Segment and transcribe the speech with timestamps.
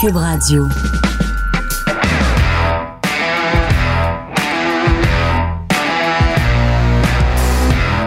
[0.00, 0.64] Cube Radio.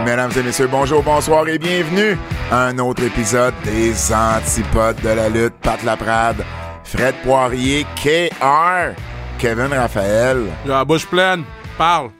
[0.04, 2.16] Mesdames et messieurs, bonjour, bonsoir et bienvenue
[2.50, 5.54] à un autre épisode des Antipodes de la lutte.
[5.62, 6.44] Pat Laprade,
[6.84, 8.94] Fred Poirier, KR,
[9.38, 10.46] Kevin Raphaël.
[10.64, 11.44] J'ai la bouche pleine.
[11.76, 12.10] Parle.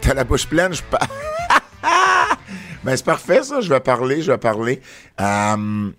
[0.00, 1.06] T'as la bouche pleine, je parle.
[2.84, 3.60] ben, c'est parfait, ça.
[3.60, 4.80] Je vais parler, je vais parler.
[5.20, 5.90] Euh,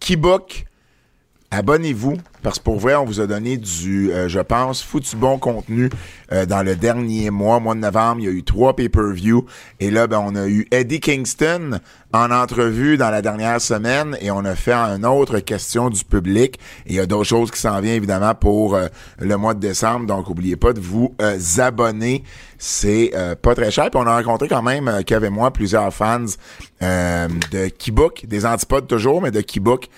[0.00, 0.64] Keybook,
[1.50, 2.16] abonnez-vous.
[2.42, 5.90] Parce que pour vrai, on vous a donné du, euh, je pense, foutu bon contenu
[6.32, 8.20] euh, dans le dernier mois, mois de novembre.
[8.20, 9.44] Il y a eu trois pay-per-view.
[9.78, 11.80] Et là, ben, on a eu Eddie Kingston
[12.12, 16.58] en entrevue dans la dernière semaine et on a fait un autre question du public.
[16.86, 19.60] Et il y a d'autres choses qui s'en viennent évidemment pour euh, le mois de
[19.60, 20.06] décembre.
[20.06, 21.14] Donc, oubliez pas de vous
[21.58, 22.24] abonner.
[22.62, 23.90] C'est pas très cher.
[23.90, 26.26] Puis on a rencontré quand même, Kev et moi, plusieurs fans
[26.82, 29.88] de Keybook, des antipodes toujours, mais de Keybook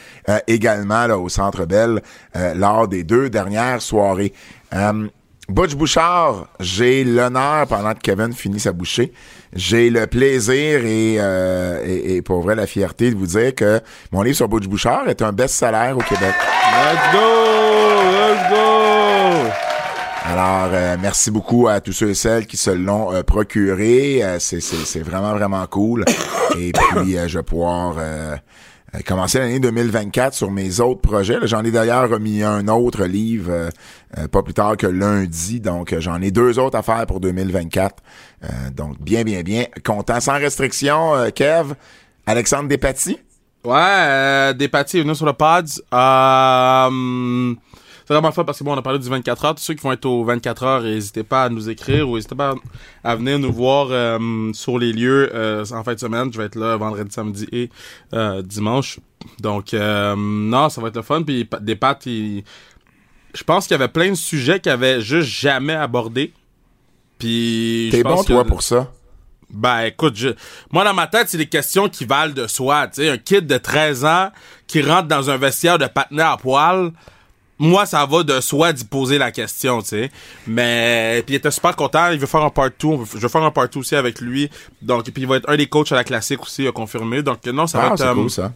[0.46, 2.00] également là, au Centre Bell.
[2.34, 4.32] Euh, lors des deux dernières soirées.
[4.72, 5.06] Euh,
[5.50, 9.12] Butch Bouchard, j'ai l'honneur, pendant que Kevin finit sa bouchée,
[9.52, 13.80] j'ai le plaisir euh, et, et, pour vrai la fierté de vous dire que
[14.12, 16.32] mon livre sur Butch Bouchard est un best-seller au Québec.
[16.72, 17.18] Let's go!
[18.12, 19.50] Let's go!
[20.24, 24.22] Alors, merci beaucoup à tous ceux et celles qui se l'ont procuré.
[24.38, 26.06] c'est vraiment, vraiment cool.
[26.58, 27.96] Et puis, je vais pouvoir
[28.94, 31.38] euh, commencer l'année 2024 sur mes autres projets.
[31.44, 33.70] J'en ai d'ailleurs remis un autre livre euh,
[34.18, 35.60] euh, pas plus tard que lundi.
[35.60, 38.02] Donc, j'en ai deux autres à faire pour 2024.
[38.72, 39.66] donc, bien, bien, bien.
[39.84, 40.20] Content.
[40.20, 41.74] Sans restriction, Kev,
[42.26, 43.18] Alexandre Despatie?
[43.64, 45.66] Ouais, Despatie est venu sur le pod.
[48.02, 49.54] Euh, c'est vraiment fun parce que bon, on a parlé du 24 heures.
[49.54, 52.34] Tous ceux qui vont être au 24 heures, n'hésitez pas à nous écrire ou n'hésitez
[52.34, 52.54] pas
[53.04, 56.32] à venir nous voir euh, sur les lieux euh, en fin de semaine.
[56.32, 57.70] Je vais être là vendredi, samedi et
[58.14, 58.98] euh, dimanche.
[59.40, 61.22] Donc, non, ça va être le fun.
[61.22, 65.74] Puis des pattes, je pense qu'il y avait plein de sujets qu'il avait juste jamais
[65.74, 66.32] abordés.
[67.18, 67.88] Puis.
[67.92, 68.90] T'es bon, toi, pour ça?
[69.52, 70.30] Ben écoute, je...
[70.70, 72.88] moi dans ma tête, c'est des questions qui valent de soi.
[72.88, 74.30] Tu sais, un kid de 13 ans
[74.66, 76.90] qui rentre dans un vestiaire de patinet à poil,
[77.58, 80.10] moi, ça va de soi d'y poser la question, tu sais.
[80.46, 83.42] Mais, puis il était super content, il veut faire un part 2, je veux faire
[83.42, 84.50] un part 2 aussi avec lui.
[84.80, 87.22] Donc, puis il va être un des coachs à la classique aussi, a confirmé.
[87.22, 88.00] Donc, non, ça va ah, être...
[88.02, 88.52] Euh, cool, ça.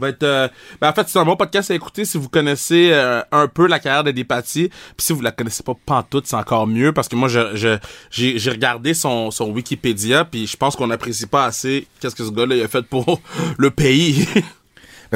[0.00, 0.48] Va être, euh,
[0.80, 3.68] ben en fait, c'est un bon podcast à écouter si vous connaissez euh, un peu
[3.68, 4.68] la carrière de Despatie.
[4.68, 7.78] Puis si vous la connaissez pas pantoute, c'est encore mieux parce que moi, je,
[8.10, 12.24] j'ai, j'ai regardé son, son Wikipédia puis je pense qu'on n'apprécie pas assez qu'est-ce que
[12.24, 13.20] ce gars-là a fait pour
[13.56, 14.26] le pays.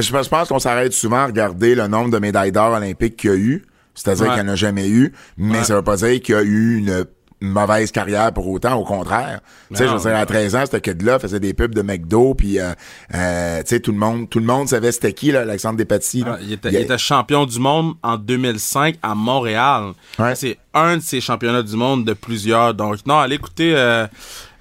[0.01, 3.33] Je, pense qu'on s'arrête souvent à regarder le nombre de médailles d'or olympiques qu'il y
[3.33, 3.65] a eu.
[3.95, 6.43] C'est-à-dire qu'il n'y en a jamais eu, mais ça veut pas dire qu'il y a
[6.43, 7.05] eu une
[7.41, 9.41] mauvaise carrière pour autant, au contraire.
[9.71, 12.35] Tu sais, je veux dire, à 13 ans, c'était kid-là faisait des pubs de McDo,
[12.35, 12.73] puis euh,
[13.15, 16.25] euh, tu sais, tout le monde tout le monde savait c'était qui, là, Alexandre Despatie.
[16.27, 19.93] Ah, il, était, il, était, champion du monde en 2005 à Montréal.
[20.35, 22.75] C'est un de ces championnats du monde de plusieurs.
[22.75, 23.75] Donc, non, allez écouter...
[23.75, 24.07] Euh,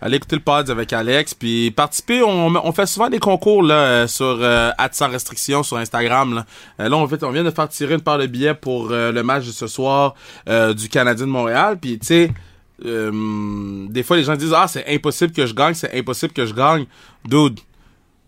[0.02, 4.08] allez écouter le pod avec Alex puis participer on, fait souvent des concours là euh,
[4.08, 6.46] sur euh, sans restriction sur Instagram là.
[6.80, 9.12] Euh, là on, fait, on vient de faire tirer une part de billets pour euh,
[9.12, 10.16] le match de ce soir
[10.48, 12.32] du Canadien de Montréal puis tu sais
[12.80, 16.54] des fois les gens disent ah c'est impossible que je gagne c'est impossible que je
[16.54, 16.86] gagne
[17.26, 17.60] dude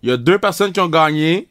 [0.01, 1.47] il y a deux personnes qui ont gagné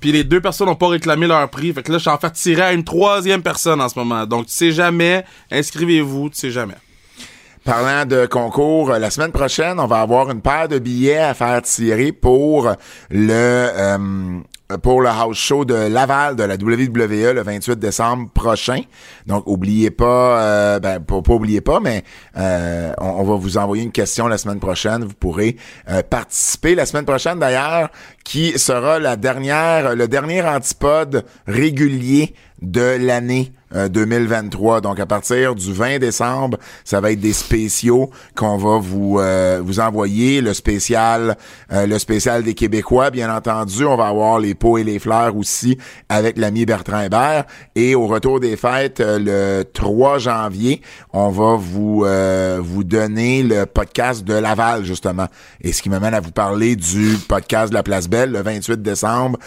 [0.00, 1.72] puis les deux personnes n'ont pas réclamé leur prix.
[1.72, 4.26] Fait que là, je suis en fait tirer à une troisième personne en ce moment.
[4.26, 6.76] Donc, tu sais jamais, inscrivez-vous, tu sais jamais.
[7.64, 11.60] Parlant de concours, la semaine prochaine, on va avoir une paire de billets à faire
[11.62, 12.72] tirer pour
[13.10, 14.38] le euh,
[14.82, 18.82] pour le house show de Laval de la WWE le 28 décembre prochain.
[19.26, 22.04] Donc, oubliez pas, euh, ben, pas, pas mais
[22.36, 25.04] euh, on, va vous envoyer une question la semaine prochaine.
[25.04, 25.56] Vous pourrez
[26.10, 27.88] participer la semaine prochaine d'ailleurs,
[28.24, 34.76] qui sera la dernière, le dernier antipode régulier de l'année 2023.
[34.76, 39.18] Euh, Donc à partir du 20 décembre, ça va être des spéciaux qu'on va vous
[39.18, 40.40] euh, vous envoyer.
[40.40, 41.36] Le spécial,
[41.72, 43.84] euh, le spécial des Québécois, bien entendu.
[43.84, 45.78] On va avoir les pots et les fleurs aussi
[46.08, 47.44] avec l'ami Bertrand Hébert.
[47.74, 50.80] Et au retour des fêtes, le 3 janvier,
[51.12, 52.06] on va vous
[52.60, 55.26] vous donner le podcast de Laval justement.
[55.60, 58.82] Et ce qui m'amène à vous parler du podcast de la Place Belle le 28
[58.82, 59.38] décembre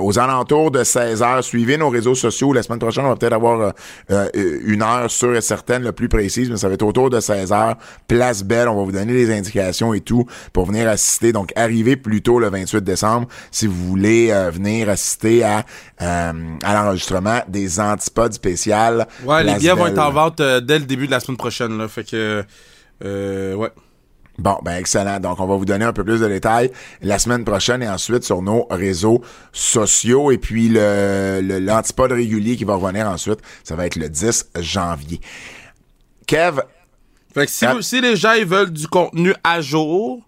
[0.00, 2.52] aux alentours de 16 h Suivez nos réseaux sociaux.
[2.52, 3.69] La semaine prochaine, on va peut-être avoir
[4.10, 7.10] euh, euh, une heure sûre et certaine, le plus précise, mais ça va être autour
[7.10, 7.76] de 16 heures.
[8.08, 11.32] Place Belle, on va vous donner les indications et tout pour venir assister.
[11.32, 15.64] Donc, arrivez plus tôt le 28 décembre si vous voulez euh, venir assister à,
[15.98, 16.32] à
[16.74, 19.06] l'enregistrement des antipodes spéciales.
[19.24, 21.76] Ouais, les billets vont être en vente dès le début de la semaine prochaine.
[21.78, 22.44] Là, fait que,
[23.02, 23.70] ouais.
[24.40, 25.20] Bon, ben excellent.
[25.20, 26.70] Donc, on va vous donner un peu plus de détails
[27.02, 29.20] la semaine prochaine et ensuite sur nos réseaux
[29.52, 30.30] sociaux.
[30.30, 34.46] Et puis, le, le- l'antipode régulier qui va revenir ensuite, ça va être le 10
[34.60, 35.20] janvier.
[36.26, 36.60] Kev,
[37.34, 40.22] Fait que si, vous- si les gens ils veulent du contenu à jour,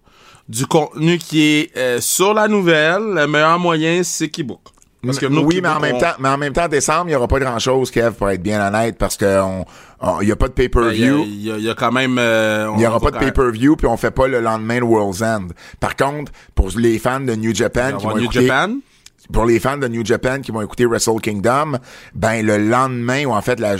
[0.47, 4.61] du contenu qui est euh, sur la nouvelle, le meilleur moyen, c'est Keybook.
[5.05, 7.09] Parce que nous, oui, mais en même on- temps, mais en même temps, décembre, il
[7.09, 9.65] n'y aura pas grand chose, Kev, pour être bien honnête, parce que on,
[9.99, 11.23] on- il y a pas de a, pay-per-view.
[11.25, 12.17] il y a- il y a quand même...
[12.17, 15.21] euh, Il n'y aura pas de pay-per-view, puis on fait pas le lendemain de World's
[15.21, 15.47] End.
[15.79, 18.75] Par contre, pour les fans de New Japan qui vont New écouter, Japan?
[19.31, 21.77] pour les fans de New Japan qui vont écouter Wrestle Kingdom,
[22.13, 23.75] ben le lendemain ou en fait la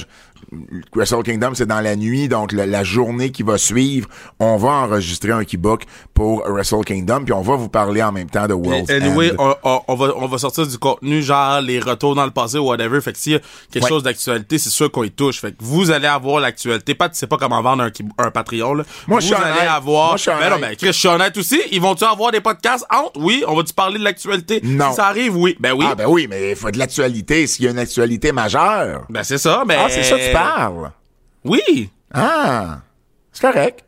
[0.96, 4.08] Wrestle Kingdom c'est dans la nuit donc la journée qui va suivre,
[4.40, 8.30] on va enregistrer un keybook pour Wrestle Kingdom puis on va vous parler en même
[8.30, 9.56] temps de World's Et Anyway, End.
[9.64, 12.58] on, on- on va, on va sortir du contenu, genre les retours dans le passé
[12.58, 13.02] ou whatever.
[13.02, 13.40] Fait que s'il y a
[13.72, 13.90] quelque Ouais.
[13.90, 15.40] chose d'actualité, c'est sûr qu'on y touche.
[15.42, 16.96] Fait que vous allez avoir l'actualité.
[16.96, 17.90] Pas, tu sais pas comment vendre un,
[18.24, 18.84] un Patreon, là.
[19.08, 19.70] Moi, je vous suis allez honnête.
[19.70, 20.08] avoir.
[20.10, 21.62] Moi, je suis Ben non, ben, Chris, je suis honnête aussi.
[21.72, 23.20] Ils vont-tu avoir des podcasts entre?
[23.20, 23.44] Oui.
[23.48, 24.62] On va-tu parler de l'actualité?
[24.64, 24.90] Non.
[24.92, 25.56] Si ça arrive, oui.
[25.60, 25.86] Ben oui.
[25.90, 29.06] Ah ben oui, mais il faut de l'actualité s'il y a une actualité majeure.
[29.10, 29.80] Ben c'est ça, ben.
[29.84, 30.92] Ah, c'est ça que tu parles.
[31.46, 31.90] Oui.
[32.14, 32.80] Ah,
[33.32, 33.84] c'est correct.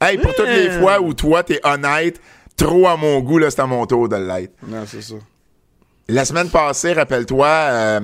[0.00, 2.20] Hey, pour toutes les fois où toi, t'es honnête,
[2.56, 4.54] trop à mon goût, là, c'est à mon tour de l'être.
[4.66, 5.14] Non, c'est ça.
[6.08, 8.00] La semaine passée, rappelle-toi, euh,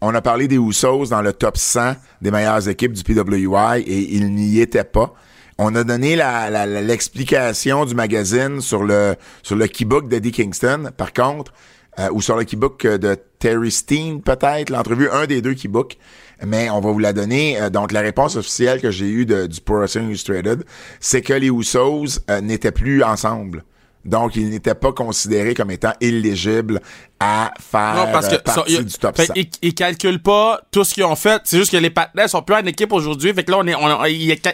[0.00, 4.14] on a parlé des Usos dans le top 100 des meilleures équipes du PWI et
[4.16, 5.14] ils n'y étaient pas.
[5.58, 10.32] On a donné la- la- la- l'explication du magazine sur le sur le keybook d'Eddie
[10.32, 11.52] Kingston, par contre,
[11.98, 15.96] euh, ou sur le keybook de Terry Steen, peut-être, l'entrevue, un des deux keybooks.
[16.44, 17.60] Mais on va vous la donner.
[17.60, 20.64] Euh, donc, la réponse officielle que j'ai eue de- du Pro Wrestling Illustrated,
[21.00, 23.64] c'est que les Usos euh, n'étaient plus ensemble.
[24.04, 26.80] Donc, ils n'étaient pas considérés comme étant éligibles
[27.18, 29.32] à faire Non, parce que euh, partie ça, y a- du top fait 100.
[29.34, 31.40] ils, ils calculent pas tout ce qu'ils ont fait.
[31.44, 33.32] C'est juste que les partenaires sont plus en équipe aujourd'hui.
[33.34, 33.74] Fait que là, on, est,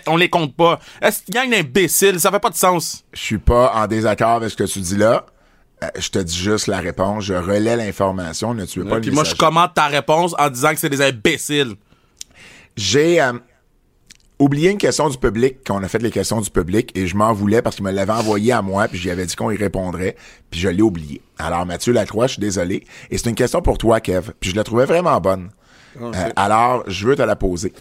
[0.07, 0.79] on, les compte pas.
[1.03, 2.19] Est-ce gagnent d'imbéciles?
[2.19, 3.05] Ça fait pas de sens.
[3.13, 5.27] Je suis pas en désaccord avec ce que tu dis là.
[5.83, 7.25] Euh, je te dis juste la réponse.
[7.25, 8.55] Je relais l'information.
[8.55, 11.03] Ne tuez pas le Puis moi, je commente ta réponse en disant que c'est des
[11.03, 11.75] imbéciles.
[12.77, 13.33] J'ai euh,
[14.39, 17.33] oublié une question du public, qu'on a fait les questions du public, et je m'en
[17.33, 20.17] voulais parce qu'il me l'avait envoyé à moi, puis j'y avais dit qu'on y répondrait,
[20.51, 21.21] puis je l'ai oublié.
[21.39, 22.85] Alors, Mathieu Lacroix, je suis désolé.
[23.11, 25.51] Et c'est une question pour toi, Kev, puis je la trouvais vraiment bonne.
[26.01, 27.73] Euh, alors, je veux te la poser.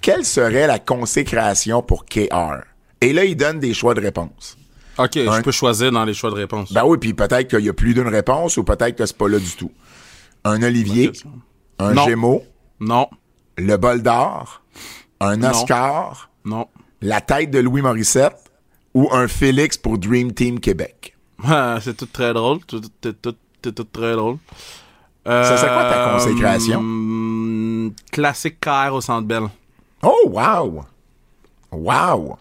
[0.00, 2.62] Quelle serait la consécration pour KR?
[3.00, 4.56] Et là, il donne des choix de réponse.
[4.98, 6.72] OK, je peux choisir dans les choix de réponse.
[6.72, 9.28] Ben oui, puis peut-être qu'il y a plus d'une réponse ou peut-être que c'est pas
[9.28, 9.70] là du tout.
[10.44, 11.12] Un olivier,
[11.78, 12.04] un Non.
[12.04, 12.44] gémeau,
[12.80, 13.08] Non,
[13.56, 14.62] le bol d'or,
[15.20, 15.42] un.
[15.42, 16.66] Oscar, non.
[17.02, 18.36] la tête de Louis Morissette
[18.94, 21.16] ou un Félix pour Dream Team Québec?
[21.80, 22.58] C'est tout très drôle.
[22.66, 23.34] Tout, tout, tout,
[23.72, 24.36] tout, très drôle.
[25.24, 26.78] Ça serait quoi ta consécration?
[26.80, 29.44] hum, classique KR au Centre Bell.
[30.02, 30.84] Oh, wow!
[31.70, 32.38] Wow!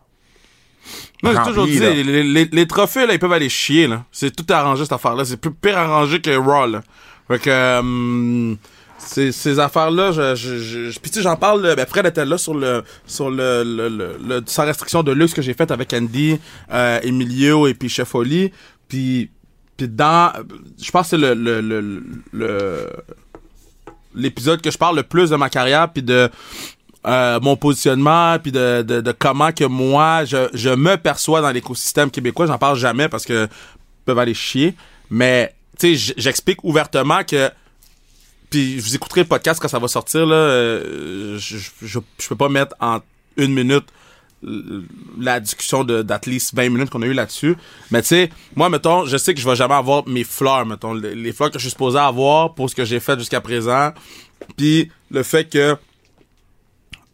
[1.24, 4.06] Moi, j'ai toujours dit, les, les- les trophées, là, ils peuvent aller chier, là.
[4.12, 5.25] C'est tout arrangé, cette affaire-là.
[5.25, 6.81] C'est plus pire arrangé que Raw, là.
[7.27, 8.57] Fait que, hum,
[8.98, 12.25] ces, ces affaires-là, je, je, je, puis tu sais, j'en parle, euh, ben, Fred était
[12.25, 15.71] là sur le, sur le, le, le, le- sans restriction de luxe que j'ai fait
[15.71, 16.38] avec Andy,
[16.71, 18.51] euh, Emilio et puis Chef Oli.
[18.88, 19.30] Puis,
[19.77, 20.33] puis dans,
[20.81, 22.89] je pense que c'est le, le, le, le-
[24.16, 26.30] l'épisode que je parle le plus de ma carrière puis de
[27.06, 31.51] euh, mon positionnement puis de, de, de comment que moi je, je me perçois dans
[31.51, 33.48] l'écosystème québécois j'en parle jamais parce que
[34.04, 34.75] peuvent aller chier
[35.10, 37.50] mais tu sais j'explique ouvertement que
[38.50, 42.35] puis vous écouterai le podcast quand ça va sortir là euh, je, je, je, peux
[42.35, 43.00] pas mettre en
[43.38, 43.85] une minute
[45.19, 47.57] la discussion de d'at least 20 minutes qu'on a eu là-dessus.
[47.92, 50.94] Mais tu sais, moi, mettons, je sais que je vais jamais avoir mes fleurs, mettons,
[50.94, 53.92] les, les fleurs que je suis supposé avoir pour ce que j'ai fait jusqu'à présent.
[54.56, 55.76] Puis le fait que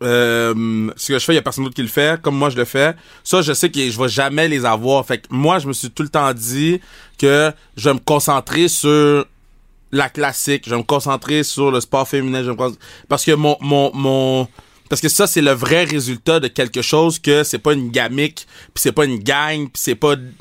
[0.05, 2.49] euh, ce que je fais, il y a personne d'autre qui le fait, comme moi
[2.49, 2.93] je le fais.
[3.23, 5.05] Ça, je sais que je vais jamais les avoir.
[5.05, 6.79] Fait que moi, je me suis tout le temps dit
[7.17, 9.25] que je vais me concentrer sur
[9.91, 12.43] la classique, je vais me concentrer sur le sport féminin,
[13.07, 14.47] parce que mon mon mon
[14.89, 18.45] parce que ça c'est le vrai résultat de quelque chose que c'est pas une gamique,
[18.73, 20.31] puis c'est pas une gang, puis c'est pas de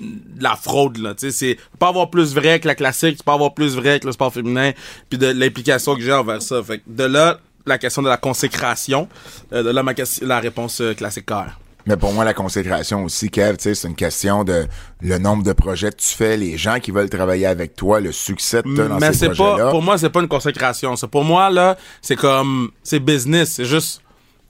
[0.41, 3.35] la fraude là, tu sais, c'est pas avoir plus vrai que la classique, c'est pas
[3.35, 4.73] avoir plus vrai que le sport féminin,
[5.09, 6.63] puis de l'implication que j'ai envers ça.
[6.63, 9.09] Fait que de là la question de la consécration,
[9.53, 11.51] euh, de là ma question- la réponse euh, classique carré.
[11.87, 14.67] Mais pour moi, la consécration aussi, Kev, tu c'est une question de
[15.03, 18.11] le nombre de projets que tu fais, les gens qui veulent travailler avec toi, le
[18.11, 19.65] succès que t'as dans Mais ces c'est projets-là.
[19.67, 20.97] pas, pour moi, c'est pas une consécration.
[20.97, 23.53] C'est pour moi, là, c'est comme, c'est business.
[23.53, 24.01] C'est juste,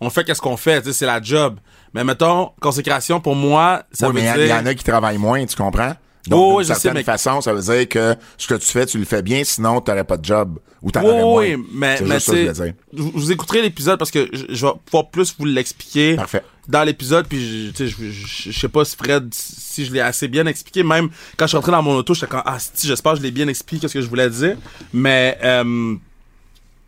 [0.01, 1.59] on fait qu'est-ce qu'on fait, tu c'est la job.
[1.93, 4.57] Mais mettons, consécration, pour moi, ça oui, veut mais il dire...
[4.57, 5.95] y en a qui travaillent moins, tu comprends?
[6.27, 8.67] Oh, Donc, oui, d'une sais, certaine mais- façon, ça veut dire que ce que tu
[8.67, 10.59] fais, tu le fais bien, sinon t'aurais pas de job.
[10.81, 11.43] Ou t'en aurais moins.
[11.43, 12.73] oui, mais, mais ça je dire.
[12.93, 16.17] vous écouterez l'épisode parce que je, je vais pouvoir plus vous l'expliquer.
[16.17, 16.43] Parfait.
[16.69, 20.83] dans l'épisode, puis je, je, sais pas si Fred, si je l'ai assez bien expliqué.
[20.83, 23.23] Même quand je suis rentré dans mon auto, j'étais comme ah si j'espère que je
[23.23, 24.57] l'ai bien expliqué ce que je voulais dire.
[24.93, 25.95] Mais euh,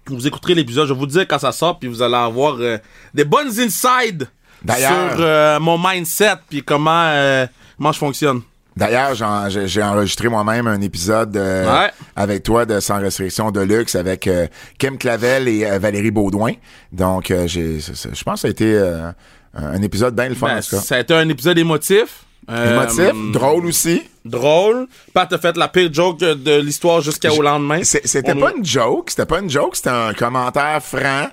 [0.07, 2.79] vous écouterez l'épisode, je vais vous dire quand ça sort, puis vous allez avoir euh,
[3.15, 4.29] des bonnes insides
[4.67, 4.87] sur
[5.21, 8.43] euh, mon mindset, puis comment euh, comment je fonctionne.
[8.77, 9.15] D'ailleurs,
[9.49, 11.91] j'ai enregistré moi-même un épisode euh, Ouais.
[12.15, 14.47] avec toi de Sans restriction de luxe avec euh,
[14.79, 16.53] Kim Clavel et euh, Valérie Baudouin.
[16.93, 19.11] Donc, euh, j'ai, je pense que ça a été euh,
[19.55, 20.83] un épisode bien le fun, Ben, en tout cas.
[20.83, 22.25] ça a été un épisode émotif.
[22.49, 24.03] Émotif, drôle aussi.
[24.25, 24.87] drôle.
[25.13, 27.81] Pat a fait la pire joke de l'histoire jusqu'au lendemain.
[27.83, 31.27] C'était On- pas une joke, c'était pas une joke, c'était un commentaire franc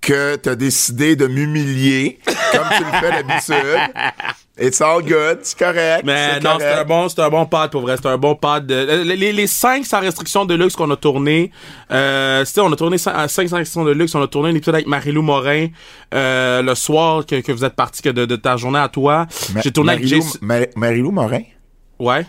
[0.00, 2.18] que t'as décidé de m'humilier
[2.52, 3.92] comme tu le fais d'habitude.
[4.60, 6.02] It's all good, c'est correct.
[6.04, 7.96] Mais c'est non, c'est un bon, c'est un bon pad pour vrai.
[7.96, 8.66] C'est un bon pad.
[8.66, 11.52] De, les, les, les cinq sans restriction de luxe qu'on a tourné,
[11.92, 14.14] euh, on a tourné à cinq sans restriction de luxe.
[14.16, 15.68] On a tourné un épisode avec Marilou Morin
[16.12, 19.26] euh, le soir que, que vous êtes parti que de, de ta journée à toi.
[19.54, 20.38] Ma- J'ai tourné avec Jason.
[20.40, 21.42] Ma- Marilou Morin,
[22.00, 22.26] Ouais.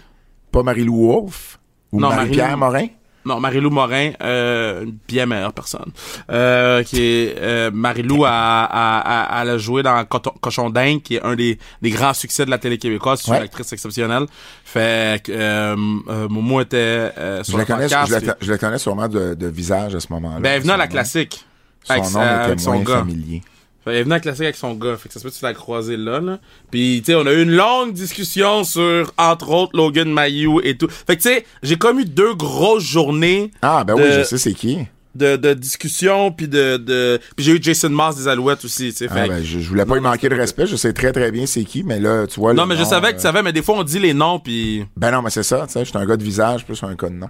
[0.51, 1.57] pas Marilou Wolf?
[1.91, 2.85] Ou Non, Marie-Pierre Morin?
[3.25, 5.91] Non, Marilou Morin, euh, une bien meilleure personne.
[6.31, 11.23] Euh, qui est euh, Marilou a, a, a, joué dans Coton- Cochon d'Inde, qui est
[11.23, 13.21] un des, des grands succès de la télé québécoise.
[13.23, 13.38] C'est Ouais.
[13.38, 14.25] une actrice exceptionnelle.
[14.63, 15.75] Fait que euh,
[16.09, 18.07] euh, Momo était euh, sur Je le la, connais, podcast.
[18.21, 20.39] je, la, je la connais sûrement de, de visage à ce moment-là.
[20.39, 21.45] Ben, elle venait à la classique.
[21.83, 22.97] Son avec, nom était avec son gars.
[22.99, 23.41] familier.
[23.86, 24.98] Fait, elle venait à la classique avec son gars.
[24.98, 26.39] Fait que ça se peut que tu l'as croisé là, là.
[26.71, 30.77] Puis, tu sais, on a eu une longue discussion sur, entre autres, Logan Mayou et
[30.77, 30.88] tout.
[30.89, 34.24] Fait que, tu sais, j'ai comme eu deux grosses journées Ah, ben oui, de- je
[34.24, 34.79] sais c'est qui.
[35.15, 37.19] de, de discussion, puis de, de...
[37.36, 39.07] Puis j'ai eu Jason Mars des Alouettes aussi, tu sais.
[39.09, 41.45] Ah, ben, je, je voulais pas lui manquer de respect, je sais très très bien
[41.45, 42.53] c'est qui, mais là, tu vois.
[42.53, 44.39] non, mais je savais que euh, tu savais, mais des fois, on dit les noms,
[44.39, 44.86] puis...
[44.98, 46.93] Ben non, mais c'est ça, tu sais, je suis un gars de visage plus un
[46.95, 47.29] gars de nom.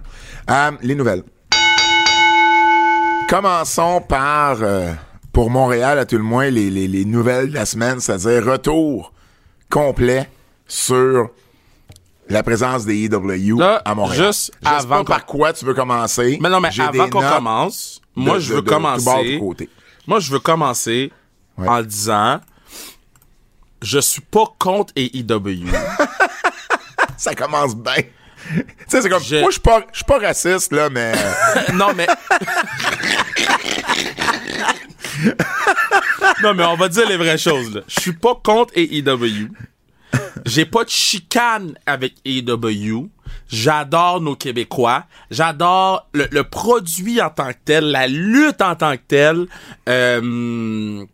[0.50, 1.22] Euh, les nouvelles.
[3.28, 4.92] Commençons par, euh,
[5.40, 9.10] pour Montréal à tout le moins, les, les, les nouvelles de la semaine, c'est-à-dire retour
[9.70, 10.28] complet
[10.68, 11.30] sur
[12.28, 14.26] la présence des EW Là, à Montréal.
[14.26, 16.36] juste je sais avant pas par quoi tu veux commencer.
[16.42, 19.38] Mais non, mais avant qu'on commence, moi, de- je de- veux de commencer...
[19.38, 19.70] tout côté.
[20.06, 21.10] Moi, je veux commencer
[21.56, 21.66] Ouais.
[21.68, 22.40] en disant...
[23.80, 25.68] Je suis pas contre AEW.
[27.16, 27.94] Ça commence bien.
[27.94, 29.58] tu sais, c'est comme, Je- moi, je
[29.94, 31.14] suis pas, raciste, là, mais...
[31.72, 32.06] non, mais...
[36.42, 37.80] non, mais on va dire les vraies choses, là.
[37.88, 39.48] Je suis pas contre AEW.
[40.46, 43.08] J'ai pas de chicane avec AEW.
[43.48, 45.04] J'adore nos Québécois.
[45.30, 49.46] J'adore le, le produit en tant que tel, la lutte en tant que telle.
[49.88, 51.04] Euh,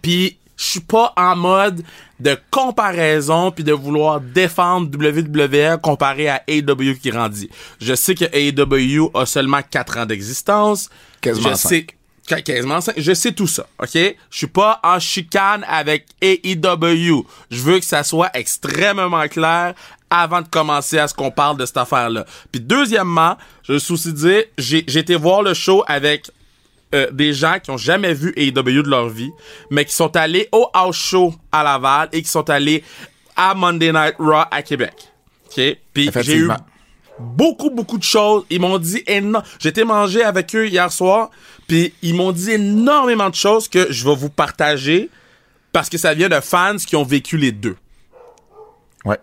[0.00, 1.82] puis je suis pas en mode
[2.20, 7.50] de comparaison puis de vouloir défendre WWE comparé à AEW qui grandit.
[7.80, 10.88] Je sais que AEW a seulement 4 ans d'existence.
[11.20, 11.86] Quasiment Je sais
[12.26, 12.78] quasiment.
[12.96, 13.94] Je sais tout ça, OK?
[13.94, 17.26] Je suis pas en chicane avec AEW.
[17.50, 19.74] Je veux que ça soit extrêmement clair
[20.10, 22.26] avant de commencer à ce qu'on parle de cette affaire-là.
[22.50, 26.30] Puis deuxièmement, je me suis aussi dit, j'ai été voir le show avec
[26.94, 29.30] euh, des gens qui ont jamais vu AEW de leur vie,
[29.70, 32.84] mais qui sont allés au house show à Laval et qui sont allés
[33.34, 34.92] à Monday Night Raw à Québec.
[35.46, 35.78] OK?
[35.94, 36.50] Puis j'ai eu
[37.18, 38.44] beaucoup, beaucoup de choses.
[38.50, 39.42] Ils m'ont dit énormément.
[39.58, 41.30] J'étais mangé avec eux hier soir,
[41.72, 45.08] puis ils m'ont dit énormément de choses que je vais vous partager
[45.72, 47.78] parce que ça vient de fans qui ont vécu les deux.
[49.06, 49.16] Ouais.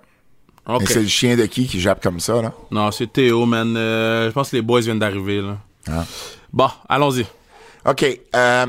[0.65, 0.81] OK.
[0.81, 2.51] Et c'est le chien de qui qui jappe comme ça, là?
[2.71, 3.77] Non, c'est Théo, man.
[3.77, 5.59] Euh, je pense que les boys viennent d'arriver, là.
[5.87, 6.05] Ah.
[6.51, 7.27] Bon, allons-y.
[7.87, 8.05] OK.
[8.35, 8.65] euh,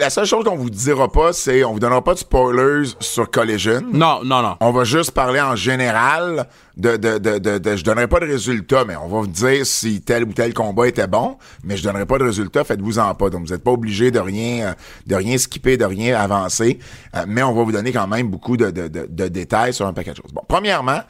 [0.00, 3.30] la seule chose qu'on vous dira pas, c'est on vous donnera pas de spoilers sur
[3.30, 3.80] Collision.
[3.92, 4.56] Non, non, non.
[4.60, 8.26] On va juste parler en général de, de, de, de, de- je donnerai pas de
[8.26, 11.84] résultats, mais on va vous dire si tel ou tel combat était bon, mais je
[11.84, 13.30] donnerai pas de résultats, faites-vous en pas.
[13.30, 14.74] Donc vous n'êtes pas obligé de rien, euh,
[15.06, 16.80] de rien skipper, de rien avancer,
[17.14, 19.86] euh, mais on va vous donner quand même beaucoup de, de, de, de détails sur
[19.86, 20.32] un paquet de choses.
[20.32, 21.00] Bon, premièrement,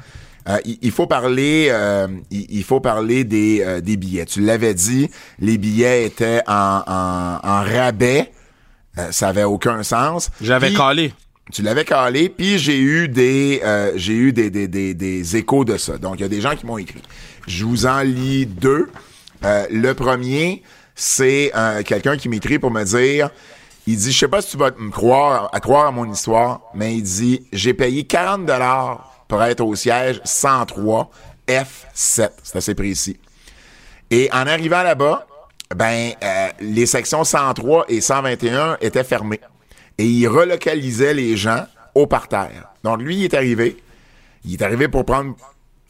[0.49, 4.27] euh, il, il faut parler, euh, il, il faut parler des, euh, des billets.
[4.27, 5.09] Tu l'avais dit,
[5.39, 8.33] les billets étaient en, en, en rabais.
[8.99, 10.31] Euh, ça avait aucun sens.
[10.41, 11.15] J'avais calé.
[11.53, 15.65] tu l'avais calé, puis j'ai eu des euh, j'ai eu des, des, des, des échos
[15.65, 15.97] de ça.
[15.99, 17.03] Donc il y a des gens qui m'ont écrit.
[17.47, 18.89] Je vous en lis deux.
[19.45, 20.63] Euh, le premier,
[20.95, 23.31] c'est euh, quelqu'un qui m'écrit pour me dire
[23.87, 26.61] il dit je sais pas si tu vas me croire à croire à mon histoire,
[26.75, 31.11] mais il dit j'ai payé 40 dollars pour être au siège 103
[31.49, 32.31] F7.
[32.43, 33.19] C'est assez précis.
[34.11, 35.27] Et en arrivant là-bas,
[35.75, 39.41] ben euh, les sections 103 et 121 étaient fermées.
[39.97, 42.75] Et il relocalisait les gens au parterre.
[42.85, 43.83] Donc lui, il est arrivé.
[44.45, 45.35] Il est arrivé pour prendre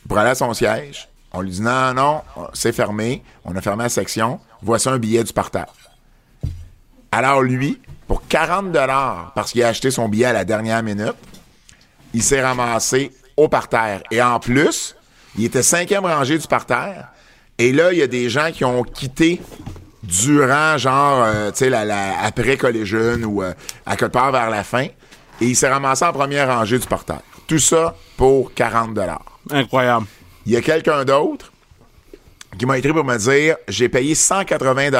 [0.09, 1.09] pour aller à son siège.
[1.33, 2.23] On lui dit non, non,
[2.53, 3.25] c'est fermé.
[3.45, 4.39] On a fermé la section.
[4.63, 5.75] Voici un billet du parterre.
[7.11, 11.17] Alors lui, pour 40 dollars parce qu'il a acheté son billet à la dernière minute,
[12.15, 14.03] il s'est ramassé au parterre.
[14.11, 14.97] Et en plus,
[15.37, 17.09] il était cinquième rangée du parterre.
[17.59, 19.41] Et là, il y a des gens qui ont quitté
[20.03, 23.53] durant, genre, euh, tu sais, la, la, après Collision ou euh,
[23.87, 24.87] à quelque part vers la fin.
[25.41, 27.23] Et il s'est ramassé en première rangée du parterre.
[27.47, 28.99] Tout ça pour 40
[29.51, 30.07] Incroyable.
[30.47, 31.53] Il y a quelqu'un d'autre
[32.59, 34.91] qui m'a écrit pour me dire j'ai payé 180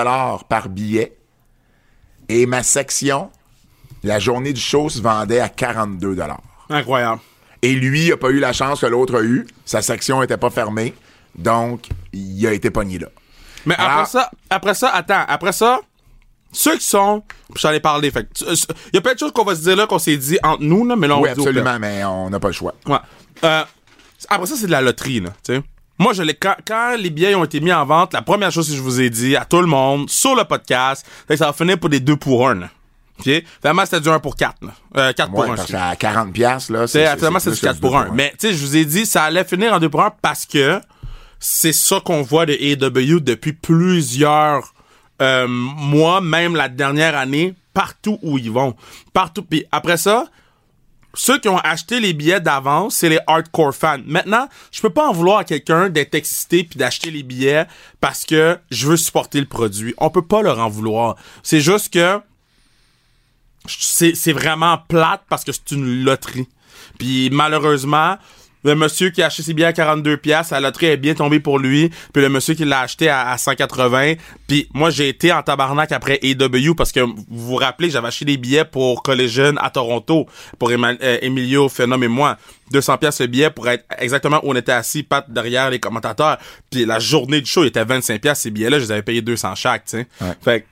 [0.49, 1.17] par billet
[2.29, 3.31] et ma section,
[4.03, 6.17] la journée du show, se vendait à 42
[6.71, 7.21] Incroyable.
[7.63, 9.47] Et lui, il a pas eu la chance que l'autre a eu.
[9.65, 10.95] Sa section n'était pas fermée.
[11.37, 13.09] Donc, il a été pogné là.
[13.65, 15.81] Mais après ça, après ça, attends, après ça,
[16.51, 17.23] ceux qui sont,
[17.55, 19.87] j'en ai parlé, fait il y a plein de choses qu'on va se dire là
[19.87, 22.49] qu'on s'est dit entre nous là, mais là on Oui, absolument, mais on n'a pas
[22.49, 22.75] le choix.
[22.87, 22.99] Ouais.
[23.45, 23.63] Euh,
[24.29, 25.63] après ça, c'est de la loterie là, tu sais.
[25.99, 28.69] Moi, je l'ai quand, quand, les billets ont été mis en vente, la première chose
[28.69, 31.47] que je vous ai dit à tout le monde sur le podcast, c'est que ça
[31.47, 32.69] va finir pour des 2 pour 1.
[33.19, 33.45] OK?
[33.61, 34.57] Finalement, c'était du 1 pour 4.
[34.63, 34.71] Là.
[34.97, 35.55] Euh, 4 pour 1.
[35.55, 38.11] Parce qu'à 40 pièces là, c'est finalement c'est du 4 pour 1.
[38.13, 40.47] Mais tu sais, je vous ai dit ça allait finir en 2 pour 1 parce
[40.47, 40.81] que
[41.39, 44.73] c'est ça qu'on voit de AEW depuis plusieurs
[45.21, 48.75] euh, mois, même la dernière année, partout où ils vont.
[49.13, 49.43] Partout.
[49.43, 50.27] Puis après ça,
[51.15, 53.99] ceux qui ont acheté les billets d'avance, c'est les hardcore fans.
[54.07, 57.67] Maintenant, je peux pas en vouloir à quelqu'un d'être excité puis d'acheter les billets
[58.01, 59.95] parce que je veux supporter le produit.
[59.99, 61.17] On peut pas leur en vouloir.
[61.43, 62.21] C'est juste que
[63.67, 66.49] c'est vraiment plate parce que c'est une loterie.
[66.99, 68.17] Puis malheureusement,
[68.65, 71.41] le monsieur qui a acheté ses billets à 42 pièces, la loterie est bien tombée
[71.41, 74.15] pour lui, puis le monsieur qui l'a acheté à, 180,
[74.47, 78.25] puis moi j'ai été en tabarnak après AW parce que vous vous rappelez, j'avais acheté
[78.25, 80.27] des billets pour Collision à Toronto
[80.59, 82.39] pour euh, Emilio Phenom et moi.
[82.71, 86.39] 200 pièces le billet pour être exactement où on était assis, pat derrière les commentateurs.
[86.71, 89.21] Puis la journée du show, il était 25 pièces ces billets-là, je les avais payés
[89.23, 90.07] 200 chaque, tu sais.
[90.41, 90.67] Fait que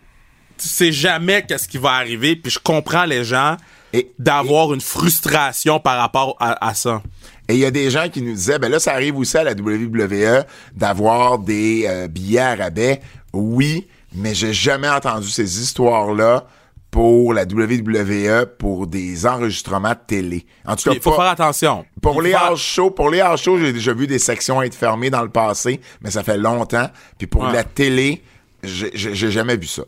[0.60, 3.56] tu sais jamais qu'est-ce qui va arriver, puis je comprends les gens
[3.92, 7.02] et d'avoir une frustration par rapport à ça.
[7.50, 9.42] Et il y a des gens qui nous disaient, ben là, ça arrive aussi à
[9.42, 13.00] la WWE d'avoir des euh, billets à rabais.
[13.32, 16.46] Oui, mais j'ai jamais entendu ces histoires-là
[16.92, 20.46] pour la WWE pour des enregistrements de télé.
[20.64, 21.84] En tout cas, il faut faire attention.
[22.00, 25.22] Pour les house shows, pour les shows, j'ai déjà vu des sections être fermées dans
[25.22, 26.88] le passé, mais ça fait longtemps.
[27.18, 28.22] Puis pour la télé,
[28.62, 29.82] j'ai jamais vu ça.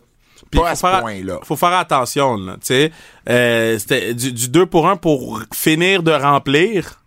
[0.61, 1.41] Pas à ce point-là.
[1.43, 2.93] Faut faire attention, tu sais.
[3.29, 7.03] Euh, c'était du, du 2 pour 1 pour finir de remplir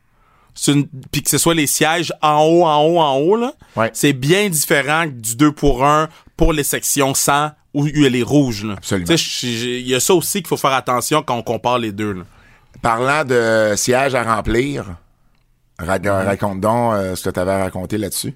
[1.11, 3.53] puis que ce soit les sièges en haut, en haut, en haut, là,
[3.93, 8.09] c'est bien différent du 2 pour 1 pour les sections 100 où il y a
[8.09, 8.63] les rouges.
[8.63, 8.75] Là.
[8.77, 9.15] Absolument.
[9.43, 12.13] Il y a ça aussi qu'il faut faire attention quand on compare les deux.
[12.13, 12.23] Là.
[12.81, 14.85] Parlant de sièges à remplir,
[15.77, 18.33] raconte donc euh, ce que tu avais raconté là-dessus.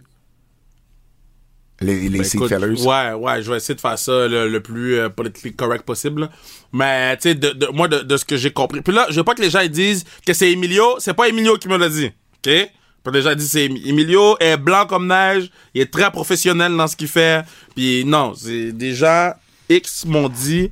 [1.82, 2.58] Les, les ben, fillers.
[2.86, 5.10] Ouais, ouais, je vais essayer de faire ça le, plus euh,
[5.58, 6.30] correct possible.
[6.74, 8.82] Mais, tu sais, de, de, moi, de, de ce que j'ai compris.
[8.82, 10.96] Puis là, je veux pas que les gens disent que c'est Emilio.
[11.00, 12.08] C'est pas Emilio qui me l'a dit.
[12.08, 12.72] OK?
[13.04, 15.50] Puis les gens disent c'est Emilio est blanc comme neige.
[15.74, 17.46] Il est très professionnel dans ce qu'il fait.
[17.76, 19.34] Puis non, c'est des gens
[19.70, 20.70] X m'ont dit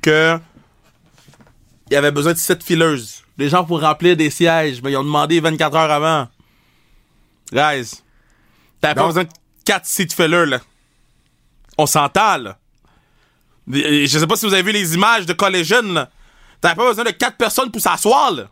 [0.00, 0.38] que
[1.90, 3.22] il y avait besoin de 7 fileuses.
[3.36, 6.28] Les gens pour remplir des sièges, mais ils ont demandé 24 heures avant.
[7.52, 8.02] Guys,
[8.80, 9.28] t'as pas besoin de
[9.68, 10.60] 4 seat fillers, là.
[11.76, 12.56] On s'entend, là.
[13.70, 16.08] Je sais pas si vous avez vu les images de Collision, là.
[16.62, 18.44] T'as pas besoin de 4 personnes pour s'asseoir, là.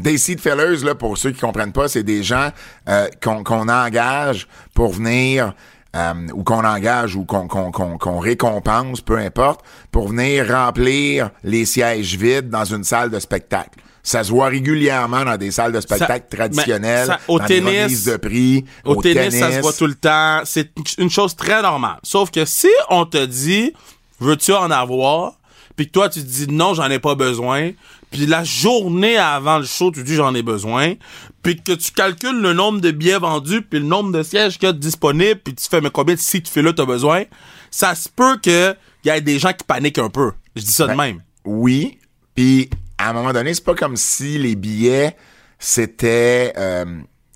[0.00, 2.50] Des seat fillers, là, pour ceux qui comprennent pas, c'est des gens
[2.88, 5.54] euh, qu'on engage pour venir
[5.94, 12.50] euh, ou qu'on engage ou qu'on récompense, peu importe, pour venir remplir les sièges vides
[12.50, 13.78] dans une salle de spectacle.
[14.02, 18.64] Ça se voit régulièrement dans des salles de spectacle traditionnelles, au dans tennis, de prix.
[18.84, 20.40] Au, tennis, ça se voit tout le temps.
[20.44, 21.98] C'est une chose très normale.
[22.02, 23.72] Sauf que si on te dit,
[24.18, 25.34] veux-tu en avoir?
[25.76, 27.70] Puis que toi, tu te dis, non, j'en ai pas besoin.
[28.10, 30.94] Puis la journée avant le show, tu dis, j'en ai besoin.
[31.42, 34.66] Puis que tu calcules le nombre de billets vendus, puis le nombre de sièges qu'il
[34.66, 37.24] y a disponibles, puis tu fais, mais combien de tu fais là, t'as besoin?
[37.70, 40.32] Ça se peut que y ait des gens qui paniquent un peu.
[40.54, 41.22] Je dis ça de ben, même.
[41.44, 41.98] Oui,
[42.34, 42.68] puis
[43.02, 45.16] à un moment donné, c'est pas comme si les billets,
[45.58, 46.52] c'était...
[46.56, 46.84] Euh,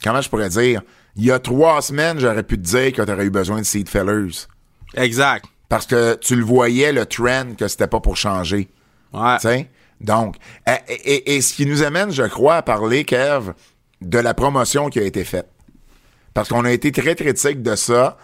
[0.02, 0.82] comment je pourrais dire?
[1.16, 3.88] Il y a trois semaines, j'aurais pu te dire que t'aurais eu besoin de seat
[3.88, 4.46] fillers.
[4.94, 5.44] Exact.
[5.68, 8.68] Parce que tu le voyais, le trend, que c'était pas pour changer.
[9.12, 9.38] Ouais.
[9.40, 9.68] sais?
[10.00, 13.52] Donc, et, ce qui nous amène, je crois, à parler, Kev,
[14.02, 15.48] de la promotion qui a été faite.
[16.34, 18.18] Parce qu'on a été très critique de ça,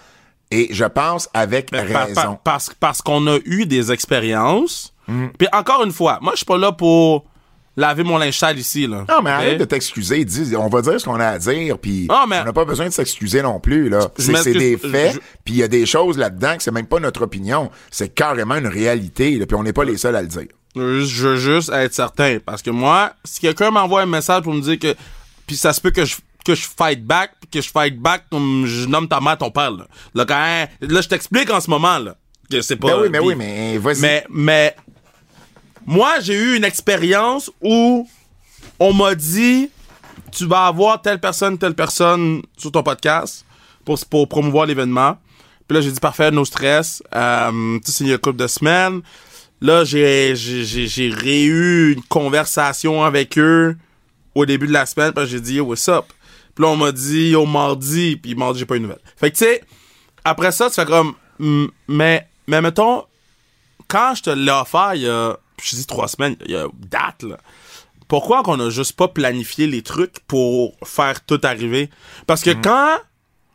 [0.51, 2.39] et je pense avec raison.
[2.45, 4.95] parce parce qu'on a eu des expériences.
[5.09, 5.29] Mm.
[5.39, 7.32] Puis encore une fois, moi, je suis pas là pour
[7.77, 9.05] laver mon linge sale ici, là.
[9.09, 10.25] Non, mais arrête de t'excuser.
[10.25, 12.87] Dis, on va dire ce qu'on a à dire, puis mais- on n'a pas besoin
[12.87, 13.89] de s'excuser non plus.
[13.89, 14.11] là.
[14.19, 17.23] C'est des faits, puis il y a des choses là-dedans que c'est même pas notre
[17.23, 17.71] opinion.
[17.91, 20.47] C'est carrément une réalité, puis on n'est pas les seuls à le dire.
[20.75, 20.81] Je
[21.29, 22.39] veux juste être certain.
[22.45, 24.95] Parce que moi, si quelqu'un m'envoie un message pour me dire que.
[25.47, 28.65] Puis ça se peut que je que je fight back, que je fight back comme
[28.67, 29.71] je nomme ta mère ton père.
[29.71, 32.17] Là, là, quand- là, je t'explique en ce moment, là.
[32.51, 32.89] Que c'est pas.
[32.89, 34.01] Ben oui, mais oui, mais vas-y.
[34.01, 34.75] Mais, mais,
[35.87, 38.09] moi, j'ai eu une expérience où
[38.79, 39.71] on m'a dit,
[40.31, 43.45] tu vas avoir telle personne, telle personne sur ton podcast
[43.85, 45.19] pour, pour promouvoir l'événement.
[45.67, 47.03] Puis là, j'ai dit, parfait, no stress.
[47.15, 49.03] Euh, tu sais, il y a une couple de semaines.
[49.61, 53.77] Là, j'ai, j'ai, j'ai, réu une conversation avec eux
[54.35, 56.07] au début de la semaine, puis j'ai dit, yo, what's up?
[56.55, 59.01] Puis là, on m'a dit, yo, mardi, puis mardi, j'ai pas eu de nouvelles.
[59.17, 59.63] Fait que, tu sais,
[60.25, 63.05] après ça, tu fais comme, mm, mais, mais mettons,
[63.87, 66.67] quand je te l'ai offert, il y a, je dis trois semaines, il y a
[66.75, 67.39] date, là.
[68.09, 71.89] Pourquoi qu'on a juste pas planifié les trucs pour faire tout arriver?
[72.27, 72.99] Parce que quand,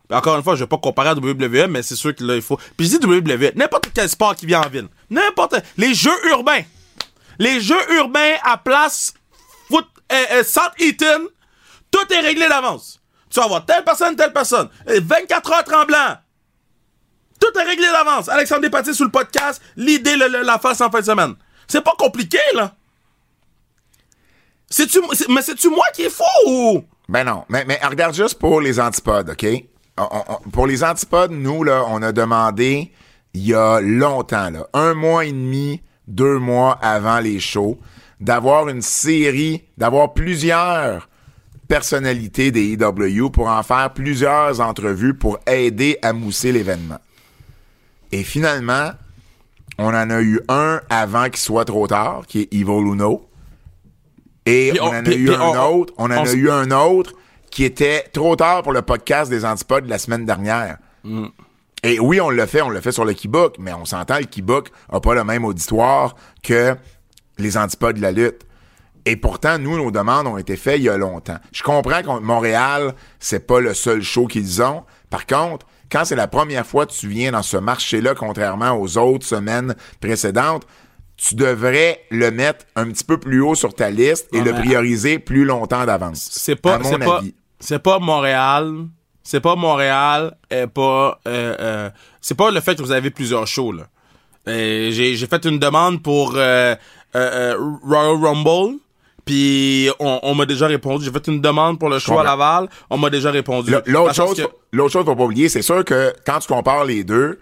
[0.10, 2.42] encore une fois, je vais pas comparer à WWE, mais c'est sûr que là, il
[2.42, 2.58] faut.
[2.76, 4.88] Puis je dis WWE, n'importe quel sport qui vient en ville.
[5.12, 5.56] N'importe.
[5.78, 6.62] Les jeux urbains.
[7.38, 9.14] Les jeux urbains à place
[9.70, 11.28] foot, euh, South Eaton,
[11.92, 13.00] tout est réglé d'avance.
[13.30, 14.70] Tu vas avoir telle personne, telle personne.
[14.88, 16.18] Et 24 heures tremblant.
[17.40, 18.30] Tout est réglé d'avance.
[18.30, 21.36] Alexandre Despatie sur le podcast, l'idée, la face en fin de semaine.
[21.68, 22.74] C'est pas compliqué, là.
[24.70, 24.90] C'est-
[25.30, 26.84] mais c'est-tu moi qui est fou ou?
[27.08, 29.46] Ben non, mais, mais regarde juste pour les antipodes, OK?
[30.52, 32.92] Pour les antipodes, nous, là, on a demandé
[33.34, 37.80] il y a longtemps, là, un mois et demi, deux mois avant les shows,
[38.20, 41.08] d'avoir une série, d'avoir plusieurs
[41.68, 47.00] personnalités des EW pour en faire plusieurs entrevues pour aider à mousser l'événement.
[48.12, 48.92] Et finalement,
[49.78, 53.30] on en a eu un avant qu'il soit trop tard, qui est Evil Uno.
[54.46, 56.26] Et Puis on, on- en a puis- eu puis un on- autre, on en on
[56.26, 57.14] a eu un autre
[57.52, 60.78] qui était trop tard pour le podcast des Antipodes de la semaine dernière.
[61.04, 61.26] Mm.
[61.84, 64.26] Et oui, on l'a fait, on l'a fait sur le Keybook, mais on s'entend, le
[64.26, 66.76] Keybook a pas le même auditoire que
[67.38, 68.42] les Antipodes de la lutte.
[69.06, 71.38] Et pourtant, nous, nos demandes ont été faites il y a longtemps.
[71.54, 74.84] Je comprends que Montréal, c'est pas le seul show qu'ils ont.
[75.10, 78.98] Par contre, quand c'est la première fois que tu viens dans ce marché-là, contrairement aux
[78.98, 80.64] autres semaines précédentes,
[81.16, 84.54] tu devrais le mettre un petit peu plus haut sur ta liste et Ouais, le
[84.54, 86.28] mais- prioriser plus longtemps d'avance.
[86.32, 87.34] C'est pas, à mon c'est pas, avis.
[87.60, 88.86] c'est pas Montréal.
[89.24, 91.90] C'est pas Montréal et pas, euh, euh,
[92.22, 93.84] c'est pas le fait que vous avez plusieurs shows, là.
[94.46, 96.76] J'ai, fait une demande pour, euh,
[97.14, 98.78] Royal Rumble.
[99.28, 101.06] Puis on, on m'a déjà répondu.
[101.06, 102.24] J'ai fait une demande pour le show à.
[102.24, 102.68] Laval.
[102.90, 103.72] On m'a déjà répondu.
[103.86, 107.04] L'autre chose, que- l'autre chose, faut pas oublier, c'est sûr que quand tu compares les
[107.04, 107.40] deux,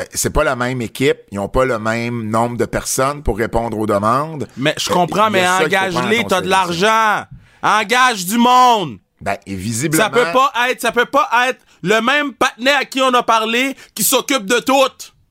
[0.00, 3.36] euh, c'est pas la même équipe, ils ont pas le même nombre de personnes pour
[3.38, 4.46] répondre aux demandes.
[4.56, 7.24] mais je Euh, comprends, mais engage-les, en t'as de l'argent.
[7.62, 8.98] Engage du monde.
[9.20, 10.02] Ben, et visiblement.
[10.04, 13.22] Ça peut pas être, ça peut pas être le même partenaire à qui on a
[13.22, 14.74] parlé qui s'occupe de tout.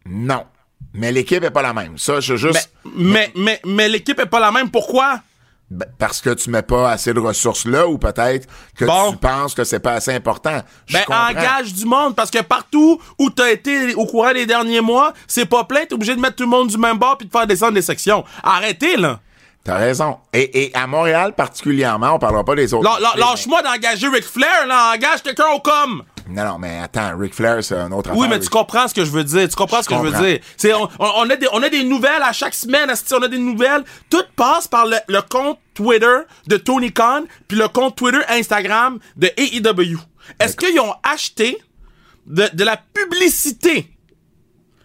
[0.06, 0.46] Non.
[0.94, 1.98] Mais l'équipe est pas la même.
[1.98, 2.72] Ça, je Mais, juste.
[2.96, 4.70] mais, mais, mais l'équipe est pas la même.
[4.70, 5.20] Pourquoi?
[5.74, 8.46] Ben, parce que tu mets pas assez de ressources là ou peut-être
[8.78, 9.12] que Bon.
[9.14, 10.62] tu penses que c'est pas assez important.
[10.86, 11.30] Je Ben, comprends.
[11.30, 15.46] engage du monde, parce que partout où t'as été au courant des derniers mois, c'est
[15.46, 17.48] pas plein, t'es obligé de mettre tout le monde du même bord puis de faire
[17.48, 18.26] descendre des sections.
[18.44, 19.22] Arrêtez, là.
[19.64, 20.18] T'as raison.
[20.34, 22.90] Et, et à Montréal particulièrement, on parlera pas des autres.
[23.18, 24.94] Lâche-moi d'engager Ric Flair, là.
[24.96, 26.04] Engage quelqu'un au com.
[26.30, 29.04] Non, non, mais attends, Ric Flair, c'est un autre Oui, mais tu comprends ce que
[29.06, 29.48] je veux dire.
[29.50, 30.40] Tu comprends ce que je veux dire.
[30.58, 32.92] C'est, on, on- a des, on a des nouvelles à chaque semaine.
[33.14, 33.84] On a des nouvelles.
[34.10, 39.00] Tout passe par le, le compte Twitter de Tony Khan puis le compte Twitter Instagram
[39.18, 39.98] de AEW.
[40.40, 41.58] Est-ce qu'ils ont acheté
[42.28, 43.90] de, de la publicité?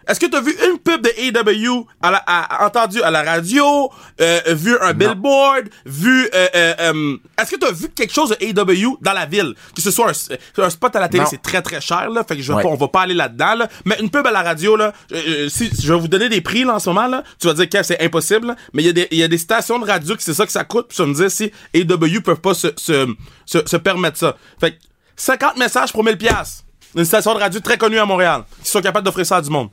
[0.09, 3.23] Est-ce que tu as vu une pub de AEW, à la- à- entendu à la
[3.23, 3.91] radio,
[4.21, 6.29] euh, vu un billboard, vu...
[6.35, 9.55] euh, euh, euh, Est-ce que tu as vu quelque chose de AEW dans la ville?
[9.75, 12.37] Que ce soit un, un spot à la télé, c'est très très cher, là, fait
[12.37, 12.63] que je Ouais.
[12.63, 13.69] pas, on va pas aller là-dedans, là.
[13.85, 16.41] Mais une pub à la radio, là, euh, euh, si je vais vous donner des
[16.41, 18.87] prix, là, en ce moment, là, tu vas dire que c'est impossible, là, mais il
[18.87, 20.65] y, a des- il y a des stations de radio que c'est ça que ça
[20.65, 23.07] coûte, puis vas me dire si AEW peuvent pas se, se,
[23.45, 24.37] se, se permettre ça.
[24.61, 24.77] Fait que
[25.17, 26.63] 50 messages pour 1000 piastres.
[26.95, 29.51] Une station de radio très connue à Montréal, qui sont capables d'offrir ça à du
[29.51, 29.69] monde.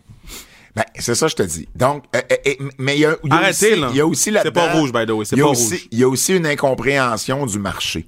[0.75, 1.67] Ben, c'est ça, je te dis.
[1.75, 3.89] Donc, euh, euh, mais il y a, il y a Arrêtez, aussi, là.
[3.93, 5.87] y a aussi C'est pas rouge, by the way, c'est pas aussi, rouge.
[5.91, 8.07] Il y a aussi une incompréhension du marché.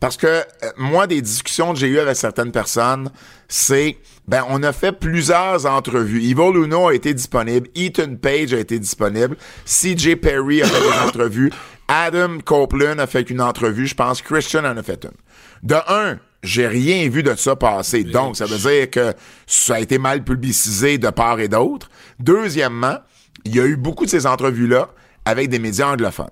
[0.00, 0.42] Parce que euh,
[0.76, 3.10] moi, des discussions que j'ai eues avec certaines personnes,
[3.48, 6.22] c'est, ben, on a fait plusieurs entrevues.
[6.22, 10.98] Evil Luno a été disponible, Ethan Page a été disponible, CJ Perry a fait des
[11.08, 11.50] entrevues,
[11.88, 15.68] Adam Copeland a fait une entrevue, je pense Christian en a fait une.
[15.68, 18.04] De un, j'ai rien vu de ça passer.
[18.04, 19.12] Donc, ça veut dire que
[19.46, 21.90] ça a été mal publicisé de part et d'autre.
[22.20, 22.98] Deuxièmement,
[23.44, 24.88] il y a eu beaucoup de ces entrevues-là
[25.24, 26.30] avec des médias anglophones.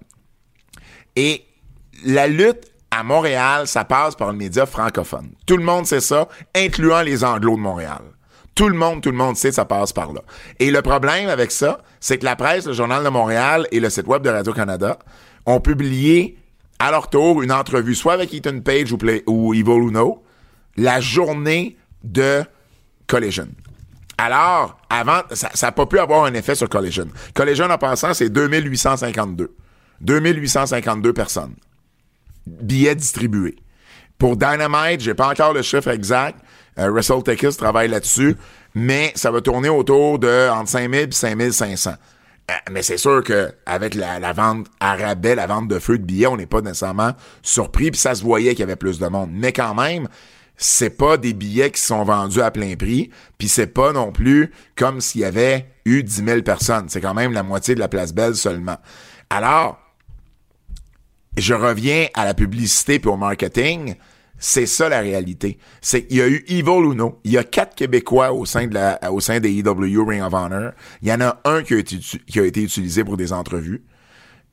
[1.17, 1.45] Et
[2.05, 5.31] la lutte à Montréal, ça passe par le média francophone.
[5.47, 8.03] Tout le monde sait ça, incluant les Anglos de Montréal.
[8.55, 10.23] Tout le monde, tout le monde sait ça passe par là.
[10.59, 13.91] Et le problème avec ça, c'est que la presse, le Journal de Montréal et le
[13.91, 14.99] site web de Radio-Canada
[15.45, 16.39] ont publié
[16.79, 20.23] à leur tour une entrevue, soit avec Ethan Page ou, Play, ou Evil Uno,
[20.77, 22.43] la journée de
[23.07, 23.49] Collision.
[24.19, 27.09] Alors, avant, ça n'a pas pu avoir un effet sur Collision.
[27.35, 29.55] Collision, en passant, c'est 2852.
[30.01, 31.55] 2852 personnes.
[32.47, 33.57] Billets distribués.
[34.19, 36.39] Pour Dynamite, j'ai pas encore le chiffre exact.
[36.79, 38.37] Euh, Russell Tekis travaille là-dessus,
[38.75, 41.95] mais ça va tourner autour de entre 5000 et 5500.
[42.51, 46.05] Euh, mais c'est sûr que avec la, vente à rabais, la vente de feu de
[46.05, 49.07] billets, on n'est pas nécessairement surpris, puis ça se voyait qu'il y avait plus de
[49.09, 49.31] monde.
[49.33, 50.09] Mais quand même,
[50.57, 54.53] c'est pas des billets qui sont vendus à plein prix, puis c'est pas non plus
[54.77, 56.89] comme s'il y avait eu 10 000 personnes.
[56.89, 58.79] C'est quand même la moitié de la place Belle seulement.
[59.29, 59.79] Alors,
[61.37, 63.97] je reviens à la publicité puis au marketing.
[64.39, 65.59] C'est ça la réalité.
[65.81, 67.21] C'est y a eu Evil Uno.
[67.25, 70.35] Il y a quatre Québécois au sein de la, au sein des EW Ring of
[70.35, 70.73] Honor.
[71.01, 73.83] Il y en a un qui a été, qui a été utilisé pour des entrevues.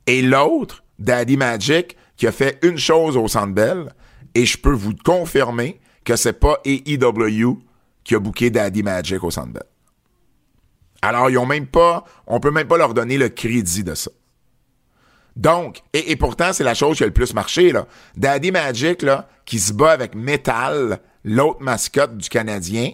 [0.06, 3.92] Et l'autre, Daddy Magic, qui a fait une chose au Centre Bell.
[4.34, 7.58] Et je peux vous confirmer que c'est pas AEW
[8.04, 9.64] qui a booké Daddy Magic au Centre Bell.
[11.02, 14.10] Alors, ils ont même pas, on peut même pas leur donner le crédit de ça.
[15.36, 17.86] Donc, et, et pourtant, c'est la chose qui a le plus marché, là.
[18.16, 22.92] Daddy Magic, là, qui se bat avec Metal, l'autre mascotte du Canadien.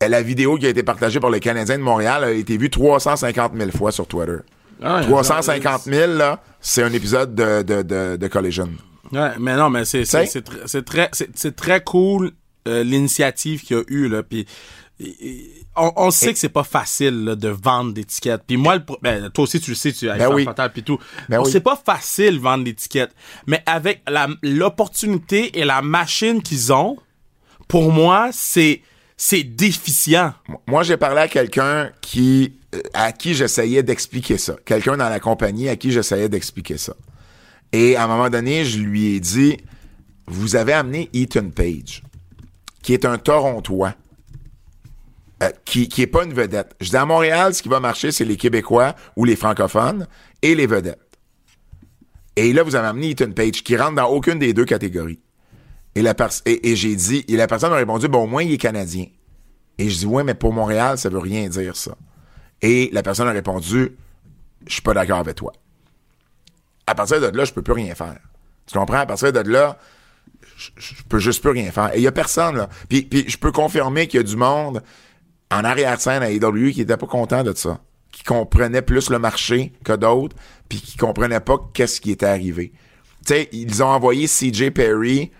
[0.00, 3.52] La vidéo qui a été partagée par le Canadien de Montréal a été vue 350
[3.56, 4.38] 000 fois sur Twitter.
[4.82, 8.68] Ah, 350 000, là, c'est un épisode de, de, de, de Collision.
[9.12, 10.26] Ouais, mais non, mais c'est c'est
[10.66, 12.32] c'est très c'est très cool
[12.66, 14.46] euh, l'initiative qu'il y a eu là puis
[15.76, 18.42] on, on sait que c'est pas facile là, de vendre d'étiquettes.
[18.46, 20.46] Puis moi, le, ben, toi aussi tu le sais, tu as ben oui.
[20.72, 20.98] puis tout.
[21.28, 21.50] Ben oui.
[21.50, 23.14] C'est pas facile vendre d'étiquettes,
[23.46, 24.02] mais avec
[24.42, 26.96] l'opportunité et la machine qu'ils ont,
[27.68, 28.82] pour moi, c'est
[29.16, 30.32] c'est déficient.
[30.66, 34.56] Moi, j'ai parlé à quelqu'un qui euh, à qui j'essayais d'expliquer ça.
[34.64, 36.94] Quelqu'un dans la compagnie à qui j'essayais d'expliquer ça.
[37.72, 39.56] Et à un moment donné, je lui ai dit
[40.26, 42.02] Vous avez amené Ethan Page,
[42.82, 43.94] qui est un Torontois
[45.42, 46.74] euh, qui, qui est pas une vedette.
[46.80, 50.06] Je dis à Montréal, ce qui va marcher, c'est les Québécois ou les francophones
[50.42, 51.00] et les vedettes.
[52.36, 55.20] Et là, vous avez amené Ethan Page, qui rentre dans aucune des deux catégories.
[55.94, 56.14] Et, la
[56.46, 59.06] et, j'ai dit, et la personne a répondu, bon, au moins, il est Canadien.
[59.78, 61.96] Et je dis, ouais, mais pour Montréal, ça veut rien dire, ça.
[62.62, 63.96] Et la personne a répondu,
[64.66, 65.52] je suis pas d'accord avec toi.
[66.86, 68.18] À partir de là, je peux plus rien faire.
[68.66, 68.98] Tu comprends?
[68.98, 69.78] À partir de là,
[70.56, 71.94] je, peux juste plus rien faire.
[71.94, 72.68] Et il y a personne, là.
[72.88, 74.82] Puis je peux confirmer qu'il y a du monde
[75.58, 77.80] en arrière-scène à AEW qui était pas content de ça.
[78.12, 80.36] Qui comprenait plus le marché que d'autres,
[80.68, 82.72] puis qui comprenait pas qu'est-ce qui était arrivé.
[83.26, 85.32] Tu sais, ils ont envoyé CJ Perry,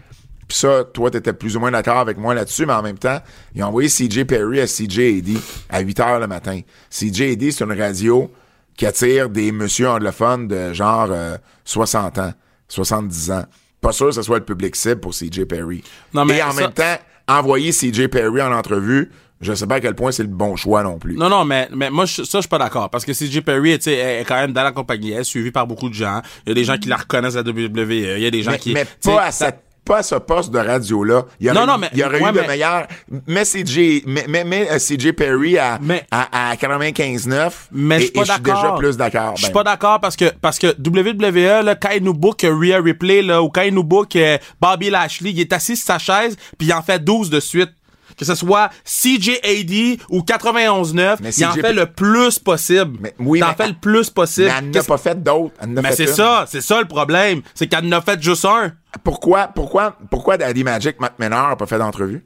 [0.49, 3.21] puis ça, toi, t'étais plus ou moins d'accord avec moi là-dessus, mais en même temps,
[3.55, 5.37] ils ont envoyé CJ Perry à CJ AD
[5.71, 6.61] à 8 heures le matin.
[6.91, 8.31] CJ AD, c'est une radio
[8.77, 12.33] qui attire des messieurs anglophones de genre euh, 60 ans,
[12.69, 13.45] 70 ans.
[13.81, 15.85] Pas sûr que ce soit le public cible pour CJ Perry.
[16.13, 16.97] Non, mais Et en ça- même temps,
[17.29, 20.83] envoyer CJ Perry en entrevue, je sais pas à quel point c'est le bon choix
[20.83, 21.17] non plus.
[21.17, 22.89] Non, non, mais, mais moi, je- ça, je suis pas d'accord.
[22.91, 25.13] Parce que CJ Perry, sais, elle est quand même dans la compagnie.
[25.13, 26.23] Elle est suivie par beaucoup de gens.
[26.47, 28.17] Il y a des gens qui la reconnaissent à la WWE.
[28.17, 28.73] Il y a des gens mais, qui...
[28.73, 31.27] mais pas à cette pas ce poste de radio-là.
[31.41, 32.87] Il y aurait, Non, non, mais- il y aurait ouais, eu de meilleurs.
[33.27, 37.51] Mais CJ, mais, mais, mais, CJ Perry à, Mais- à, à 95-9.
[37.71, 38.55] Mais je suis pas d'accord.
[38.55, 39.33] déjà plus d'accord.
[39.37, 42.41] Je suis Ben, pas d'accord parce que parce que WWE là, quand il nous book
[42.49, 45.85] Rhea Ripley là ou quand il nous book euh, Bobby Lashley, il est assis sur
[45.87, 47.71] sa chaise puis il en fait 12 de suite.
[48.17, 52.99] Que ce soit CJAD ou 91.9, Mais il en fait le plus possible.
[53.01, 54.47] Mais- oui, T'en fais le plus possible.
[54.49, 55.55] mais elle n'a pas fait d'autres.
[55.67, 57.43] Mais c'est ça, c'est ça le problème.
[57.55, 58.73] C'est qu'elle en a fait juste un.
[59.03, 62.25] Pourquoi, pourquoi, pourquoi Daddy Magic McMenor a pas fait d'entrevue?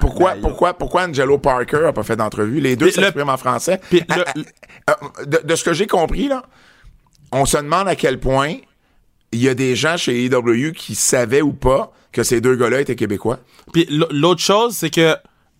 [0.00, 2.58] Pourquoi, ben, pourquoi, pourquoi Angelo Parker a pas fait d'entrevue?
[2.60, 3.80] Les deux le- s'expriment en français.
[3.88, 4.24] puis Ah, le-
[4.88, 6.42] ah, ah, de, de ce que j'ai compris, là,
[7.30, 8.54] on se demande à quel point
[9.32, 12.80] il y a des gens chez EW qui savaient ou pas que ces deux gars-là
[12.80, 13.38] étaient québécois.
[13.72, 15.14] Puis l'autre chose, c'est que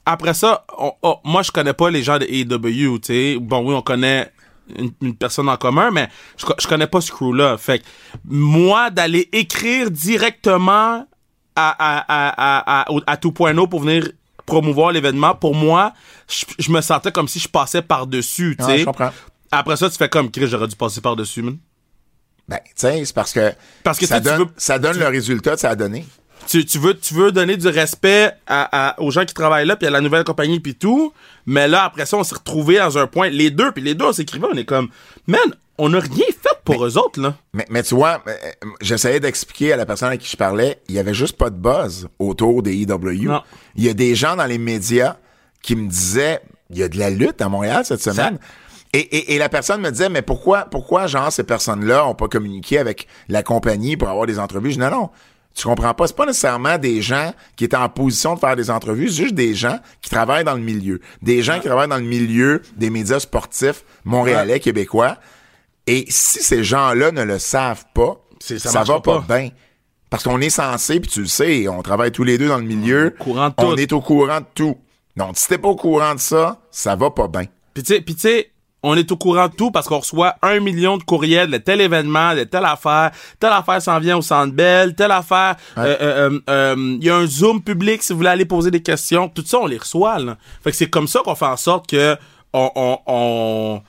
[0.07, 3.37] après ça, on- on- moi je connais pas les gens de AEW, tu sais.
[3.41, 4.33] Bon oui, on connaît
[4.79, 7.59] une, une personne en commun, mais je, co- je connais pas ce crew-là.
[7.59, 7.85] Fait que
[8.25, 11.07] moi d'aller écrire directement
[11.55, 14.09] à à à à, à, tout point pour venir
[14.47, 15.93] promouvoir l'événement, pour moi,
[16.29, 18.79] je, je me sentais comme si je passais par dessus, tu Ouais, sais.
[18.79, 19.11] je comprends.
[19.51, 21.59] Après ça, tu fais comme Chris, j'aurais dû passer par dessus, man.
[22.49, 25.61] Ben, tu sais, c'est parce que, Parce que donne, veux- ça donne le résultat que
[25.61, 26.05] ça a donné.
[26.47, 29.77] Tu, tu veux tu veux donner du respect à, à- aux gens qui travaillent là
[29.77, 31.13] puis à la nouvelle compagnie puis tout
[31.47, 34.05] mais là après ça on s'est retrouvé dans un point les deux puis les deux
[34.05, 34.89] on s'écrivait on est comme
[35.27, 35.41] man
[35.79, 37.35] on n'a rien fait pour eux autres, là.
[37.53, 38.33] Mais, mais tu vois, euh,
[38.81, 41.55] j'essayais d'expliquer à la personne à qui je parlais, il y avait juste pas de
[41.57, 43.25] buzz autour des EW.
[43.29, 43.43] Non.
[43.77, 45.17] Il y a des gens dans les médias
[45.63, 48.39] qui me disaient, il y a de la lutte à Montréal cette semaine.
[48.95, 52.29] Et, et, et la personne me disait, mais pourquoi, pourquoi, genre, ces personnes-là ont pas
[52.29, 54.71] communiqué avec la compagnie pour avoir des entrevues?
[54.71, 55.11] Je dis, non, non.
[55.57, 58.71] Tu comprends pas, c'est pas nécessairement des gens qui étaient en position de faire des
[58.71, 61.01] entrevues, c'est juste des gens qui travaillent dans le milieu.
[61.23, 65.17] Des gens qui travaillent dans le milieu des médias sportifs montréalais, québécois.
[65.87, 69.39] Et si ces gens-là ne le savent pas, ça va pas, pas.
[69.39, 69.49] bien.
[70.11, 72.65] Parce qu'on est censé, puis tu le sais, on travaille tous les deux dans le
[72.65, 73.15] milieu.
[73.19, 73.81] au courant de on tout.
[73.81, 74.77] est au courant de tout.
[75.17, 77.47] Donc, si t'es pas au courant de ça, ça va pas bien.
[77.73, 78.51] Puis tu sais, puis tu sais,
[78.89, 81.81] on est au courant de tout parce qu'on reçoit un million de courriels de tel
[81.81, 86.41] événement, de telle affaire, telle affaire s'en vient au Centre Bell, telle affaire, euh, euh,
[86.49, 89.43] euh, il y a un Zoom public si vous voulez aller poser des questions, tout
[89.45, 90.37] ça on les reçoit là.
[90.63, 92.17] Fait que c'est comme ça qu'on fait en sorte que
[92.53, 93.83] on, on, on,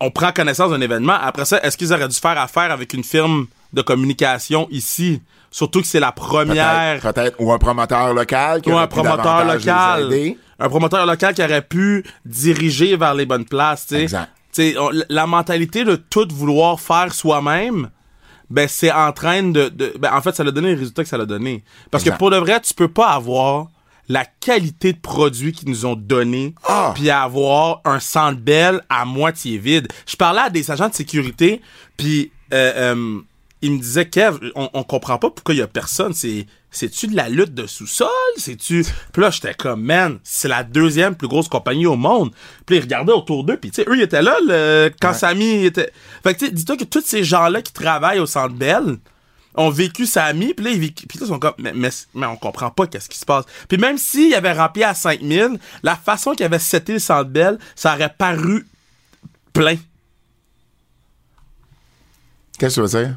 [0.00, 1.14] on prend connaissance d'un événement.
[1.20, 5.22] Après ça, est-ce qu'ils auraient dû faire affaire avec une firme de communication ici?
[5.50, 7.36] Surtout que c'est la première Peut-être, peut-être.
[7.40, 10.12] Ou un promoteur local qui ou aurait un pu promoteur local.
[10.58, 14.74] Un promoteur local qui aurait pu diriger vers les bonnes places, tu sais.
[15.08, 17.90] La mentalité de tout vouloir faire soi-même,
[18.48, 21.08] ben c'est en train de, de- ben en fait ça a donné les résultats que
[21.08, 21.62] ça a donné.
[21.90, 22.14] Parce Exact.
[22.14, 23.66] que pour de vrai, tu peux pas avoir
[24.08, 26.92] la qualité de produits qu'ils nous ont donné Ah!
[26.94, 29.88] puis avoir un centre belle à moitié vide.
[30.06, 31.60] Je parlais à des agents de sécurité
[31.96, 33.20] puis euh, euh,
[33.62, 37.06] ils me disaient Kev, on, on comprend pas pourquoi il y a personne, c'est c'est-tu
[37.06, 38.84] de la lutte de sous-sol, c'est-tu?
[39.12, 42.32] Puis là j'étais comme man, c'est la deuxième plus grosse compagnie au monde.
[42.66, 45.64] Puis ils regardaient autour d'eux puis tu sais eux ils étaient là le, quand Samy
[45.64, 45.90] était
[46.22, 48.98] Fait que tu sais dis-toi que tous ces gens-là qui travaillent au centre Bell
[49.56, 52.26] ont vécu Samy, puis là, ils, vécu- puis là, ils sont comme, mais, mais, mais
[52.26, 53.44] on comprend pas qu'est-ce qui se passe.
[53.68, 57.30] Puis même s'il avait rempli à 5000, la façon qu'il avait seté le centre
[57.74, 58.66] ça aurait paru
[59.52, 59.76] plein.
[62.58, 63.16] Qu'est-ce que tu veux dire?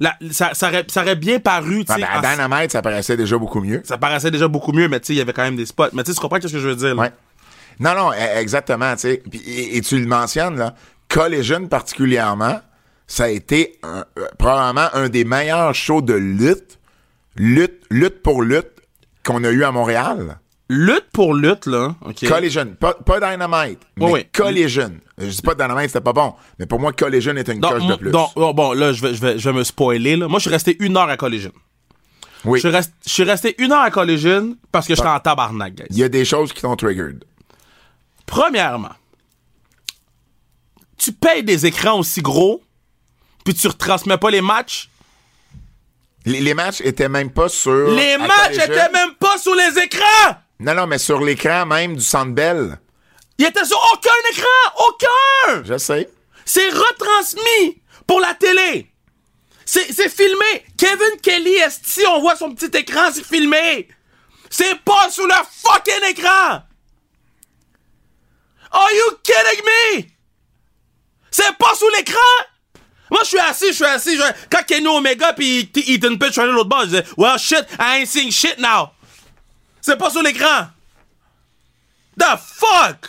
[0.00, 3.36] La- ça, ça, aurait, ça aurait bien paru, Ah, ben, à Dynamite, ça paraissait déjà
[3.36, 3.82] beaucoup mieux.
[3.84, 5.88] ça paraissait déjà beaucoup mieux, mais tu sais, il y avait quand même des spots.
[5.92, 7.02] Mais tu sais, tu comprends ce que je veux dire, là?
[7.02, 7.12] Ouais.
[7.80, 8.94] Non, non, e- exactement.
[8.96, 10.74] Puis- Et, et tu le mentionnes, là.
[11.08, 12.60] Collision particulièrement,
[13.08, 16.78] ça a été un- euh, probablement un des meilleurs shows de lutte,
[17.36, 18.70] lutte, lutte pour lutte
[19.24, 20.38] qu'on a eu à Montréal.
[20.70, 21.96] Lutte pour lutte, là.
[22.04, 22.28] OK.
[22.28, 24.26] Collision, pas, pas Dynamite, mais Oui, oui.
[24.32, 24.92] Collision.
[25.16, 27.86] Je dis pas Dynamite, c'était pas bon, mais pour moi, Collision est une Donc, coche
[27.86, 28.10] de plus.
[28.10, 30.28] donc, oh, bon, là, je vais, je, vais, je vais me spoiler, là.
[30.28, 31.52] Moi, je suis resté une heure à Collision.
[32.44, 35.74] oui, Je, rest- je suis resté une heure à Collision parce que j'étais en tabarnak,
[35.74, 35.86] guys.
[35.90, 37.24] il y a des choses qui t'ont triggered.
[38.26, 38.92] Premièrement,
[40.98, 42.60] tu payes des écrans aussi gros,
[43.48, 44.90] puis tu retransmets pas les matchs?
[46.26, 47.88] Les, les matchs étaient même pas sur...
[47.88, 50.36] Les matchs étaient même pas sur les écrans!
[50.60, 52.78] Non, non, mais sur l'écran même du Centre Bell.
[53.38, 54.84] Ils étaient sur aucun écran!
[54.86, 55.64] Aucun!
[55.64, 56.10] Je sais.
[56.44, 58.92] C'est retransmis pour la télé.
[59.64, 60.66] C'est c'est filmé.
[60.76, 63.88] Kevin Kelly, esti, on voit son petit écran, c'est filmé?
[64.50, 65.32] C'est pas sur le
[65.64, 66.62] fucking écran.
[68.72, 70.04] Are you kidding me?
[71.30, 72.18] C'est pas sous l'écran?
[73.10, 74.16] Moi, je suis assis, je suis assis.
[74.16, 77.64] je- Quand Kenny Omega pis T- Ethan Page de l'autre bord, je disais, well, shit,
[77.78, 78.90] I ain't seeing shit now.
[79.80, 80.66] C'est pas sur l'écran.
[82.18, 83.06] The fuck?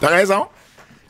[0.00, 0.48] T'as raison.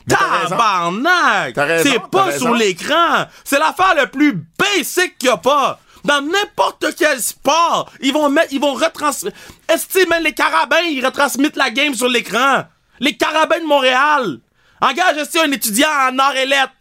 [0.07, 1.53] Tabarnak!
[1.53, 3.25] T'as raison, C'est pas sur l'écran!
[3.43, 5.79] C'est l'affaire le plus basic qu'il y a pas!
[6.03, 9.37] Dans n'importe quel sport, ils vont mettre, ils vont retransmettre.
[9.67, 12.63] Est-ce que même les carabins, ils retransmettent la game sur l'écran?
[12.99, 14.39] Les carabins de Montréal!
[14.81, 16.73] Engage est un étudiant en art et lettres.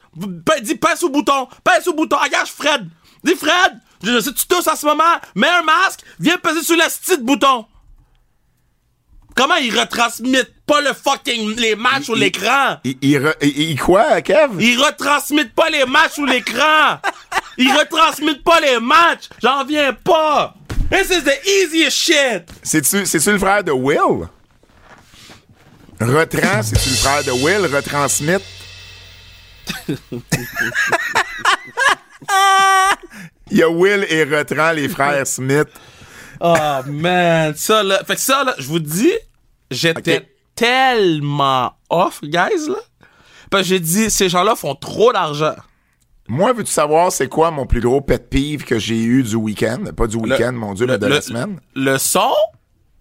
[0.62, 2.88] Dis, pèse au bouton, pèse au bouton, engage Fred.
[3.24, 6.62] Dis Fred, je sais que tu tousses en ce moment, mets un masque, viens peser
[6.62, 7.66] sur le petit bouton.
[9.36, 12.78] Comment ils retransmettent pas le fucking les matchs sur il- l'écran?
[12.82, 12.96] Il,
[13.42, 14.56] il, quoi, Kev?
[14.60, 16.98] Ils retransmettent pas les matchs sur l'écran.
[17.56, 19.28] Ils retransmettent pas les matchs.
[19.40, 20.54] J'en viens pas.
[20.90, 22.48] This is the easiest shit.
[22.62, 24.26] C'est-tu le frère de Will?
[26.00, 27.74] Retrans, c'est-tu le frère de Will?
[27.74, 28.42] Retransmit?
[33.50, 35.68] Il y a Will et Retrans, les frères Smith.
[36.40, 36.54] Oh
[36.86, 39.12] man, ça là, fait que ça là, je vous dis,
[39.70, 42.76] j'étais tellement off, guys là.
[43.50, 45.54] Parce que j'ai dit, ces gens-là font trop d'argent.
[46.28, 49.82] Moi, veux-tu savoir c'est quoi mon plus gros pet peeve que j'ai eu du week-end?
[49.96, 51.58] Pas du week-end, mon Dieu, mais de le, la semaine?
[51.74, 52.34] Le son?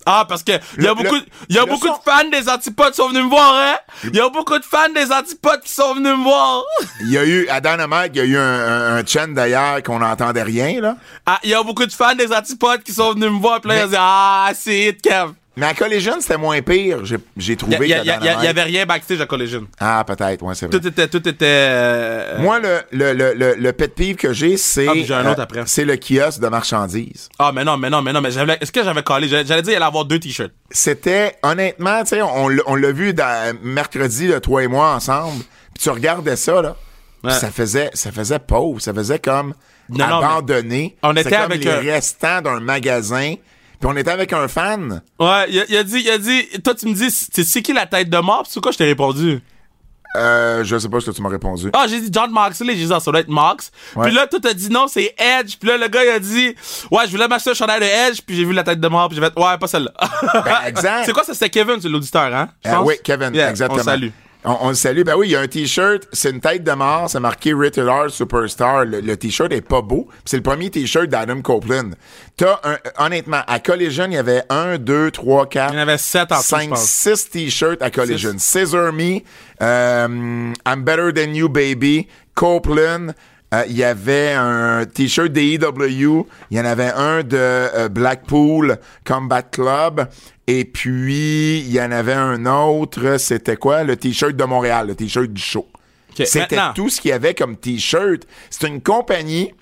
[0.10, 1.18] Ah, parce que il y a beaucoup,
[1.50, 3.76] y a beaucoup de fans des antipodes qui sont venus me voir, hein?
[4.06, 6.64] Il y a beaucoup de fans des antipodes qui sont venus me voir.
[7.02, 9.84] Il y a eu, à Dynamite, il y a eu un, un, un chant d'ailleurs
[9.84, 10.96] qu'on n'entendait rien, là.
[11.26, 13.68] Ah, il y a beaucoup de fans des antipodes qui sont venus me voir, pis
[13.68, 15.34] là, ils ont dit, ah, c'est it, Kev.
[15.58, 18.10] Mais à Collision, c'était moins pire, j'ai, Il trouvé y, que a- y a- y
[18.12, 18.44] a- Dynamite.
[18.44, 19.68] y avait rien backstage à Collision.
[19.80, 20.80] Ah, peut-être, ouais, c'est vrai.
[20.80, 21.46] Tout était, tout était.
[21.50, 24.88] euh, Moi, le, le, le, le, le pet peeve que j'ai, c'est.
[24.88, 25.64] Ah, j'ai un autre après.
[25.66, 27.28] C'est le kiosque de marchandises.
[27.40, 29.28] Ah, mais non, mais non, mais non, mais j'avais, est-ce que j'avais collé?
[29.28, 30.52] J'allais dire, il allait avoir deux t-shirts.
[30.70, 34.94] C'était, honnêtement, tu sais, on, l'a- on l'a vu dans- mercredi, là, toi et moi,
[34.94, 35.44] ensemble.
[35.74, 36.76] Puis tu regardais ça, là.
[37.24, 37.32] Ouais.
[37.34, 38.80] ça faisait, ça faisait pauvre.
[38.80, 39.56] Ça faisait comme
[39.90, 40.96] Non, abandonné.
[41.02, 43.34] on était comme avec les un- restants d'un magasin.
[43.80, 45.02] Puis on était avec un fan.
[45.20, 47.74] Ouais, il a, il a dit, il a dit, toi, tu me dis, c'est qui
[47.74, 48.46] la tête de mort?
[48.48, 49.42] C'est quoi, je t'ai répondu?
[50.16, 51.70] Euh, je sais pas ce que tu m'as répondu.
[51.74, 53.72] Ah, j'ai dit John Moxley, j'ai dit, ah, ça doit être Mox.
[53.96, 54.08] Ouais.
[54.08, 55.58] Puis là, toi, t'as dit non, c'est Edge.
[55.60, 56.56] Puis là, le gars, il a dit,
[56.92, 59.10] ouais, je voulais m'acheter un chandail de Edge, puis j'ai vu la tête de mort,
[59.10, 59.92] puis j'ai fait, ouais, pas celle-là.
[60.44, 61.04] Ben, exact.
[61.06, 62.50] c'est quoi, ça, c'était Kevin, c'est l'auditeur, hein?
[62.66, 63.82] Euh, oui, Kevin, Yeah, exactement.
[63.82, 64.10] On salue.
[64.46, 65.02] On, on le salue.
[65.02, 67.88] Ben oui, il y a un t-shirt, c'est une tête de mort, c'est marqué Rated
[67.88, 68.86] R Superstar.
[68.86, 70.08] Le, le t-shirt est pas beau.
[70.26, 71.92] C'est le premier t-shirt d'Adam Copeland.
[72.38, 75.82] T'as un, honnêtement, à Collision, il y avait un, deux, trois, quatre, Il y en
[75.82, 78.36] avait sept en cinq, six t-shirts à Collision.
[78.38, 79.20] Scissor Me,
[79.62, 83.14] euh, I'm Better Than You Baby, Copeland.
[83.54, 86.28] Euh, Il y avait un t-shirt d'AEW.
[86.52, 90.08] Il y en avait un de euh, Blackpool Combat Club.
[90.48, 93.18] Et puis, il y en avait un autre.
[93.18, 93.84] C'était quoi?
[93.84, 95.68] Le t-shirt de Montréal, le t-shirt du show.
[96.16, 96.74] C'était maintenant.
[96.74, 98.24] tout ce qu'il y avait comme t-shirt.
[98.50, 99.54] C'est une compagnie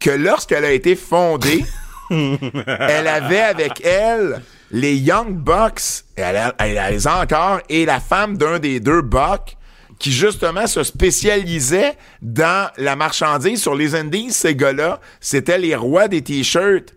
[0.00, 1.64] que lorsqu'elle a été fondée,
[2.10, 8.36] elle avait avec elle les Young Bucks, elle, elle les a encore, et la femme
[8.36, 9.56] d'un des deux Bucks,
[9.98, 14.30] qui justement se spécialisait dans la marchandise sur les Indies.
[14.30, 16.92] Ces gars-là, c'était les rois des t-shirts.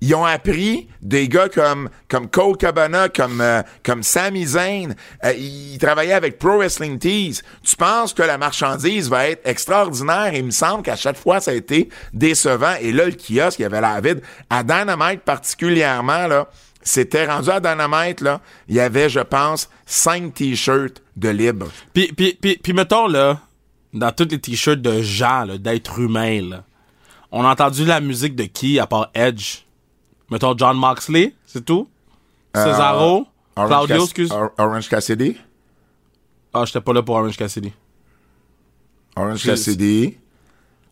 [0.00, 4.94] Ils ont appris des gars comme comme Cole Cabana, comme euh, comme Sami Zayn.
[5.24, 7.40] Euh, ils travaillaient avec Pro Wrestling Tees.
[7.62, 10.34] Tu penses que la marchandise va être extraordinaire?
[10.34, 12.74] Il me semble qu'à chaque fois, ça a été décevant.
[12.82, 14.20] Et là, le kiosque, il y avait la vide.
[14.50, 16.48] À Dynamite particulièrement, là,
[16.84, 21.68] c'était rendu à Dynamite, là, il y avait, je pense, cinq t-shirts de libre.
[21.92, 23.40] Puis, puis, puis, puis mettons, là,
[23.92, 26.64] dans tous les t-shirts de gens, d'êtres humains, là,
[27.32, 29.64] on a entendu la musique de qui, à part Edge?
[30.30, 31.88] Mettons John Moxley, c'est tout?
[32.54, 33.26] Cesaro?
[33.56, 34.30] Orange Claudio, Cass- excuse?
[34.32, 35.36] Or- Orange Cassidy?
[36.52, 37.72] Ah, j'étais pas là pour Orange Cassidy.
[39.16, 40.18] Orange Cassidy.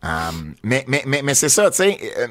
[0.01, 2.27] Um, mais mais, mais, mais c'est ça, tu sais, euh,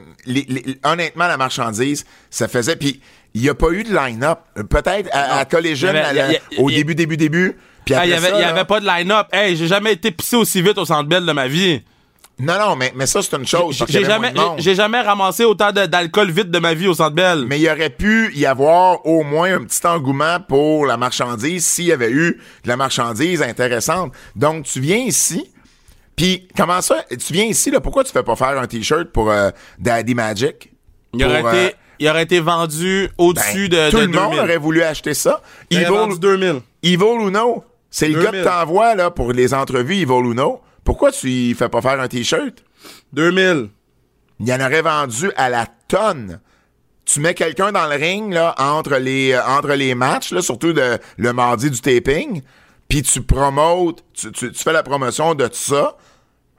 [0.84, 2.76] honnêtement, la marchandise, ça faisait...
[2.76, 3.00] Puis
[3.34, 4.38] il n'y a pas eu de line-up.
[4.68, 5.46] Peut-être à, à a-
[6.58, 7.56] au y début, début, début.
[7.84, 9.26] Puis Ah, après il y avait, ça, il y là- avait pas de line-up.
[9.32, 11.82] Hey, j'ai jamais été pissé aussi vite au Centre Bell de ma vie.
[12.38, 13.84] Non, non, mais, mais ça, c'est une chose.
[13.88, 17.44] J'ai jamais, j'ai jamais ramassé autant d'alcool vite de ma vie au Centre Bell.
[17.46, 21.84] Mais il aurait pu y avoir au moins un petit engouement pour la marchandise s'il
[21.86, 24.12] y avait eu de la marchandise intéressante.
[24.34, 25.52] Donc, tu viens ici,
[26.16, 29.30] puis comment ça, tu viens ici, là, pourquoi tu fais pas faire un T-shirt pour
[29.30, 30.70] euh, Daddy Magic?
[31.14, 31.70] il, aurait été, euh,
[32.02, 34.40] il aurait été vendu au-dessus ben, de, tout de le monde 2000.
[34.40, 35.40] aurait voulu acheter ça.
[35.70, 36.60] Il Evil, vendu 2000.
[36.82, 38.42] Evil Uno, c'est le gars 2000.
[38.44, 40.60] que t'envoies là, pour les entrevues Evil Uno.
[40.84, 42.64] Pourquoi tu y fais pas faire un T-shirt?
[43.12, 43.68] 2000.
[44.40, 46.40] Il y en aurait vendu à la tonne.
[47.04, 50.72] Tu mets quelqu'un dans le ring là, entre, les, euh, entre les matchs, là, surtout
[50.72, 52.42] de- le mardi du taping,
[52.88, 55.96] puis tu promotes, tu, tu- tu fais la promotion de tout ça,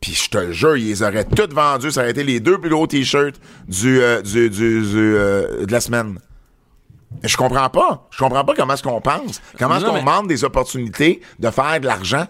[0.04, 1.92] puis je te le jure, ils les auraient toutes vendus.
[1.92, 3.40] Ça aurait été les deux plus gros t-shirts
[3.70, 6.20] du, euh, du, du- du, euh, de la semaine.
[7.22, 8.08] Mais Je comprends pas.
[8.12, 9.42] Je comprends pas comment est-ce qu'on pense.
[9.58, 12.28] Comment est-ce qu'on mais- manque des opportunités de faire de l'argent?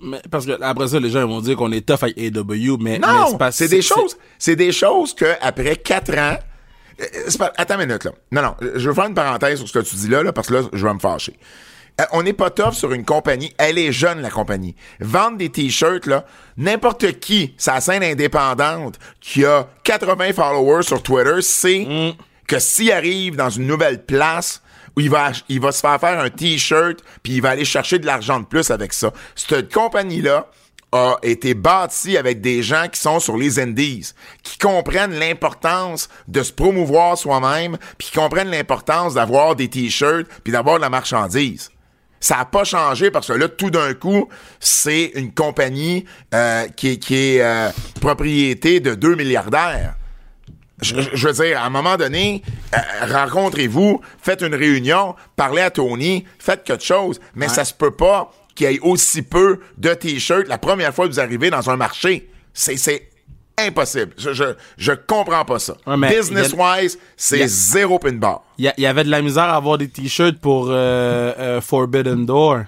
[0.00, 2.98] Mais, parce que après ça, les gens vont dire qu'on est tough avec AW, mais,
[2.98, 6.36] mais Non, pas- c'est des choses, c'est des choses que après quatre ans,
[7.00, 7.04] euh,
[7.38, 8.12] pas- attends une minute là.
[8.32, 10.48] Non, non, je veux faire une parenthèse sur ce que tu dis là, là parce
[10.48, 11.38] que là, je vais me fâcher.
[12.00, 13.52] Euh, on n'est pas tough sur une compagnie.
[13.58, 14.74] Elle est jeune, la compagnie.
[15.00, 16.24] Vendre des t-shirts, là,
[16.56, 21.86] n'importe qui, sa scène indépendante, qui a 80 followers sur Twitter, sait
[22.48, 24.62] que s'il arrive dans une nouvelle place,
[24.96, 27.64] où il va, ach- il va se faire faire un t-shirt, puis il va aller
[27.64, 29.12] chercher de l'argent de plus avec ça.
[29.34, 30.48] Cette compagnie-là
[30.92, 34.12] a été bâtie avec des gens qui sont sur les indies,
[34.42, 40.52] qui comprennent l'importance de se promouvoir soi-même, puis qui comprennent l'importance d'avoir des t-shirts, puis
[40.52, 41.70] d'avoir de la marchandise.
[42.22, 44.28] Ça n'a pas changé parce que là, tout d'un coup,
[44.60, 47.68] c'est une compagnie euh, qui est, qui est euh,
[48.00, 49.96] propriété de deux milliardaires.
[50.80, 52.42] Je, veux dire, à un moment donné,
[52.74, 52.78] euh,
[53.12, 58.32] rencontrez-vous, faites une réunion, parlez à Tony, faites quelque chose, mais ça se peut pas
[58.54, 61.76] qu'il y ait aussi peu de t-shirts la première fois que vous arrivez dans un
[61.76, 62.30] marché.
[62.54, 63.10] C'est, c'est
[63.58, 64.12] impossible.
[64.16, 64.44] Je, je,
[64.76, 65.76] je comprends pas ça.
[65.86, 68.42] Ouais, Business-wise, c'est zéro pin bar.
[68.58, 72.62] Il y, avait de la misère à avoir des t-shirts pour euh, euh, Forbidden Door.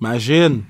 [0.00, 0.62] Imagine.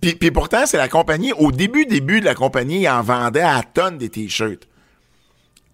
[0.00, 3.62] Puis, pourtant, c'est la compagnie, au début, début de la compagnie, ils en vendait à
[3.62, 4.68] tonnes des t-shirts.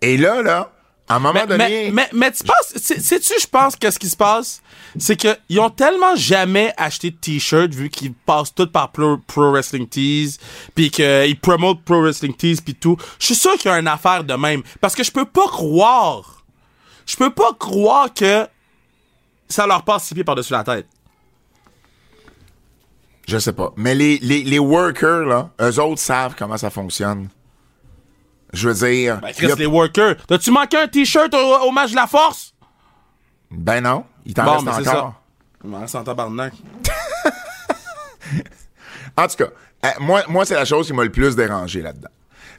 [0.00, 0.72] Et là, là,
[1.08, 1.90] À un moment mais, donné.
[1.90, 4.61] Mais, mais, mais tu penses, sais- sais-tu, je pense, qu'est-ce qui se passe?
[4.98, 9.50] C'est qu'ils ont tellement jamais acheté de t-shirts vu qu'ils passent tout par Pro, Pro
[9.50, 10.36] Wrestling Tees,
[10.74, 12.96] puis qu'ils promotent Pro Wrestling Tees, puis tout.
[13.18, 14.62] Je suis sûr qu'il y a une affaire de même.
[14.80, 16.44] Parce que je peux pas croire,
[17.06, 18.46] je peux pas croire que
[19.48, 20.86] ça leur passe six pieds par-dessus la tête.
[23.28, 23.72] Je sais pas.
[23.76, 27.28] Mais les, les, les workers, là, eux autres savent comment ça fonctionne.
[28.52, 29.20] Je veux dire.
[29.20, 30.16] Ben, Chris, a- les workers.
[30.26, 31.38] T'as-tu manqué un t-shirt au,
[31.68, 32.52] au match de la force?
[33.50, 35.14] Ben non, il t'en Bon, reste encore.
[35.64, 35.68] ça.
[35.68, 36.52] Je reste en tabarnak.
[39.16, 39.48] En tout cas,
[39.84, 42.08] euh, moi, moi c'est la chose qui m'a le plus dérangé là-dedans.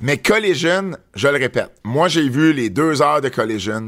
[0.02, 3.88] Mais Collision, je le répète, moi j'ai vu les deux heures de Collision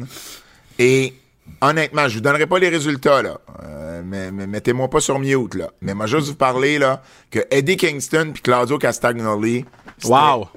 [0.80, 1.13] et
[1.61, 5.53] honnêtement, je vous donnerai pas les résultats là, Euh, mais, mais mettez-moi pas sur mute
[5.55, 5.69] là.
[5.82, 9.65] Mais moi juste vous parler là que Eddie Kingston puis Claudio Castagnoli,
[9.99, 10.47] c'était Wow.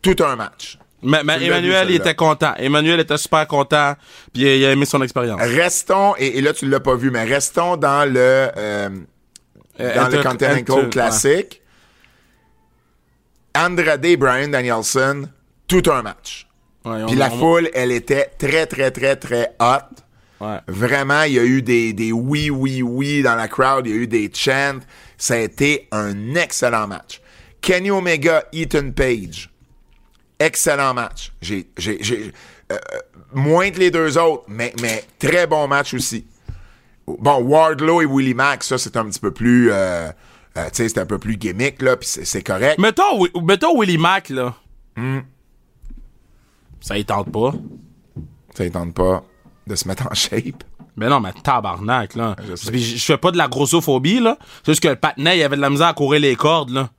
[0.00, 0.78] tout un match.
[1.02, 2.54] Mais, Emmanuel, il était content.
[2.56, 3.94] Emmanuel était super content,
[4.32, 5.40] puis il, il a aimé son expérience.
[5.40, 8.18] Restons et, et là tu l'as pas vu, mais restons dans le
[8.56, 8.88] euh,
[9.80, 11.62] Euh, dans le Continental Inter- Classic.
[13.54, 15.28] Andrade et Brian Danielson,
[15.66, 16.46] tout un match.
[16.84, 19.94] Ouais, Puis la on- foule, elle était très, très, très, très hot.
[20.40, 20.58] Ouais.
[20.68, 23.86] Vraiment, il y a eu des, des oui, oui, oui dans la crowd.
[23.86, 24.78] Il y a eu des chants.
[25.16, 27.20] Ça a été un excellent match.
[27.60, 29.50] Kenny Omega, Ethan Page.
[30.38, 31.32] Excellent match.
[31.40, 32.32] J'ai, j'ai, j'ai,
[32.70, 32.98] euh, euh,
[33.32, 36.26] moins que les deux autres, mais, mais très bon match aussi.
[37.06, 40.10] Bon, Wardlow et Willie Mack, ça, c'est un petit peu plus, euh,
[40.56, 42.78] euh, tu sais, c'est un peu plus gimmick, là, puis c'est, c'est correct.
[42.78, 44.54] Mettons, mettons Willie Mack, là.
[44.96, 45.20] Hmm.
[46.80, 47.52] Ça y tente pas.
[48.54, 49.24] Ça ne tente pas
[49.66, 50.64] de se mettre en shape.
[50.96, 52.36] Mais non, mais tabarnak, là.
[52.46, 54.36] Je je fais pas de la grossophobie, là.
[54.64, 56.90] C'est juste que le patinet, il avait de la misère à courir les cordes, là.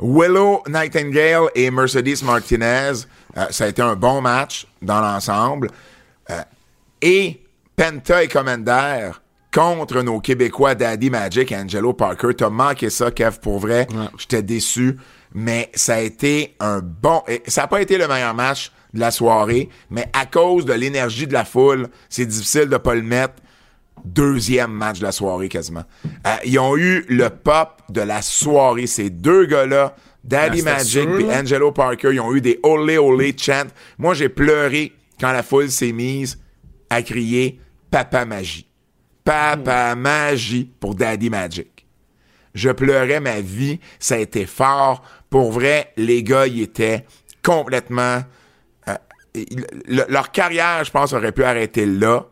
[0.00, 2.92] Willow Nightingale et Mercedes Martinez,
[3.36, 5.70] euh, ça a été un bon match dans l'ensemble.
[6.30, 6.42] Euh,
[7.02, 7.40] et
[7.76, 9.10] Penta et Commander
[9.52, 12.34] contre nos Québécois Daddy Magic et Angelo Parker.
[12.36, 13.86] T'as manqué ça, Kev, pour vrai.
[14.18, 14.96] J'étais déçu.
[15.32, 17.22] Mais ça a été un bon...
[17.28, 20.72] et Ça n'a pas été le meilleur match de la soirée, mais à cause de
[20.72, 23.34] l'énergie de la foule, c'est difficile de pas le mettre
[24.04, 25.84] deuxième match de la soirée quasiment.
[26.26, 28.86] Euh, ils ont eu le pop de la soirée.
[28.86, 31.34] Ces deux gars-là, Daddy c'était Magic et.
[31.34, 33.68] Angelo Parker, ils ont eu des olé olé chants.
[33.98, 36.38] Moi, j'ai pleuré quand la foule s'est mise
[36.90, 38.66] à crier Papa Magie.
[39.24, 41.86] Papa Magie pour Daddy Magic.
[42.54, 43.80] Je pleurais ma vie.
[43.98, 45.02] Ça a été fort.
[45.30, 47.04] Pour vrai, les gars, ils étaient
[47.42, 48.22] complètement...
[48.88, 48.94] euh,
[49.34, 52.26] le- leur carrière, je pense, aurait pu arrêter là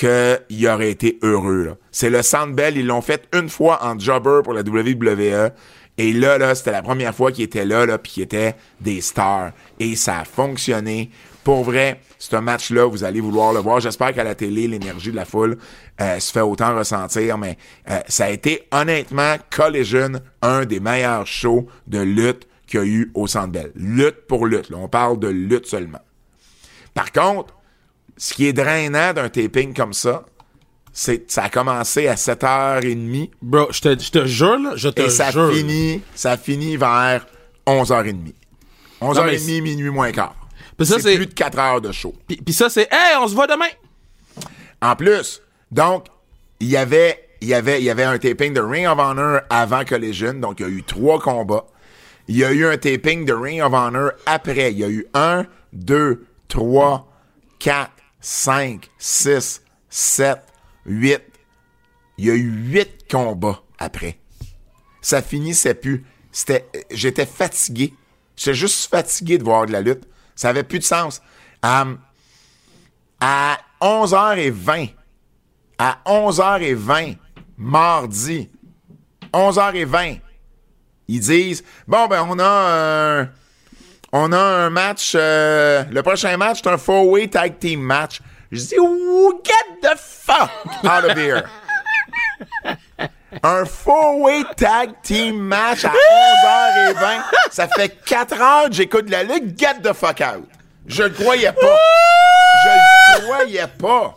[0.00, 1.76] qu'il aurait été heureux.
[1.90, 5.50] C'est le Sandbell, ils l'ont fait une fois en jobber pour la WWE.
[5.98, 9.02] Et là, là, c'était la première fois qu'ils étaient là, là, puis qu'ils étaient des
[9.02, 9.50] stars.
[9.78, 11.10] Et ça a fonctionné.
[11.44, 13.80] Pour vrai, ce match-là, vous allez vouloir le voir.
[13.80, 15.58] J'espère qu'à la télé, l'énergie de la foule
[16.00, 17.36] euh, se fait autant ressentir.
[17.36, 17.58] Mais
[17.90, 22.86] euh, ça a été, honnêtement, Collision, un des meilleurs shows de lutte qu'il y a
[22.86, 23.72] eu au Sandbell.
[23.74, 24.70] Lutte pour lutte.
[24.70, 24.78] là.
[24.78, 26.00] On parle de lutte seulement.
[26.94, 27.54] Par contre,
[28.22, 30.24] ce qui est drainant d'un taping comme ça,
[30.92, 34.90] c'est que ça a commencé à 7h30 Bro, je te, je te jure, là, je
[34.90, 35.50] te et ça jure.
[35.54, 37.26] finit, ça finit vers
[37.66, 38.34] 11h30.
[39.00, 40.34] 11h30, mais minuit moins quart.
[40.78, 42.14] C'est c'est- plus de 4 heures de show.
[42.28, 43.68] Puis, puis ça, c'est, hey, on se voit demain.
[44.82, 45.40] En plus,
[45.70, 46.06] donc,
[46.58, 49.40] il y avait, il y avait, il y avait un taping de Ring of Honor
[49.48, 51.66] avant Collision, donc il y a eu trois combats.
[52.28, 54.72] Il y a eu un taping de Ring of Honor après.
[54.72, 57.10] Il y a eu un, deux, trois,
[57.58, 60.42] quatre, cinq, six, sept,
[60.86, 61.22] huit.
[62.18, 64.18] Il y a eu huit combats après.
[65.00, 66.04] Ça finissait plus.
[66.30, 67.94] C'était, j'étais fatigué.
[68.36, 70.06] J'étais juste fatigué de voir de la lutte.
[70.34, 71.22] Ça avait plus de sens.
[71.62, 71.86] À
[73.80, 74.94] 11h20,
[75.78, 77.16] à 11h20,
[77.56, 78.50] mardi,
[79.32, 80.20] 11h20,
[81.08, 83.39] ils disent Bon, ben, on a un.
[84.12, 85.12] On a un match.
[85.14, 88.20] euh, le prochain match, c'est un four-way tag team match.
[88.50, 90.50] Je dis Ooh, Get the fuck
[90.84, 91.44] out of here.
[93.44, 97.22] Un four-way tag team match à 11h20.
[97.52, 99.56] Ça fait 4 heures que j'écoute la lutte.
[99.58, 100.48] Get the fuck out.
[100.86, 101.76] Je le croyais pas.
[102.64, 104.16] Je le croyais pas.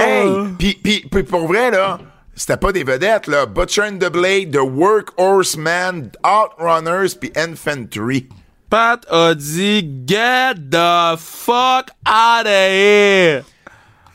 [0.00, 0.28] Hey!
[0.58, 1.98] Puis, puis pour vrai, là,
[2.34, 3.46] c'était pas des vedettes, là.
[3.46, 8.28] Butcher and the Blade, The Workhorseman, Outrunners, puis Infantry.
[8.74, 13.44] Pat a dit, get the fuck out of here.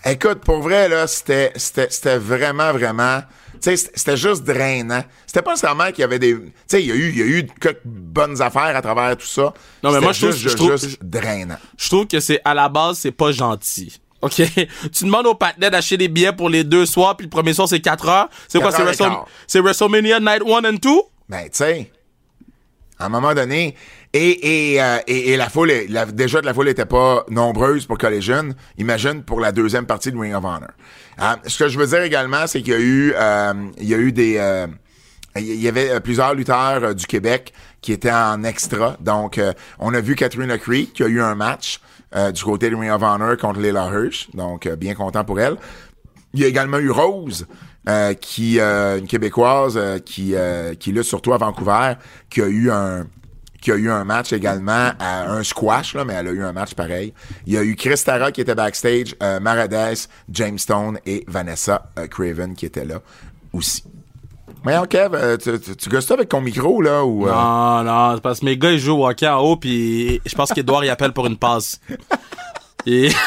[0.03, 3.21] Écoute, pour vrai, là, c'était, c'était, c'était vraiment, vraiment
[3.53, 5.05] Tu sais, c'était juste drainant.
[5.25, 6.33] C'était pas nécessairement qu'il y avait des.
[6.35, 9.15] Tu sais, il y a eu, il y a eu quelques bonnes affaires à travers
[9.15, 9.53] tout ça.
[9.81, 11.57] Non, mais moi, je trouve- juste, je trouve- drainant.
[11.77, 14.01] Je trouve que c'est à la base, c'est pas gentil.
[14.21, 14.41] OK?
[14.91, 17.69] tu demandes au partenaire d'acheter des billets pour les deux soirs, puis le premier soir,
[17.69, 18.29] c'est 4 heures.
[18.49, 19.25] C'est quoi?
[19.47, 20.89] C'est WrestleMania Night 1 and 2?
[21.29, 21.89] Ben, tu sais,
[22.99, 23.75] à un moment donné,
[24.13, 27.25] et, et, euh, et, et la foule, est- la- déjà que la foule était pas
[27.29, 30.69] nombreuse pour Collision, imagine pour la deuxième partie de Ring of Honor.
[31.21, 33.93] Euh, ce que je veux dire également, c'est qu'il y a eu, euh, il y
[33.93, 34.67] a eu des, euh,
[35.35, 38.97] il y avait euh, plusieurs lutteurs euh, du Québec qui étaient en extra.
[38.99, 39.39] Donc,
[39.79, 41.79] on a vu Katrina Creek qui a eu un match
[42.33, 44.27] du côté de Ring of Honor contre Leila Hirsch.
[44.33, 45.55] Donc, bien content pour elle.
[46.33, 47.47] Il y a également eu Rose,
[48.19, 50.35] qui une québécoise qui
[50.77, 51.93] qui lutte surtout à Vancouver,
[52.29, 53.05] qui a eu un
[53.61, 56.53] qui a eu un match également à un squash là, mais elle a eu un
[56.53, 57.13] match pareil.
[57.45, 59.97] Il y a eu Chris Tara qui était backstage, euh, Marades,
[60.31, 62.99] James Stone et Vanessa euh, Craven qui étaient là
[63.53, 63.83] aussi.
[64.63, 68.15] Voyons Kev, euh, tu, tu, tu gosses ça avec ton micro là ou Non, non,
[68.15, 70.83] c'est parce que mes gars, ils jouent au hockey en haut, puis je pense qu'Edouard,
[70.83, 71.79] il appelle pour une passe.
[72.85, 73.09] Et...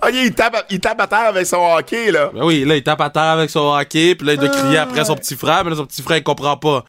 [0.00, 2.30] Ah, il tape il tape à terre avec son hockey là.
[2.34, 4.78] Ben oui, là, il tape à terre avec son hockey, puis là, il doit crier
[4.78, 6.84] après son petit frère, mais là, son petit frère, il comprend pas.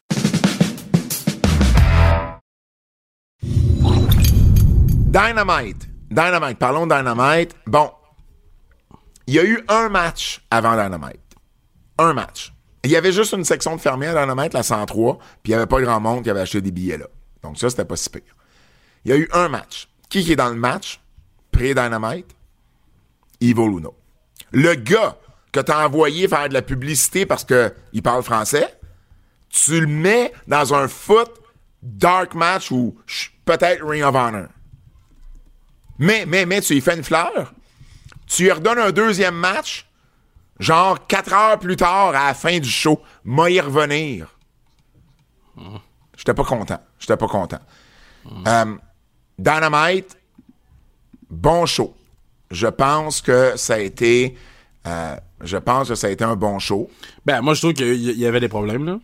[5.08, 5.88] Dynamite.
[6.10, 6.58] Dynamite.
[6.58, 7.56] Parlons de Dynamite.
[7.66, 7.90] Bon.
[9.26, 11.20] Il y a eu un match avant Dynamite.
[11.96, 12.52] Un match.
[12.84, 15.54] Il y avait juste une section de fermiers à Dynamite, la 103, puis il n'y
[15.54, 17.06] avait pas grand monde qui avait acheté des billets là.
[17.42, 18.36] Donc ça, c'était pas si pire.
[19.04, 19.88] Il y a eu un match.
[20.10, 21.00] Qui est dans le match?
[21.52, 22.36] Pré-Dynamite?
[23.40, 23.96] Ivo Luno.
[24.52, 25.16] Le gars
[25.52, 28.78] que t'as envoyé faire de la publicité parce que il parle français,
[29.48, 31.30] tu le mets dans un foot
[31.82, 32.94] dark match ou
[33.46, 34.48] peut-être Ring of Honor.
[35.98, 37.52] Mais, mais, mais, tu lui fais une fleur.
[38.26, 39.86] Tu lui redonnes un deuxième match,
[40.60, 43.00] genre quatre heures plus tard, à la fin du show.
[43.24, 44.34] M'a y revenir.
[46.16, 46.80] J'étais pas content.
[46.98, 47.58] J'étais pas content.
[48.46, 48.76] Euh,
[49.38, 50.16] Dynamite,
[51.30, 51.94] bon show.
[52.50, 54.36] Je pense que ça a été.
[54.86, 56.90] euh, je pense que ça a été un bon show.
[57.24, 58.98] Ben, moi, je trouve qu'il y avait des problèmes, là.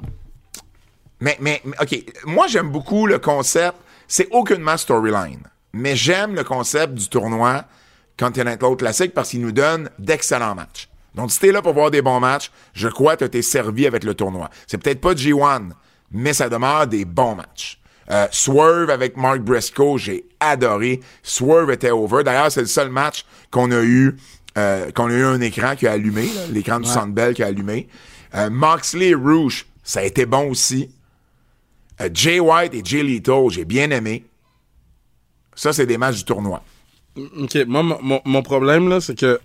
[1.20, 2.04] Mais, mais, mais, OK.
[2.26, 3.76] Moi, j'aime beaucoup le concept.
[4.08, 5.42] C'est aucunement storyline.
[5.74, 7.64] Mais j'aime le concept du tournoi
[8.16, 10.88] Continental Classic parce qu'il nous donne d'excellents matchs.
[11.14, 14.04] Donc, si t'es là pour voir des bons matchs, je crois que t'es servi avec
[14.04, 14.50] le tournoi.
[14.66, 15.70] C'est peut-être pas G1,
[16.12, 17.80] mais ça demeure des bons matchs.
[18.10, 21.00] Euh, Swerve avec Mark Briscoe, j'ai adoré.
[21.22, 22.22] Swerve était over.
[22.22, 24.16] D'ailleurs, c'est le seul match qu'on a eu,
[24.58, 27.88] euh, qu'on a eu un écran qui a allumé, l'écran du Sandbell qui a allumé.
[28.34, 30.90] Euh, Moxley et Rouge, ça a été bon aussi.
[32.00, 34.24] Euh, Jay White et Jay Leto, j'ai bien aimé.
[35.54, 36.62] Ça, c'est des matchs du tournoi.
[37.16, 39.40] OK, moi, mon- problème, là, c'est que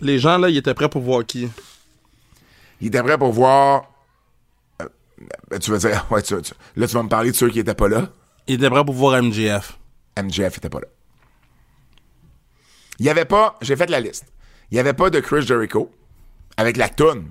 [0.00, 1.48] les gens, là, ils étaient prêts pour voir qui?
[2.80, 3.84] Il était prêt pour voir.
[4.82, 4.88] euh,
[5.50, 7.60] ben, tu vas dire, ouais, tu- tu- là, tu vas me parler de ceux qui
[7.60, 8.08] étaient pas là.
[8.46, 9.78] Ils étaient prêts pour voir MJF.
[10.20, 10.86] MJF était pas là.
[12.98, 14.26] Il y avait pas, j'ai fait la liste.
[14.70, 15.90] Il y avait pas de Chris Jericho
[16.56, 17.28] avec la toune.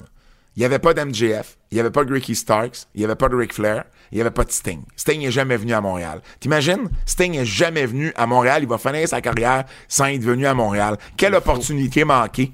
[0.56, 1.58] Il y avait pas d'MJF.
[1.72, 2.86] Il y avait pas de Ricky Starks.
[2.96, 3.86] Il y avait pas de Ric Flair.
[4.14, 4.84] Il y avait pas de Sting.
[4.96, 6.22] Sting est jamais venu à Montréal.
[6.40, 6.88] T'imagines?
[7.04, 8.62] Sting est jamais venu à Montréal.
[8.62, 10.98] Il va finir sa carrière sans être venu à Montréal.
[11.18, 12.52] Quelle opportunité manquée.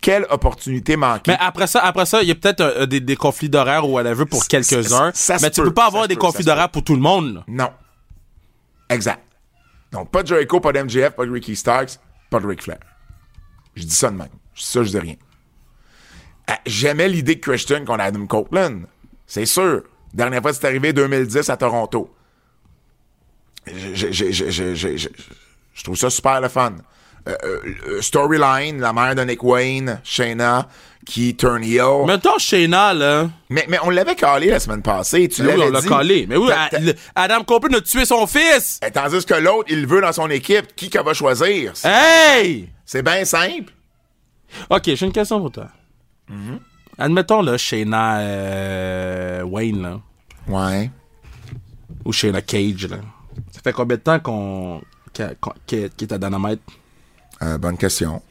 [0.00, 1.32] Quelle opportunité manquée.
[1.32, 3.92] Mais après ça, après ça, il y a peut-être euh, des, des conflits d'horaire ou
[3.92, 5.12] whatever pour quelques-uns.
[5.42, 7.44] mais tu peux pas avoir des peut, conflits d'horaire pour tout le monde.
[7.48, 7.70] Non.
[8.88, 9.22] Exact.
[9.92, 11.98] Donc, pas de Jericho, pas d'MJF, pas de Ricky Starks,
[12.30, 12.78] pas de Ric Flair.
[13.76, 14.28] Je dis ça de même.
[14.54, 15.16] Je dis ça, je dis rien.
[16.46, 18.84] Ah, J'aimais l'idée de Christian qu'on a Adam Copeland.
[19.26, 19.82] C'est sûr.
[20.14, 22.08] Dernière fois, c'est arrivé 2010 à Toronto.
[23.66, 25.08] Je,
[25.82, 26.74] trouve ça super le fun.
[27.26, 27.34] Euh,
[27.88, 30.68] euh, storyline, la mère de Nick Wayne, Shayna,
[31.06, 32.04] qui turn heel.
[32.06, 33.30] Mettons Shayna, là.
[33.48, 35.28] Mais, mais on l'avait calé la semaine passée.
[35.28, 35.88] Tu Mais oui, l'avais on l'a dit.
[35.88, 36.26] collé.
[36.28, 36.50] Mais oui,
[37.14, 38.78] Adam Copeland a tué son fils!
[38.86, 40.76] Et tandis que l'autre, il veut dans son équipe.
[40.76, 41.72] Qui qu'elle va choisir?
[41.82, 42.68] Hey!
[42.84, 43.72] C'est bien simple.
[44.70, 45.68] Ok, j'ai une question pour toi.
[46.30, 46.58] Mm-hmm.
[46.98, 50.00] Admettons, là, Shayna euh, Wayne, là.
[50.48, 50.90] Ouais.
[52.04, 52.98] Ou Shayna Cage, là.
[53.50, 54.80] Ça fait combien de temps qu'on.
[55.12, 55.36] qu'elle
[55.66, 56.60] qu'elle est à Dynamite?
[57.42, 58.22] Euh, bonne question.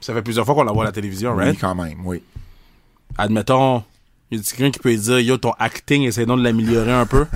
[0.00, 1.60] Ça fait plusieurs fois qu'on la voit à la télévision, Oui, right?
[1.60, 2.22] quand même, oui.
[3.18, 3.82] Admettons,
[4.30, 7.06] il y a quelqu'un qui peut dire Yo, ton acting, essaie donc de l'améliorer un
[7.06, 7.26] peu.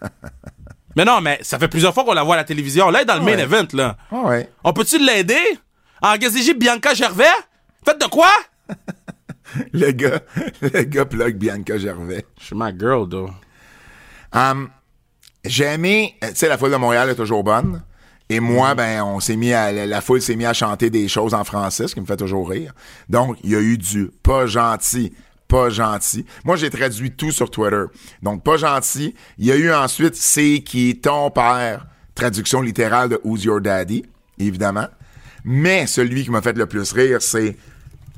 [0.96, 2.90] mais non, mais ça fait plusieurs fois qu'on la voit à la télévision.
[2.90, 3.96] Là, elle est dans le main event, là.
[4.10, 4.50] Ouais.
[4.64, 5.58] On peut-tu l'aider?
[6.02, 7.24] Engager Bianca Gervais?
[7.84, 8.30] Faites de quoi?
[9.72, 10.20] Le gars,
[10.60, 12.26] le gars plug Bianca Gervais.
[12.40, 13.30] Je suis ma girl, though.
[14.32, 14.68] Um,
[15.44, 17.82] j'ai aimé, tu sais, la foule de Montréal est toujours bonne.
[18.28, 21.32] Et moi, ben, on s'est mis à, la foule s'est mis à chanter des choses
[21.32, 22.72] en français, ce qui me fait toujours rire.
[23.08, 25.12] Donc, il y a eu du pas gentil,
[25.46, 26.26] pas gentil.
[26.44, 27.84] Moi, j'ai traduit tout sur Twitter.
[28.22, 29.14] Donc, pas gentil.
[29.38, 31.86] Il y a eu ensuite c'est qui ton père,
[32.16, 34.04] traduction littérale de Who's Your Daddy,
[34.38, 34.88] évidemment.
[35.44, 37.56] Mais celui qui m'a fait le plus rire, c'est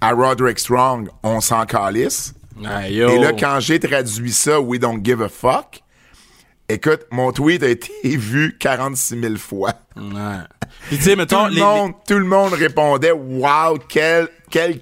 [0.01, 2.35] à Roderick Strong, on s'en calisse.
[2.65, 2.89] Ah.
[2.89, 5.81] Et là, quand j'ai traduit ça, We don't give a fuck,
[6.69, 9.75] écoute, mon tweet a été vu 46 000 fois.
[9.97, 10.39] Ouais.
[10.89, 14.81] Puis tu sais, mettons, tout, le les- monde, tout le monde répondait Wow, quel, quel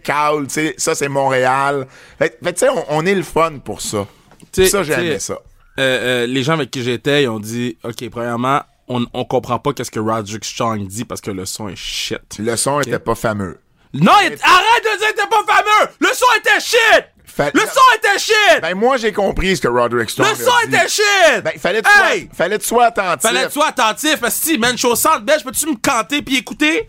[0.49, 1.87] sais, ça c'est Montréal.
[2.19, 4.07] Fait, fait tu sais, on, on est le fun pour ça.
[4.53, 5.35] Tu sais- ça, j'aimais ça.
[5.35, 5.43] euh,
[6.23, 9.73] euh, les gens avec qui j'étais, ils ont dit, OK, premièrement, on, on comprend pas
[9.73, 12.39] qu'est-ce que Roderick Strong dit parce que le son est shit.
[12.39, 13.59] Le son était pas fameux.
[14.01, 15.91] Non, il- arrête de dire que t'es pas fameux!
[16.01, 17.05] Le son était shit!
[17.55, 18.63] Le son était shit!
[18.63, 20.75] Ben, moi, j'ai compris ce que Roderick Strong le a son dit.
[20.75, 21.43] était shit!
[21.45, 22.31] Ben, fallait que tu sois- hey!
[22.35, 23.23] fallait que tu sois attentif.
[23.23, 25.67] Fallait que tu sois attentif, parce que si, man, je suis au centre belge, peux-tu
[25.67, 26.89] me canter puis écouter?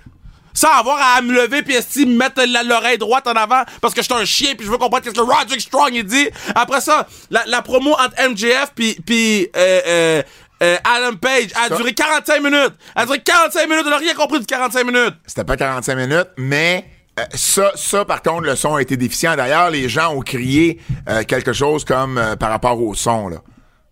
[0.54, 3.94] Sans avoir à me lever puis esti, me mettre la- l'oreille droite en avant parce
[3.94, 6.30] que je suis un chien puis je veux comprendre qu'est-ce que Roderick Strong il dit.
[6.56, 10.24] Après ça, la, la promo entre MJF puis puis euh, euh,
[10.64, 12.74] euh, Adam Page a duré 45 minutes.
[12.96, 15.14] A duré 45 minutes, on n'a rien compris de 45 minutes.
[15.28, 16.86] C'était pas 45 minutes, mais
[17.20, 19.36] euh, ça, ça, par contre, le son a été déficient.
[19.36, 23.28] D'ailleurs, les gens ont crié euh, quelque chose comme euh, par rapport au son.
[23.30, 23.38] Là.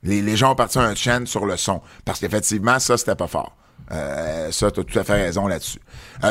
[0.04, 1.82] Les, les gens ont parti un chaîne sur le son.
[2.06, 3.56] Parce qu'effectivement, ça, c'était pas fort.
[3.90, 5.80] Ça, t'as tout à fait raison là-dessus.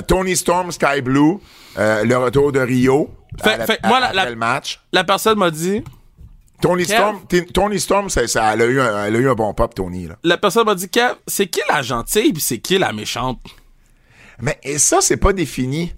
[0.08, 1.38] Tony Storm, Sky Blue,
[1.76, 3.10] le retour de Rio.
[3.42, 4.80] Fait- la- fait, moi, la- après la- le match.
[4.92, 5.82] La personne m'a dit,
[6.60, 6.94] Tony Kev?
[6.96, 7.20] Storm,
[7.52, 10.06] Tony Storm, ça, ça- elle, a eu un, elle a eu un bon pop, Tony.
[10.08, 10.16] Là.
[10.24, 13.40] la personne m'a dit, Kev, c'est qui la gentille puis c'est qui la méchante?
[14.40, 15.94] Mais et ça, c'est pas défini.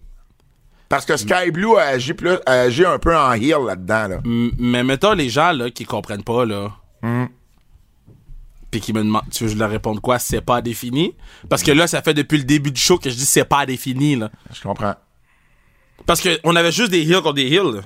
[0.89, 4.09] Parce que Sky Blue a agi, plus, a agi un peu en heel là-dedans.
[4.09, 4.18] Là.
[4.24, 6.72] M- Mais mettons les gens là qui comprennent pas là.
[8.70, 11.14] Puis qui me demandent, tu veux que je leur réponde quoi, c'est pas défini
[11.49, 13.64] Parce que là ça fait depuis le début du show que je dis c'est pas
[13.64, 14.30] défini là.
[14.53, 14.95] Je comprends.
[16.05, 17.72] Parce que on avait juste des heels contre des heels.
[17.76, 17.80] là.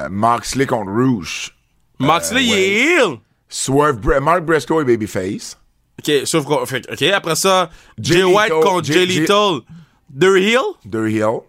[0.00, 1.54] Euh, Moxley contre Rouge.
[1.98, 3.16] Moxley il est heel.
[3.48, 5.58] Swerve, Bre- Mark Briscoe et Babyface.
[5.98, 9.20] OK, sauf qu'on fait OK, après ça Jay Jay White Lethal, contre Jay- Jay Jay-
[9.22, 9.60] Lethal.
[10.08, 10.60] Deux heel.
[10.84, 11.40] Deux heel.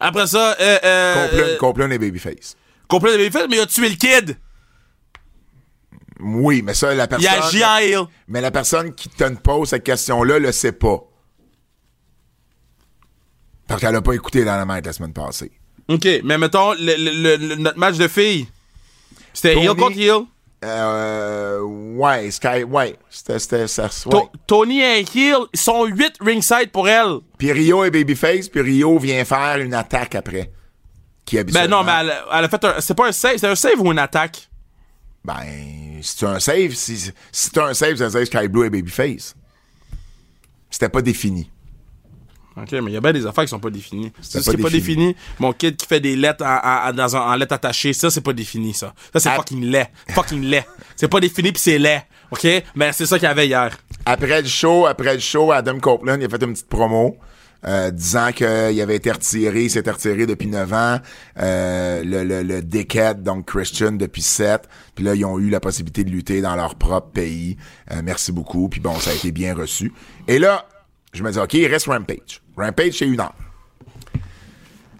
[0.00, 2.56] Après ça euh euh euh, complète et Babyface.
[3.18, 4.36] Babyface, mais il a tué le kid.
[6.22, 7.62] Oui, mais ça, la Il personne.
[7.62, 8.08] a.
[8.28, 10.98] Mais la personne qui te pose cette question-là le sait pas.
[13.66, 15.52] Parce qu'elle a pas écouté dans la main la semaine passée.
[15.88, 18.48] OK, mais mettons le, le- le- notre match de filles.
[19.32, 20.22] C'était Tony- heel contre heel.
[20.62, 22.96] Euh, ouais, Sky, ouais.
[23.08, 24.10] C'était, c'était, ça, ouais.
[24.10, 27.18] To- Tony et Hill, ils sont 8 ringside pour elle.
[27.38, 30.50] Puis Rio et Babyface, puis Rio vient faire une attaque après.
[31.24, 32.80] Qui Ben non, mais elle, elle a fait un.
[32.80, 34.48] C'est pas un save, c'est un save ou une attaque?
[35.24, 39.34] Ben, as un save, si, si un save, ça veut dire Sky Blue et Babyface.
[40.70, 41.50] C'était pas défini.
[42.56, 44.12] Ok, mais il y a bien des affaires qui sont pas définies.
[44.20, 45.14] C'est ce qui est pas défini.
[45.38, 46.44] Mon kid qui fait des lettres
[46.94, 48.92] dans un, en lettres attachées, ça, c'est pas défini, ça.
[49.12, 49.86] Ça, c'est fucking laid.
[50.10, 50.64] Fucking laid.
[50.96, 52.02] C'est pas défini pis c'est laid.
[52.30, 52.46] OK?
[52.74, 53.76] Mais c'est ça qu'il y avait hier.
[54.04, 57.16] Après le show, après le show, Adam Copeland, il a fait une petite promo.
[57.66, 60.98] euh, disant qu'il avait été retiré, il s'était retiré depuis 9 ans,
[61.38, 64.62] euh, le, le, le donc Christian, depuis 7,
[64.94, 67.56] puis là, ils ont eu la possibilité de lutter dans leur propre pays.
[67.90, 69.92] Euh, merci beaucoup, puis bon, ça a été bien reçu.
[70.26, 70.66] Et là,
[71.12, 72.40] je me dis, OK, il reste Rampage.
[72.56, 73.34] Rampage, c'est une heure.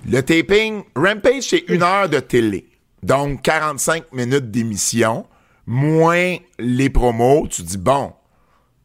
[0.07, 2.67] Le taping, Rampage, c'est une heure de télé.
[3.03, 5.27] Donc, 45 minutes d'émission,
[5.67, 7.47] moins les promos.
[7.49, 8.13] Tu dis, bon,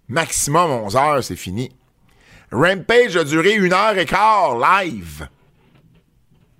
[0.07, 1.71] maximum 11 heures, c'est fini.
[2.51, 5.27] Rampage a duré une heure et quart live.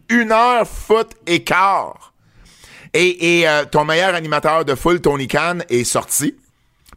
[0.10, 2.14] Une heure foot et quart.
[2.94, 6.36] Et, euh, ton meilleur animateur de foule, Tony Khan, est sorti.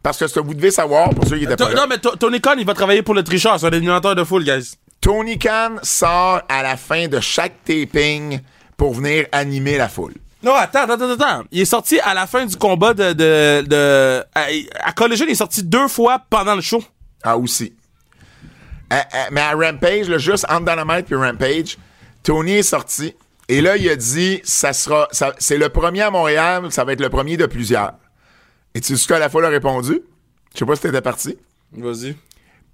[0.01, 1.97] Parce que ce que vous devez savoir, pour ceux qui étaient pas là, Non, mais
[1.97, 3.59] To- Tony Khan, il va travailler pour le tricheur.
[3.59, 4.73] C'est un animateur de foule, guys.
[5.01, 8.39] Tony Khan sort à la fin de chaque taping
[8.77, 10.13] pour venir animer la foule.
[10.41, 11.43] Non, attends, attends, attends, attends.
[11.51, 13.11] Il est sorti à la fin du combat de.
[13.11, 14.45] de, de à,
[14.85, 16.81] à Collision, il est sorti deux fois pendant le show.
[17.23, 17.73] Ah, aussi.
[18.91, 21.77] Euh, euh, mais à Rampage, là, juste entre Dynamite puis Rampage,
[22.23, 23.13] Tony est sorti.
[23.49, 26.93] Et là, il a dit, ça sera, ça- c'est le premier à Montréal, ça va
[26.93, 27.93] être le premier de plusieurs.
[28.79, 29.99] Et tu sais ce qu'à la fois a répondu?
[30.53, 31.37] Je sais pas si t'étais parti.
[31.73, 32.15] Vas-y.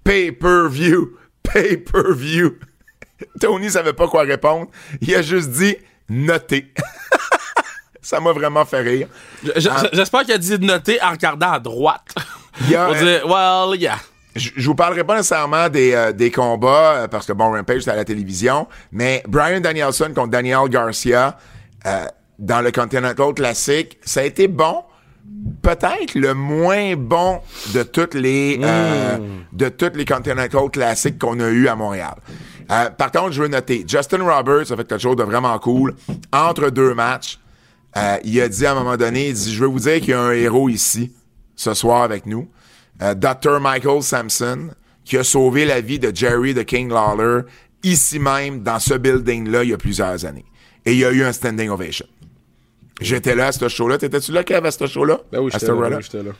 [0.04, 1.16] Pay-per-view.
[1.42, 2.58] Pay-per-view.
[3.40, 4.70] Tony savait pas quoi répondre.
[5.00, 5.76] Il a juste dit,
[6.08, 6.72] notez.
[8.02, 9.08] ça m'a vraiment fait rire.
[9.56, 12.14] Je- J'espère qu'il a dit de noter en regardant à droite.
[12.60, 13.98] Il y a, On dire, well, yeah.
[14.36, 17.82] Je, je vous parlerai pas nécessairement des, euh, des combats, euh, parce que bon, Rampage,
[17.82, 21.36] c'est à la télévision, mais Brian Danielson contre Daniel Garcia,
[21.84, 22.04] euh,
[22.38, 24.84] dans le Continental Classic, ça a été bon,
[25.62, 27.40] peut-être le moins bon
[27.74, 29.22] de toutes les euh, Mm.
[29.52, 32.14] de toutes les Continental classiques qu'on a eu à Montréal.
[32.70, 35.94] Euh, par contre, je veux noter, Justin Roberts a fait quelque chose de vraiment cool.
[36.32, 37.38] Entre deux matchs,
[37.96, 40.10] euh, il a dit à un moment donné, il dit, je veux vous dire qu'il
[40.10, 41.12] y a un héros ici,
[41.54, 42.48] ce soir avec nous.
[43.02, 43.60] Euh, Dr.
[43.60, 44.70] Michael Sampson,
[45.04, 47.42] qui a sauvé la vie de Jerry the King Lawler,
[47.82, 50.44] ici même, dans ce building-là, il y a plusieurs années.
[50.84, 52.06] Et il y a eu un standing ovation.
[53.00, 53.98] J'étais là à ce show-là.
[53.98, 55.20] T'étais-tu là, Kev, à ce show-là?
[55.30, 55.90] Ben oui, À j'étais là, oui,
[56.24, 56.32] là.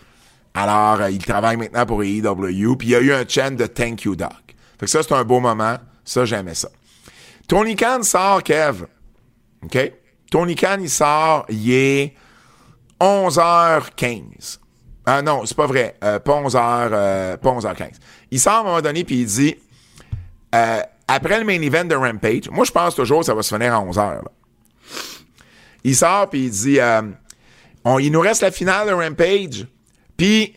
[0.55, 2.77] Alors, euh, il travaille maintenant pour AEW.
[2.77, 4.31] Puis il y a eu un chant de Thank you, Doc.
[4.81, 5.77] Fait que ça, c'est un beau moment.
[6.05, 6.69] Ça, j'aimais ça.
[7.47, 8.85] Tony Khan sort, Kev.
[9.63, 9.93] OK?
[10.31, 12.15] Tony Khan, il sort, il est
[13.01, 14.59] 11h15.
[15.05, 15.97] Ah non, c'est pas vrai.
[16.03, 17.91] Euh, pas 11h, euh, pas 11h15.
[18.31, 19.57] Il sort à un moment donné, puis il dit,
[21.07, 23.75] après le main event de Rampage, moi, je pense toujours que ça va se finir
[23.75, 24.23] à 11h.
[25.87, 27.03] Il sort, puis il dit, euh,
[27.85, 29.67] on- il nous reste la finale de Rampage,
[30.17, 30.55] puis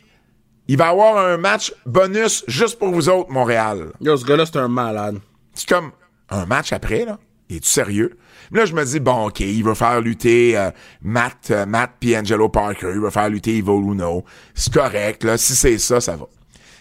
[0.67, 3.91] il va y avoir un match bonus juste pour vous autres, Montréal.
[4.01, 5.19] Yo, ce gars-là, c'est un malade.
[5.53, 5.91] C'est comme
[6.29, 7.19] un match après, là.
[7.49, 8.17] Es-tu sérieux?
[8.51, 10.71] Mais là, je me dis, bon, OK, il va faire lutter euh,
[11.01, 12.91] Matt, euh, Matt puis Angelo Parker.
[12.93, 14.23] Il va faire lutter Ivo Luno.
[14.55, 15.37] C'est correct, là.
[15.37, 16.25] Si c'est ça, ça va.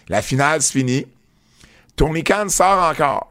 [0.08, 1.06] La finale se finit.
[1.96, 3.30] Tony Khan sort encore.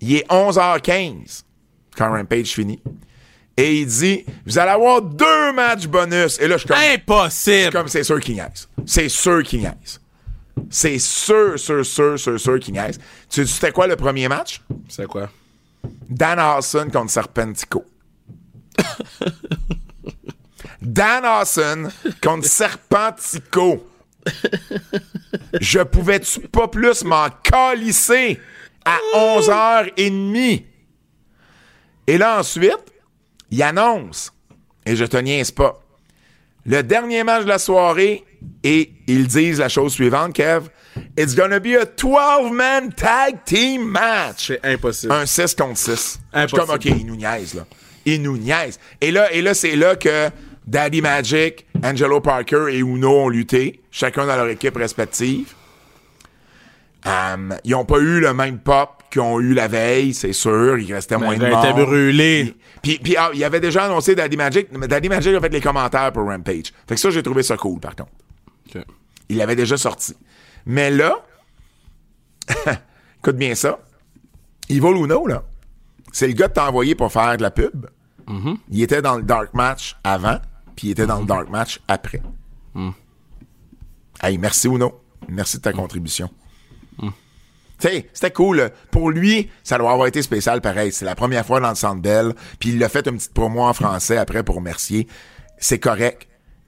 [0.00, 1.42] Il est 11h15
[1.96, 2.80] quand Rampage finit.
[3.56, 6.38] Et il dit, vous allez avoir deux matchs bonus.
[6.40, 6.76] Et là, je suis comme...
[6.76, 7.72] Impossible!
[7.72, 8.68] Comme c'est sûr qu'il niaise.
[8.84, 10.00] C'est sûr qu'il niaise.
[10.68, 12.98] C'est sûr, sûr, sûr, sûr, sûr qu'il niaise.
[13.30, 14.60] Tu sais, c'était quoi le premier match?
[14.88, 15.30] C'est quoi?
[16.08, 17.84] Dan Hawson contre Serpentico.
[20.82, 21.88] Dan Hawson
[22.22, 23.86] contre Serpentico.
[25.60, 28.38] Je pouvais-tu pas plus m'en calisser
[28.84, 30.64] à 11h30?
[32.08, 32.92] Et là, ensuite,
[33.50, 34.32] il annonce,
[34.84, 35.80] et je te niaise pas,
[36.64, 38.24] le dernier match de la soirée,
[38.62, 40.68] et ils disent la chose suivante, Kev,
[41.16, 44.46] It's gonna be a 12-man tag team match.
[44.46, 45.12] C'est impossible.
[45.12, 45.86] Un 6 contre 6.
[45.86, 46.66] Je suis Impossible.
[46.66, 47.66] comme, OK, il nous niaise, là.
[48.04, 48.78] Il nous niaise.
[49.00, 50.30] Et là, et là c'est là que
[50.66, 55.54] Daddy Magic, Angelo Parker et Uno ont lutté, chacun dans leur équipe respective.
[57.04, 60.78] Um, ils n'ont pas eu le même pop qu'ils ont eu la veille, c'est sûr.
[60.78, 61.74] Il restait moins de Ben, morts.
[61.74, 62.54] brûlé.
[62.82, 64.68] Puis, puis ah, il avait déjà annoncé Daddy Magic.
[64.72, 66.72] mais Daddy Magic a fait les commentaires pour Rampage.
[66.86, 68.10] Fait que ça, j'ai trouvé ça cool, par contre.
[69.28, 70.14] Il l'avait déjà sorti.
[70.66, 71.14] Mais là,
[73.18, 73.78] écoute bien ça.
[74.68, 75.42] Ivo Luno, là,
[76.12, 77.86] c'est le gars que t'as envoyé pour faire de la pub.
[78.70, 80.38] Il était dans le dark match avant,
[80.76, 82.20] puis il était dans le dark match après.
[84.22, 85.00] Hey, merci Uno.
[85.28, 86.28] Merci de ta contribution.
[87.78, 88.70] Tu sais, c'était cool.
[88.90, 90.92] Pour lui, ça doit avoir été spécial pareil.
[90.92, 93.62] C'est la première fois dans le Centre Bell, puis il l'a fait une petite promo
[93.62, 95.06] en français après pour remercier.
[95.58, 96.26] C'est correct.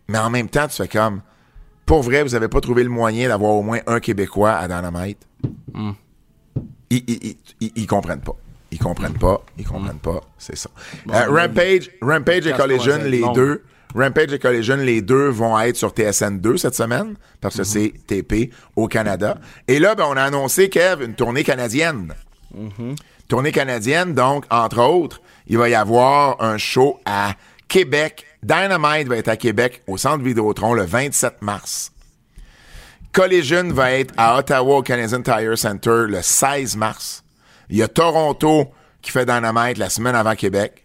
[0.09, 1.23] Mais en même temps, tu fais comme...
[1.87, 5.19] Pour vrai, vous avez pas trouvé le moyen d'avoir au moins un Québécois à Dynamite?
[6.91, 8.37] Ils, ils, ils- ils- ils comprennent pas.
[8.71, 9.41] Ils comprennent pas.
[9.59, 10.21] Ils comprennent pas.
[10.37, 10.69] C'est ça.
[11.11, 13.65] Euh, Rampage, Rampage et Collision, les deux.
[13.95, 17.93] Rampage et Collision, les deux vont être sur TSN 2 cette semaine, parce que c'est
[18.07, 19.39] TP au Canada.
[19.67, 22.15] Et là, ben, on a annoncé, Kev, une tournée canadienne.
[23.29, 27.35] Tournée canadienne, donc, entre autres, il va y avoir un show à
[27.67, 28.25] Québec.
[28.43, 31.93] Dynamite va être à Québec, au Centre Vidéotron, le 27 mars.
[33.13, 37.25] Collision va être à Ottawa, au Canadian Tire Center, le 16 mars.
[37.71, 38.71] Il y a Toronto
[39.03, 40.85] qui fait Dynamite la semaine avant Québec.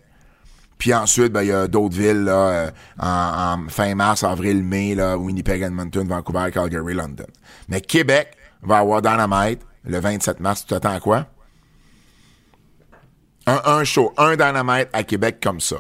[0.83, 4.61] Puis ensuite, ben, il y a d'autres villes là, euh, en, en fin mars, avril,
[4.65, 7.23] mai, là, Winnipeg, Edmonton, Vancouver, Calgary, London.
[7.69, 10.65] Mais Québec va avoir Dynamite le 27 mars.
[10.65, 11.25] Tu t'attends à quoi?
[13.47, 15.77] Un, un show, un Dynamite à Québec comme ça.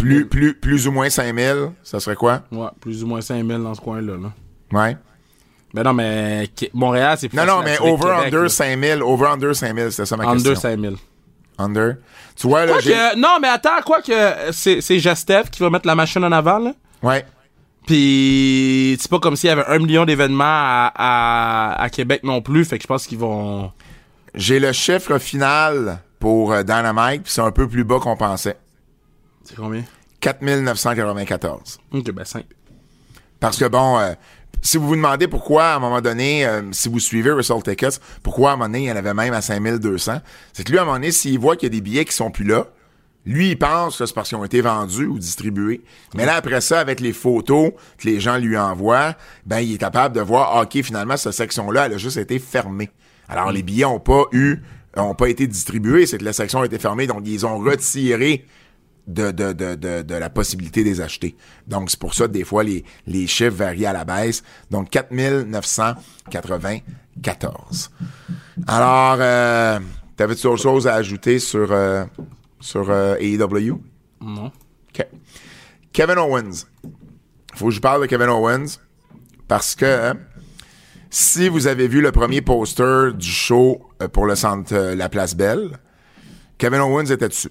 [0.00, 2.42] Plus, plus, plus ou moins 5000, ça serait quoi?
[2.50, 4.16] Ouais, plus ou moins 5000 dans ce coin-là.
[4.16, 4.32] Là.
[4.72, 4.96] Ouais.
[5.72, 8.48] Mais non, mais Montréal, c'est plus Non, non, mais trouver que over, Québec, under là.
[8.48, 10.50] 5000, over, under 5000, c'était ça ma question.
[10.50, 10.96] Under 5000.
[11.58, 11.96] Under.
[12.36, 12.92] Tu vois, là, j'ai...
[12.92, 16.22] que- non, mais attends, quoi que euh, c'est c'est Gestev qui va mettre la machine
[16.24, 16.72] en avant, là.
[17.02, 17.24] Ouais.
[17.86, 22.42] Puis c'est pas comme s'il y avait un million d'événements à, à, à Québec non
[22.42, 23.72] plus, fait que je pense qu'ils vont.
[24.34, 28.58] J'ai le chiffre final pour euh, Dynamite, puis c'est un peu plus bas qu'on pensait.
[29.42, 29.82] C'est combien?
[30.20, 31.78] 4994.
[31.92, 32.44] Ok, ben 5.
[33.40, 34.12] Parce que bon, euh,
[34.62, 38.00] si vous vous demandez pourquoi, à un moment donné, euh, si vous suivez Wrestle Tickets,
[38.22, 40.20] pourquoi à un moment donné, il y en avait même à 5200,
[40.52, 42.14] c'est que lui, à un moment donné, s'il voit qu'il y a des billets qui
[42.14, 42.66] sont plus là,
[43.26, 45.82] lui, il pense que c'est parce qu'ils ont été vendus ou distribués.
[46.14, 49.78] Mais là, après ça, avec les photos que les gens lui envoient, ben, il est
[49.78, 52.88] capable de voir, ah, OK, finalement, cette section-là, elle a juste été fermée.
[53.28, 54.62] Alors, les billets ont pas eu,
[54.96, 58.46] ont pas été distribués, c'est que la section a été fermée, donc ils ont retiré
[59.08, 61.34] de, de, de, de, de la possibilité de les acheter.
[61.66, 64.42] Donc, c'est pour ça que des fois, les, les chiffres varient à la baisse.
[64.70, 67.90] Donc, 4994.
[68.66, 69.78] Alors, euh,
[70.16, 72.04] t'avais-tu autre chose à ajouter sur, euh,
[72.60, 73.80] sur euh, AEW?
[74.20, 74.52] Non.
[74.90, 75.06] OK.
[75.92, 76.66] Kevin Owens.
[77.54, 78.78] Faut que je parle de Kevin Owens
[79.48, 80.14] parce que hein,
[81.10, 83.80] si vous avez vu le premier poster du show
[84.12, 85.78] pour le centre La Place Belle,
[86.58, 87.48] Kevin Owens était dessus.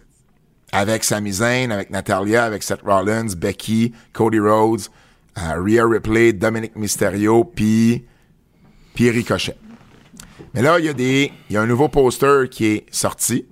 [0.71, 4.81] Avec Sami Zayn, avec Natalia, avec Seth Rollins, Becky, Cody Rhodes,
[5.37, 8.05] euh, Rhea Ripley, Dominic Mysterio, puis
[8.93, 9.55] puis Ricochet.
[10.53, 13.45] Mais là, il y a des, il y a un nouveau poster qui est sorti.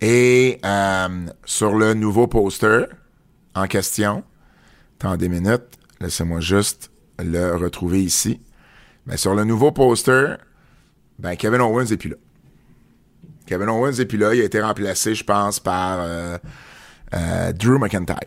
[0.00, 2.84] Et euh, sur le nouveau poster
[3.54, 4.22] en question,
[4.98, 5.64] attendez une minute,
[6.00, 8.40] laissez-moi juste le retrouver ici.
[9.06, 10.36] Mais sur le nouveau poster,
[11.18, 12.16] ben Kevin Owens est plus là.
[13.46, 14.34] Kevin Owens est plus là.
[14.34, 16.38] Il a été remplacé, je pense, par euh,
[17.14, 18.18] euh, Drew McIntyre.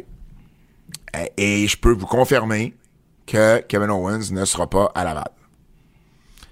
[1.38, 2.76] Et, et je peux vous confirmer
[3.26, 5.30] que Kevin Owens ne sera pas à Laval.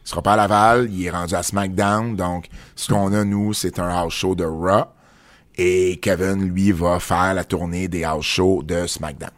[0.05, 3.53] Il sera pas à Laval, il est rendu à SmackDown, donc ce qu'on a, nous,
[3.53, 4.85] c'est un house show de Raw.
[5.57, 9.31] Et Kevin, lui, va faire la tournée des house shows de SmackDown.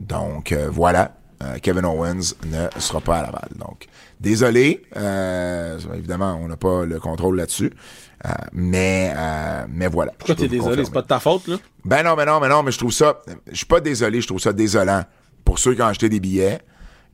[0.00, 1.14] Donc, euh, voilà.
[1.42, 3.48] Euh, Kevin Owens ne sera pas à Laval.
[3.56, 3.86] Donc,
[4.20, 4.82] désolé.
[4.96, 7.72] euh, évidemment, on n'a pas le contrôle là-dessus.
[8.24, 10.12] Euh, mais, euh, mais voilà.
[10.18, 10.84] Pourquoi t'es désolé?
[10.84, 11.56] C'est pas de ta faute, là?
[11.84, 13.22] Ben non, mais non, mais non, mais je trouve ça.
[13.50, 15.04] Je suis pas désolé, je trouve ça désolant
[15.44, 16.58] pour ceux qui ont acheté des billets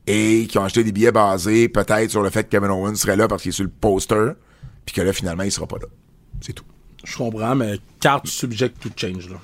[0.07, 3.15] et qui ont acheté des billets basés peut-être sur le fait que Kevin Owens serait
[3.15, 4.33] là parce qu'il est sur le poster,
[4.85, 5.87] puis que là, finalement, il sera pas là.
[6.41, 6.65] C'est tout.
[7.03, 9.37] Je comprends, mais carte subject to change, là.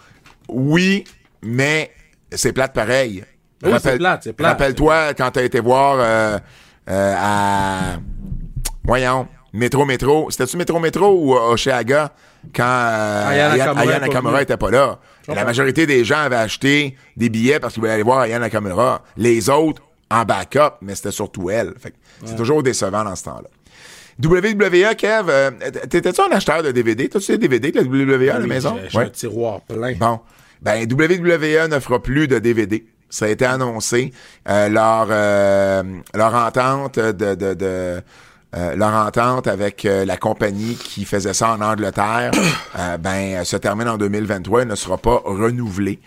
[0.50, 1.04] Oui,
[1.44, 1.92] mais
[2.32, 3.24] c'est plate pareil.
[3.64, 4.52] Oui, c'est plate, c'est plate.
[4.52, 6.40] Rappelle-toi quand t'as été voir euh,
[6.88, 7.98] à.
[8.84, 9.28] Voyons.
[9.54, 10.30] Métro Métro.
[10.32, 12.12] C'était-tu Métro Métro ou euh, Oshéaga
[12.56, 14.44] quand euh, Aya Aya- Nakamura Aya est pas Nakamura venu.
[14.44, 15.00] était pas là?
[15.28, 19.04] La majorité des gens avaient acheté des billets parce qu'ils voulaient aller voir Aya Nakamura.
[19.18, 21.74] Les autres en backup, mais c'était surtout elle.
[21.80, 21.94] Fait
[22.26, 23.50] C'est toujours décevant dans ce temps-là.
[24.24, 25.52] WWE, Kev, euh,
[25.90, 27.08] t'étais-tu un acheteur de DVD?
[27.10, 28.78] T'as-tu des DVD de la WWE à la Oui, maison?
[28.90, 29.06] j'ai- Ouais.
[29.06, 29.94] un tiroir plein.
[29.96, 30.20] Bon.
[30.62, 32.86] Ben, WWE ne fera plus de DVD.
[33.10, 34.14] Ça a été annoncé.
[34.48, 35.84] Euh, leur, euh,
[36.14, 38.02] leur entente de, de, de
[38.56, 42.32] euh, leur entente avec euh, la compagnie qui faisait ça en Angleterre,
[42.80, 46.00] euh, ben, euh, se termine en 2023 et ne sera pas renouvelée.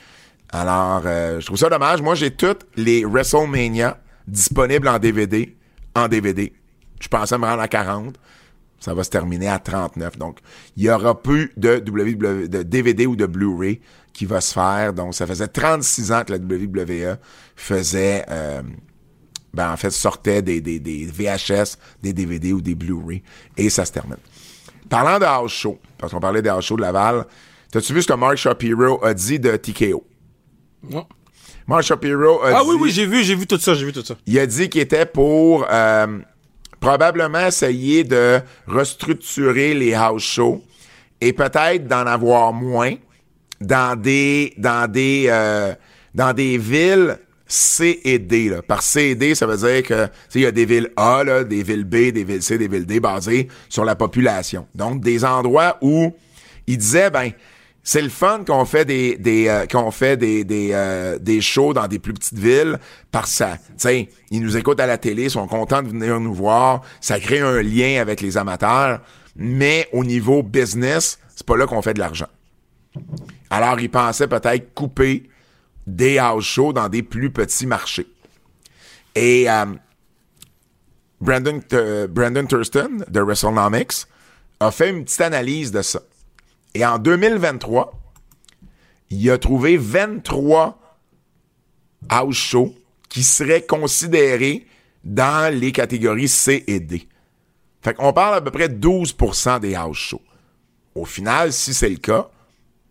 [0.51, 2.03] Alors, euh, je trouve ça dommage.
[2.03, 5.57] Moi, j'ai toutes les WrestleMania disponibles en DVD,
[5.95, 6.53] en DVD.
[7.01, 8.17] Je pensais me rendre à 40
[8.85, 10.19] ça va se terminer à 39.
[10.19, 10.41] Donc,
[10.77, 13.81] il y aura plus de, WWE, de DVD ou de Blu-ray
[14.13, 14.93] qui va se faire.
[14.93, 17.17] Donc, ça faisait 36 ans que la WWE
[17.57, 18.61] faisait, euh,
[19.55, 23.23] ben, en fait, sortait des, des, des VHS, des DVD ou des Blu-ray.
[23.57, 24.17] Et ça se termine.
[24.89, 27.25] Parlant de House Show, parce qu'on parlait des House Show de Laval,
[27.71, 30.05] t'as-tu vu ce que Mark Shapiro a dit de TKO?
[30.91, 31.07] Non.
[31.67, 32.69] Mark Shapiro a Ah dit...
[32.69, 34.15] oui, oui, j'ai vu, j'ai vu tout ça, j'ai vu tout ça.
[34.27, 36.19] Il a dit qu'il était pour euh,
[36.81, 40.63] probablement essayer de restructurer les house shows
[41.21, 42.95] et peut-être d'en avoir moins
[43.61, 45.75] dans des dans des euh,
[46.15, 48.49] dans des villes C et D.
[48.49, 48.63] Là.
[48.63, 51.45] Par C et D, ça veut dire que il y a des villes A, là,
[51.45, 54.67] des villes B, des villes C, des villes D basées sur la population.
[54.75, 56.13] Donc des endroits où
[56.67, 57.31] il disait ben
[57.87, 61.75] c'est le fun qu'on fait des des euh, qu'on fait des des euh, des shows
[61.75, 62.79] dans des plus petites villes
[63.13, 66.33] que ça tu sais ils nous écoutent à la télé sont contents de venir nous
[66.33, 69.01] voir ça crée un lien avec les amateurs
[69.37, 72.29] mais au niveau business c'est pas là qu'on fait de l'argent
[73.51, 75.29] alors ils pensaient peut-être couper
[75.87, 78.07] des house shows dans des plus petits marchés
[79.15, 79.67] et euh,
[81.21, 84.07] Brandon euh, Brandon Thurston de WrestleNomics
[84.61, 86.01] a fait une petite analyse de ça
[86.75, 87.93] et en 2023,
[89.11, 90.79] il a trouvé 23
[92.09, 92.75] house shows
[93.09, 94.67] qui seraient considérés
[95.05, 97.07] dans les catégories C et D.
[97.81, 100.23] Fait qu'on parle à peu près 12% des house shows.
[100.95, 102.29] Au final, si c'est le cas,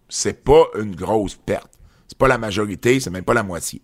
[0.07, 1.72] c'est pas une grosse perte.
[2.07, 3.81] C'est pas la majorité, c'est même pas la moitié.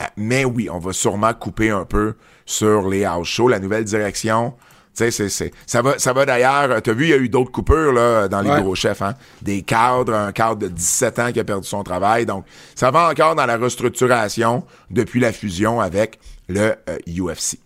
[0.00, 2.14] Euh, Mais oui, on va sûrement couper un peu
[2.44, 3.48] sur les house shows.
[3.48, 4.50] La nouvelle direction,
[4.94, 7.16] tu sais, c'est, c'est, ça va, ça va d'ailleurs, euh, t'as vu, il y a
[7.18, 8.60] eu d'autres coupures, là, dans les Ouais.
[8.60, 9.14] gros chefs, hein.
[9.40, 12.26] Des cadres, un cadre de 17 ans qui a perdu son travail.
[12.26, 12.44] Donc,
[12.74, 16.18] ça va encore dans la restructuration depuis la fusion avec
[16.48, 17.58] le euh, UFC.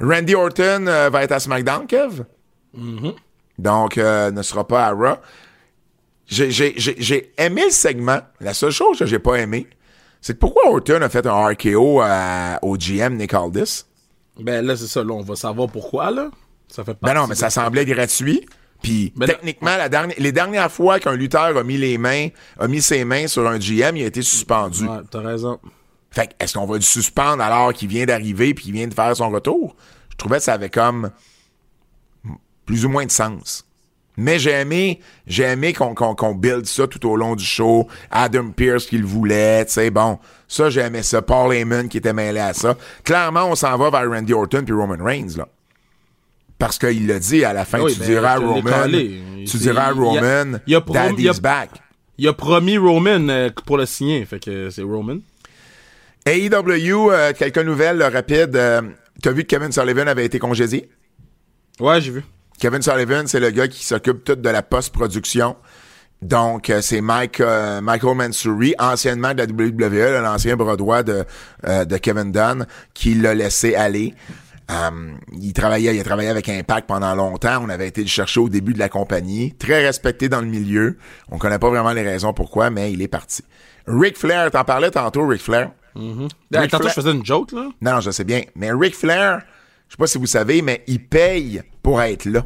[0.00, 2.24] Randy Orton euh, va être à SmackDown, Kev?
[3.58, 5.16] Donc, euh, ne sera pas à Raw.
[6.30, 8.20] J'ai, aimé le segment.
[8.40, 9.66] La seule chose que j'ai pas aimé,
[10.20, 13.84] c'est que pourquoi Orton a fait un RKO à- au GM Nick Aldis?
[14.38, 16.30] Ben là, c'est ça, là, on va savoir pourquoi, là.
[16.68, 18.46] Ça fait Ben non, mais de- ça semblait gratuit.
[18.80, 22.28] Puis techniquement, la dernière, les dernières fois qu'un lutteur a mis les mains,
[22.58, 24.86] a mis ses mains sur un GM, il a été suspendu.
[24.86, 25.58] Ouais, t'as raison.
[26.10, 29.14] Fait est-ce qu'on va le suspendre alors qu'il vient d'arriver puis qu'il vient de faire
[29.14, 29.76] son retour?
[30.10, 31.10] Je trouvais que ça avait comme
[32.64, 33.66] plus ou moins de sens.
[34.20, 37.88] Mais j'ai aimé, j'ai aimé qu'on build ça tout au long du show.
[38.10, 40.18] Adam Pierce qui le voulait, tu sais, bon.
[40.46, 41.22] Ça, j'ai aimé ça.
[41.22, 42.76] Paul Heyman qui était mêlé à ça.
[43.04, 45.48] Clairement, on s'en va vers Randy Orton puis Roman Reigns, là.
[46.58, 50.58] Parce qu'il l'a dit à la fin, tu, ben, diras Roman, tu diras à Roman,
[50.66, 51.70] Daddy's back.
[52.18, 55.16] Il a promis Roman euh, pour le signer, fait que c'est Roman.
[56.26, 58.54] AEW, euh, quelques nouvelles rapides.
[58.56, 58.82] Euh,
[59.22, 60.88] T'as vu que Kevin Sullivan avait été congédié?
[61.78, 62.24] Ouais, j'ai vu.
[62.60, 65.56] Kevin Sullivan, c'est le gars qui s'occupe tout de la post-production.
[66.20, 71.24] Donc, euh, c'est Mike, euh, Michael Mansouri, anciennement de la WWE, l'ancien bras droit de,
[71.66, 74.14] euh, de Kevin Dunn, qui l'a laissé aller.
[75.32, 77.64] il travaillait, il a travaillé avec Impact pendant longtemps.
[77.64, 79.54] On avait été le chercher au début de la compagnie.
[79.54, 80.98] Très respecté dans le milieu.
[81.30, 83.42] On connaît pas vraiment les raisons pourquoi, mais il est parti.
[83.86, 85.70] Ric Flair, t'en parlais tantôt, Ric Flair.
[85.96, 86.68] Mm-hmm.
[86.68, 87.68] tantôt, je faisais une joke, là.
[87.80, 88.42] Non, non, je sais bien.
[88.54, 89.40] Mais Ric Flair,
[89.90, 92.44] je sais pas si vous savez, mais il paye pour être là.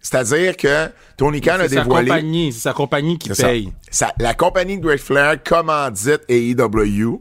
[0.00, 0.88] C'est-à-dire que
[1.18, 2.50] Tony Khan a dévoilé.
[2.50, 3.70] C'est sa compagnie qui paye.
[4.18, 7.20] la compagnie de Ric Flair commandite AEW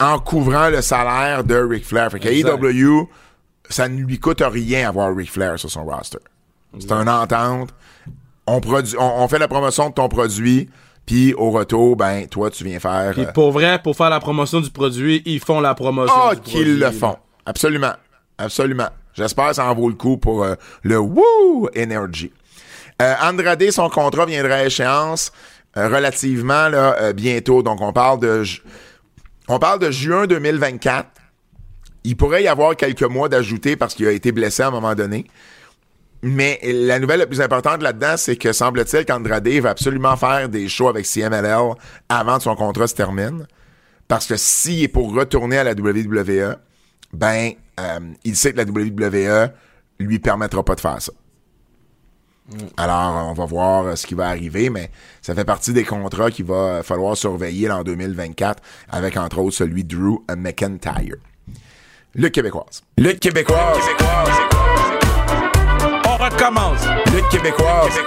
[0.00, 2.10] en couvrant le salaire de Ric Flair.
[2.10, 3.06] Fait qu'AEW,
[3.68, 6.20] ça ne lui coûte rien avoir Ric Flair sur son roster.
[6.78, 7.74] C'est une entente.
[8.46, 10.70] On, produit, on, fait la promotion de ton produit,
[11.04, 13.12] puis au retour, ben, toi, tu viens faire.
[13.12, 16.14] Puis pour vrai, pour faire la promotion du produit, ils font la promotion.
[16.16, 17.16] Ah, qu'ils le font.
[17.46, 17.94] Absolument.
[18.38, 18.88] Absolument.
[19.14, 22.32] J'espère que ça en vaut le coup pour euh, le Woo Energy.
[23.00, 25.32] Euh, Andrade, son contrat viendra à échéance
[25.76, 27.62] euh, relativement là, bientôt.
[27.62, 28.44] Donc, on parle de
[29.48, 31.08] on parle de juin 2024.
[32.04, 34.94] Il pourrait y avoir quelques mois d'ajouter parce qu'il a été blessé à un moment
[34.94, 35.26] donné.
[36.22, 40.68] Mais la nouvelle la plus importante là-dedans, c'est que semble-t-il qu'Andrade va absolument faire des
[40.68, 41.74] shows avec CMLL
[42.08, 43.46] avant que son contrat se termine.
[44.08, 46.56] Parce que s'il est pour retourner à la WWE,
[47.14, 49.50] ben, euh, il sait que la WWE
[49.98, 51.12] lui permettra pas de faire ça.
[52.76, 54.90] Alors, on va voir euh, ce qui va arriver, mais
[55.22, 59.84] ça fait partie des contrats qu'il va falloir surveiller en 2024, avec entre autres celui
[59.84, 61.16] de Drew McIntyre.
[62.14, 62.82] Le Québécoise.
[62.98, 63.80] Le Québécoise.
[66.06, 66.86] On recommence.
[67.06, 67.98] Le Québécoise.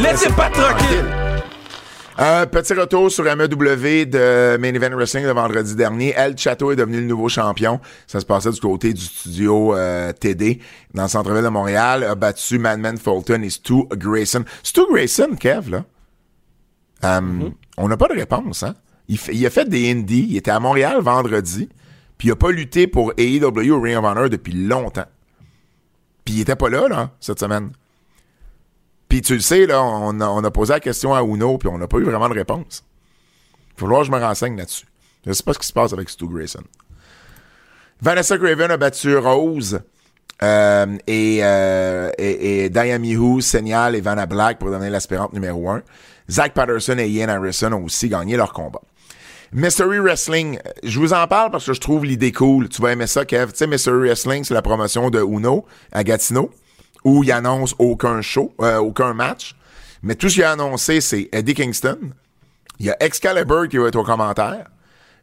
[0.00, 1.25] Laissez pas tranquille.
[2.18, 6.14] Un petit retour sur MEW de Main Event Wrestling le vendredi dernier.
[6.16, 7.78] El Chateau est devenu le nouveau champion.
[8.06, 10.62] Ça se passait du côté du studio euh, TD
[10.94, 12.04] dans le centre-ville de Montréal.
[12.04, 14.44] A battu Madman Fulton et Stu Grayson.
[14.62, 15.84] Stu Grayson, Kev, là.
[17.04, 17.52] Euh, mm-hmm.
[17.76, 18.74] On n'a pas de réponse, hein?
[19.08, 20.26] Il, a fait des indies.
[20.30, 21.68] Il était à Montréal vendredi.
[22.16, 25.04] Puis il a pas lutté pour AEW ou Ring of Honor depuis longtemps.
[26.24, 27.72] Puis il était pas là, là, cette semaine.
[29.08, 31.86] Puis tu le sais, là, on a, posé la question à Uno, puis on n'a
[31.86, 32.84] pas eu vraiment de réponse.
[33.76, 34.86] Il falloir que je me renseigne là-dessus.
[35.26, 36.62] Je sais pas ce qui se passe avec Stu Grayson.
[38.00, 39.80] Vanessa Craven a battu Rose
[40.42, 45.82] euh, et, euh, et, et Diane Mihu, et Vanna Black pour donner l'aspirante numéro 1.
[46.28, 48.80] Zach Patterson et Ian Harrison ont aussi gagné leur combat.
[49.52, 52.68] Mystery Wrestling, je vous en parle parce que je trouve l'idée cool.
[52.68, 53.52] Tu vas aimer ça, Kev.
[53.52, 56.50] Tu sais, Mystery Wrestling, c'est la promotion de Uno à Gatineau
[57.06, 59.54] où il annonce aucun show, euh, aucun match.
[60.02, 61.98] Mais tout ce qu'il a annoncé, c'est Eddie Kingston.
[62.80, 64.66] Il y a Excalibur qui va être au commentaire.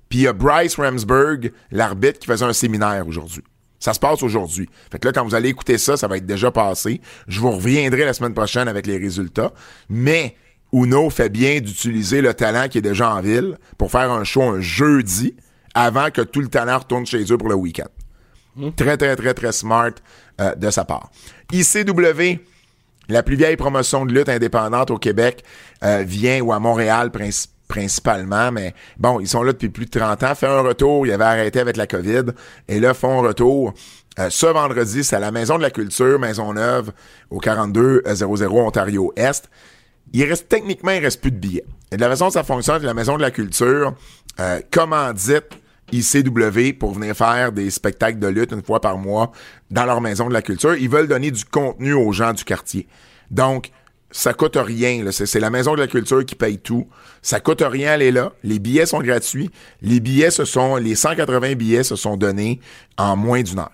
[0.07, 3.43] Puis il y a Bryce Ramsburg, l'arbitre, qui faisait un séminaire aujourd'hui.
[3.79, 4.69] Ça se passe aujourd'hui.
[4.89, 7.01] Fait que là, quand vous allez écouter ça, ça va être déjà passé.
[7.27, 9.51] Je vous reviendrai la semaine prochaine avec les résultats.
[9.89, 10.38] Mais
[10.71, 14.43] Uno fait bien d'utiliser le talent qui est déjà en ville pour faire un show
[14.43, 15.36] un jeudi
[15.75, 17.89] avant que tout le talent retourne chez eux pour le week-end.
[18.77, 19.91] Très, très, très, très smart
[20.41, 21.11] euh, de sa part.
[21.51, 22.39] ICW,
[23.09, 25.43] la plus vieille promotion de lutte indépendante au Québec,
[25.84, 27.11] euh, vient ou à Montréal
[27.67, 30.36] principalement, mais bon, ils sont là depuis plus de 30 ans.
[30.36, 32.25] Fait un retour, ils avaient arrêté avec la COVID,
[32.67, 33.73] et là, font un retour.
[34.19, 36.91] Euh, ce vendredi, c'est à la Maison de la Culture, Maisonneuve,
[37.31, 39.49] au 4200 Ontario-Est.
[40.14, 41.65] Il reste, techniquement, il reste plus de billets.
[41.91, 43.95] Et de la façon dont ça fonctionne, la Maison de la Culture
[44.39, 45.49] euh, commandite
[45.91, 49.31] ICW pour venir faire des spectacles de lutte une fois par mois
[49.69, 50.76] dans leur maison de la culture.
[50.76, 52.88] Ils veulent donner du contenu aux gens du quartier.
[53.30, 53.72] Donc,
[54.14, 55.03] ça coûte rien.
[55.11, 56.88] C'est la maison de la culture qui paye tout.
[57.22, 58.31] Ça coûte rien aller là.
[58.43, 59.49] Les billets sont gratuits.
[59.81, 62.60] Les billets, ce sont les 180 billets se sont donnés
[62.97, 63.72] en moins d'une heure.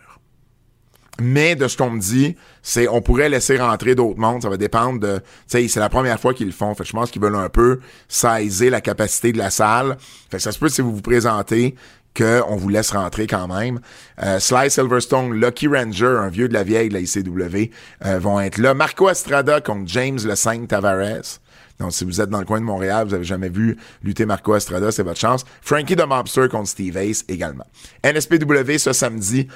[1.22, 4.42] Mais de ce qu'on me dit, c'est on pourrait laisser rentrer d'autres mondes.
[4.42, 5.18] Ça va dépendre de.
[5.18, 6.74] Tu sais, c'est la première fois qu'ils le font.
[6.74, 9.98] Fait je pense qu'ils veulent un peu saisir la capacité de la salle.
[10.32, 11.76] Fait ça se peut si vous vous présentez
[12.18, 13.80] qu'on vous laisse rentrer quand même.
[14.24, 17.72] Euh, Sly Silverstone, Lucky Ranger, un vieux de la vieille de la ICW,
[18.06, 18.74] euh, vont être là.
[18.74, 21.40] Marco Estrada contre James Le 5 Tavares.
[21.80, 24.54] Donc, si vous êtes dans le coin de Montréal, vous avez jamais vu lutter Marco
[24.56, 25.46] Estrada, c'est votre chance.
[25.62, 27.66] Frankie the Mobster contre Steve Ace également.
[28.04, 29.48] NSPW ce samedi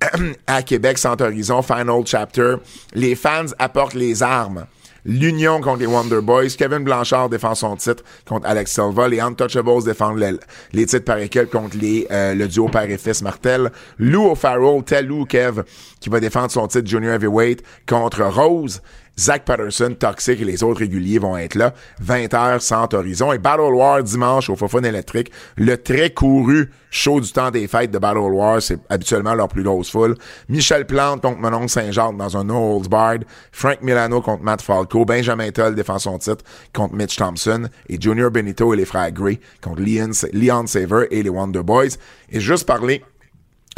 [0.46, 2.56] à Québec, Centre Horizon, Final Chapter.
[2.92, 4.66] Les fans apportent les armes.
[5.04, 6.50] L'Union contre les Wonder Boys.
[6.58, 9.08] Kevin Blanchard défend son titre contre Alex Silva.
[9.08, 10.24] Les Untouchables défendent
[10.72, 13.70] les, titres par équipe contre les, euh, le duo père et Martel.
[13.98, 15.62] Lou O'Farrell, Lou Kev,
[16.00, 18.82] qui va défendre son titre Junior Heavyweight contre Rose.
[19.20, 21.74] Zach Patterson, Toxic et les autres réguliers vont être là.
[22.02, 23.34] 20h, sans horizon.
[23.34, 25.30] Et Battle War dimanche au Fofone électrique.
[25.56, 29.62] Le très couru show du temps des fêtes de Battle War, c'est habituellement leur plus
[29.62, 30.16] grosse foule.
[30.48, 33.24] Michel Plante contre Manon Saint-Jacques dans un No Holds.
[33.52, 35.04] Frank Milano contre Matt Falco.
[35.04, 36.42] Benjamin Toll défend son titre
[36.72, 37.68] contre Mitch Thompson.
[37.90, 41.98] Et Junior Benito et les frères Gray contre Leon, Saver et les Wonder Boys.
[42.30, 43.04] Et juste parler,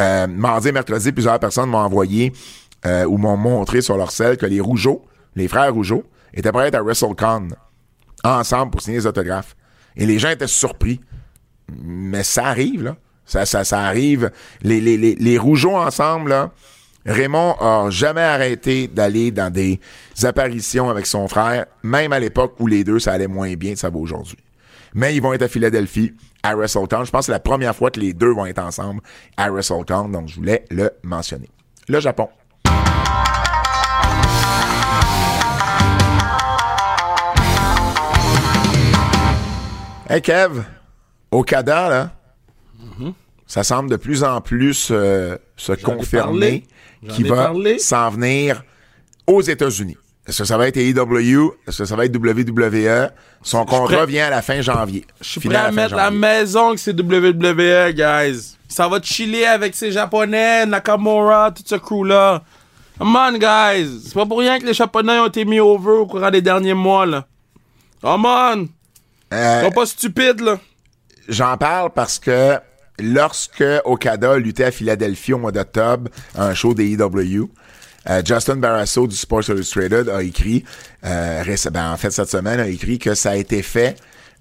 [0.01, 2.33] euh, mardi mercredi, plusieurs personnes m'ont envoyé
[2.87, 5.03] euh, ou m'ont montré sur leur selle que les Rougeaux
[5.37, 6.05] les frères Rougeau,
[6.35, 7.49] étaient prêts à WrestleCon
[8.25, 9.57] ensemble pour signer les autographes.
[9.97, 11.01] Et les gens étaient surpris.
[11.83, 12.97] Mais ça arrive, là.
[13.25, 14.31] Ça, ça, ça arrive.
[14.63, 16.51] Les, les, les, les Rougeaux ensemble, là.
[17.05, 19.81] Raymond a jamais arrêté d'aller dans des
[20.23, 23.79] apparitions avec son frère, même à l'époque où les deux, ça allait moins bien que
[23.79, 24.39] ça va aujourd'hui.
[24.95, 27.05] Mais ils vont être à Philadelphie, à WrestleCon.
[27.05, 29.01] Je pense que c'est la première fois que les deux vont être ensemble
[29.37, 31.51] à WrestleCon, donc je voulais le mentionner.
[31.89, 32.29] Le Japon.
[40.13, 40.63] Hey Kev,
[41.31, 42.11] Okada, là,
[43.47, 46.65] ça semble de plus en plus euh, se confirmer
[47.09, 48.63] qu'il va s'en venir
[49.27, 49.97] aux États-Unis.
[50.27, 51.55] Est-ce que ça va être AEW?
[51.67, 53.11] Est-ce que ça va être WWE?
[53.41, 55.07] Son contrat vient à la fin janvier.
[55.23, 58.59] Je suis prêt à, mettre la maison que c'est WWE, guys.
[58.69, 62.43] Ça va chiller avec ces Japonais, Nakamura, tout ce crew-là.
[62.99, 64.03] Come on, guys.
[64.05, 66.75] C'est pas pour rien que les Japonais ont été mis over au courant des derniers
[66.75, 67.27] mois, là.
[68.03, 68.69] Come on!
[69.33, 70.59] Euh, pas stupide, là.
[71.29, 72.59] J'en parle parce que
[72.99, 77.49] lorsque Okada luttait à Philadelphie au mois d'octobre, un show des EW,
[78.09, 80.65] euh, Justin Barrasso du Sports Illustrated a écrit,
[81.05, 83.97] euh, ben, en fait cette semaine, a écrit que ça a été fait,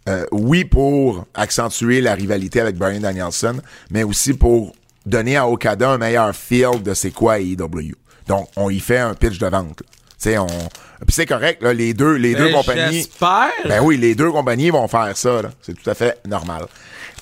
[0.09, 3.57] euh, oui, pour accentuer la rivalité avec Brian Danielson,
[3.91, 4.73] mais aussi pour
[5.05, 7.93] donner à Okada un meilleur feel de c'est quoi EW.
[8.27, 9.83] Donc, on y fait un pitch de vente.
[10.21, 10.47] Tu on...
[10.47, 12.97] Puis c'est correct, là, les deux, les deux ben, compagnies.
[12.97, 13.51] J'espère.
[13.65, 16.65] Ben oui, les deux compagnies vont faire ça, C'est tout à fait normal.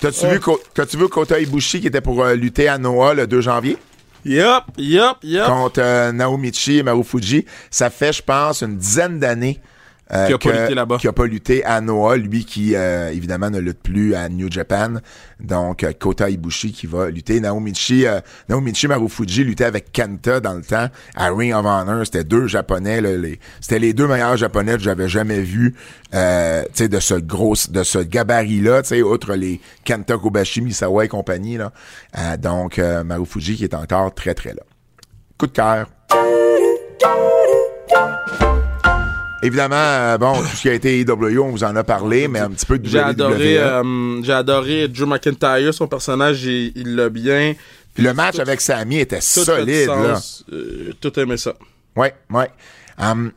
[0.00, 0.40] T'as-tu vu,
[0.74, 3.78] t'as-tu vu Kota Ibushi qui était pour euh, lutter à Noah le 2 janvier?
[4.24, 5.46] Yup, yup, yup.
[5.46, 7.46] Contre euh, Naomichi et Marufuji.
[7.70, 9.60] Ça fait, je pense, une dizaine d'années
[10.12, 10.96] euh, qui a pas lutté là-bas.
[10.98, 14.50] Qui a pas lutté à Noah, lui qui euh, évidemment ne lutte plus à New
[14.50, 14.94] Japan.
[15.38, 17.40] Donc euh, Kota Ibushi qui va lutter.
[17.40, 22.04] Naomichi, euh, Naomichi Marufuji luttait avec Kenta dans le temps à Ring of Honor.
[22.04, 23.00] C'était deux japonais.
[23.00, 25.74] Là, les, c'était les deux meilleurs japonais que j'avais jamais vus.
[26.14, 31.56] Euh, de ce gros, de ce gabarit-là, outre les Kenta Kobashi, Misawa et compagnie.
[31.56, 32.36] Là.
[32.36, 34.62] donc Marufuji qui est encore très très là.
[35.38, 35.86] Coup de cœur.
[39.42, 42.40] Évidemment, euh, bon, tout ce qui a été AEW, on vous en a parlé, mais
[42.40, 47.08] un petit peu de J'ai adoré, euh, j'ai adoré Drew McIntyre, son personnage, il l'a
[47.08, 47.54] bien.
[47.94, 50.20] Puis le match avec Sami était solide, là.
[50.52, 51.54] Euh, tout aimé ça.
[51.96, 52.50] Ouais, ouais.
[52.98, 53.32] Um,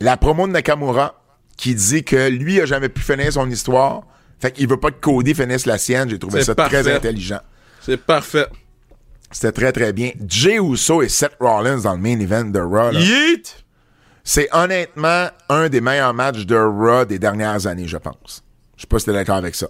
[0.00, 1.14] la promo de Nakamura,
[1.56, 4.02] qui dit que lui a jamais pu finir son histoire,
[4.38, 7.40] fait qu'il veut pas que Cody finisse la sienne, j'ai trouvé ça très intelligent.
[7.80, 8.46] C'est parfait.
[9.30, 10.10] C'était très, très bien.
[10.28, 12.92] Jay Uso et Seth Rollins dans le main event de Raw.
[12.92, 13.61] Yeet!
[14.24, 18.44] C'est honnêtement un des meilleurs matchs de Raw des dernières années, je pense.
[18.76, 19.68] Je sais pas si t'es d'accord avec ça.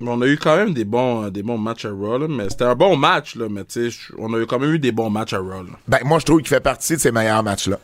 [0.00, 2.74] On a eu quand même des bons, des bons matchs à Raw, mais c'était un
[2.74, 5.34] bon match, là, mais tu sais, on a eu quand même eu des bons matchs
[5.34, 5.64] à Raw.
[5.86, 7.78] Ben, moi, je trouve qu'il fait partie de ces meilleurs matchs-là.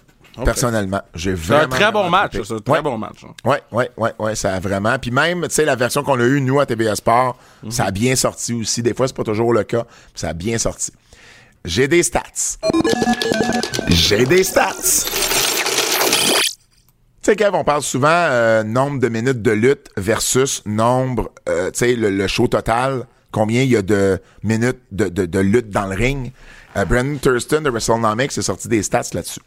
[0.45, 1.63] Personnellement, j'ai vraiment.
[1.63, 3.25] C'est un très bon match, c'est un très bon match.
[3.25, 3.35] Hein.
[3.45, 4.97] Ouais, ouais, ouais, ouais, ça a vraiment.
[4.99, 7.71] Puis même, tu sais, la version qu'on a eue, nous, à TVA Sport, mhm.
[7.73, 8.83] ça a bien sorti aussi.
[8.83, 10.93] Des fois, c'est pas toujours le cas, ça a bien sorti.
[11.65, 12.23] J'ai des stats.
[13.89, 15.28] J'ai des stats
[17.23, 21.78] sais, Kev, on parle souvent euh, nombre de minutes de lutte versus nombre, euh, tu
[21.78, 25.95] sais, le, show total, combien il y a de minutes de, de, lutte dans le
[25.95, 26.32] ring?
[26.77, 29.40] Euh, Brandon Thurston de WrestleNomics a sorti des stats là-dessus.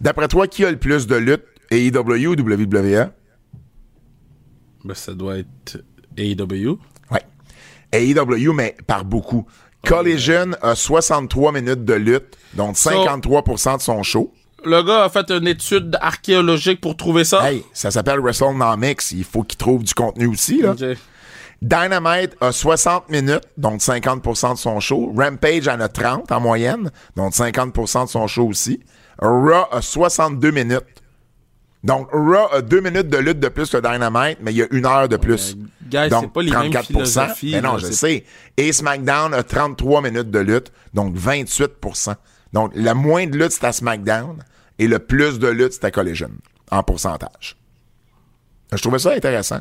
[0.00, 3.10] D'après toi, qui a le plus de lutte, AEW ou WWE?
[4.84, 5.78] Ben, ça doit être
[6.16, 6.78] AEW.
[7.10, 7.18] Oui.
[7.92, 9.46] AEW, mais par beaucoup.
[9.84, 14.32] Collision a 63 minutes de lutte, donc 53% de son show.
[14.64, 17.50] Le gars a fait une étude archéologique pour trouver ça.
[17.50, 19.12] Hey, ça s'appelle WrestleNomics.
[19.12, 20.74] Il faut qu'il trouve du contenu aussi, là.
[21.62, 25.12] Dynamite a 60 minutes, donc 50% de son show.
[25.16, 28.80] Rampage en a 30 en moyenne, donc 50% de son show aussi.
[29.20, 30.82] Raw a 62 minutes.
[31.84, 34.66] Donc, Raw a deux minutes de lutte de plus que Dynamite, mais il y a
[34.72, 35.56] une heure de plus.
[35.88, 38.24] Guys, donc, c'est pas les mêmes philosophies, Mais non, je sais.
[38.56, 42.14] Et SmackDown a 33 minutes de lutte, donc 28%
[42.52, 44.38] Donc, le moins de lutte, c'est à SmackDown,
[44.78, 46.30] et le plus de lutte, c'est à Collision,
[46.70, 47.56] en pourcentage.
[48.72, 49.60] Je trouvais ça intéressant.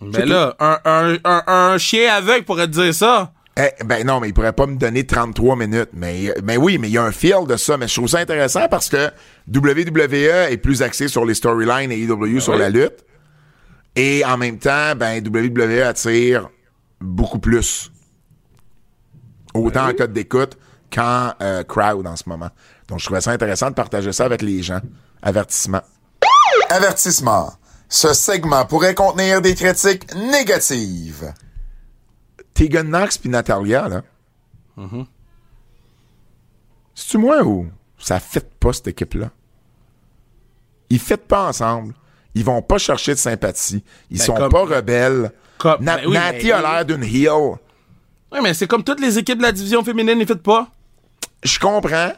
[0.00, 3.32] Ben là, un, un, un, un chien aveugle pourrait te dire ça.
[3.56, 5.90] Eh, ben non, mais il pourrait pas me donner 33 minutes.
[5.92, 7.76] Mais, mais oui, mais il y a un feel de ça.
[7.76, 9.10] Mais je trouve ça intéressant parce que
[9.52, 12.60] WWE est plus axé sur les storylines et EW sur oui.
[12.60, 13.04] la lutte.
[13.96, 16.48] Et en même temps, ben WWE attire
[17.00, 17.90] beaucoup plus.
[19.54, 20.56] Autant en code d'écoute
[20.92, 22.50] qu'en euh, crowd en ce moment.
[22.88, 24.80] Donc je trouvais ça intéressant de partager ça avec les gens.
[25.22, 25.82] Avertissement.
[26.70, 27.52] Avertissement.
[27.88, 31.32] Ce segment pourrait contenir des critiques négatives.
[32.54, 34.02] Tegan Knox puis Natalia, là.
[36.94, 37.66] C'est-tu moi ou
[37.98, 39.30] ça fit pas cette équipe-là?
[40.90, 41.94] Ils fit pas ensemble.
[42.34, 43.82] Ils vont pas chercher de sympathie.
[44.10, 45.32] Ils Ben, sont comme- pas rebelles.
[45.58, 47.56] Comme- Na- ben oui, Natty mais- a l'air d'une heel.
[48.30, 50.68] Ouais, mais c'est comme toutes les équipes de la division féminine, ils font pas.
[51.42, 52.12] Je comprends.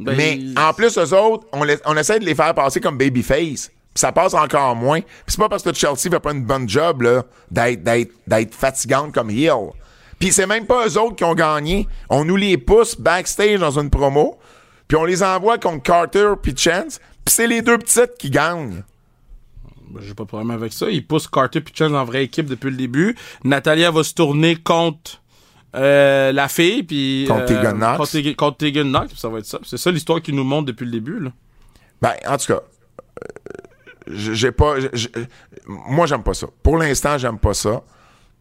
[0.00, 2.96] Ben, mais en plus, eux autres, on, les- on essaie de les faire passer comme
[2.98, 3.68] babyface.
[3.68, 5.00] Puis ça passe encore moins.
[5.00, 8.54] Puis c'est pas parce que Chelsea fait pas une bonne job là, d'être, d'être, d'être
[8.54, 9.70] fatigante comme heel.
[10.20, 11.88] Puis c'est même pas eux autres qui ont gagné.
[12.10, 14.38] On nous les pousse backstage dans une promo.
[14.86, 17.00] Puis on les envoie contre Carter puis Chance.
[17.24, 18.82] Puis c'est les deux petites qui gagnent.
[19.90, 20.88] Ben, J'ai pas de problème avec ça.
[20.90, 23.16] Ils poussent Carter et Chance en vraie équipe depuis le début.
[23.44, 25.22] Natalia va se tourner contre
[25.78, 27.24] euh, la fille, puis...
[27.28, 27.96] Contre euh, Tegan Knox.
[27.98, 29.58] Contre, Tegan- contre Tegan Knox, ça va être ça.
[29.64, 31.30] C'est ça l'histoire qu'ils nous montre depuis le début, là.
[32.02, 34.74] Ben, en tout cas, euh, j'ai pas.
[35.66, 36.46] moi, j'aime pas ça.
[36.62, 37.82] Pour l'instant, j'aime pas ça.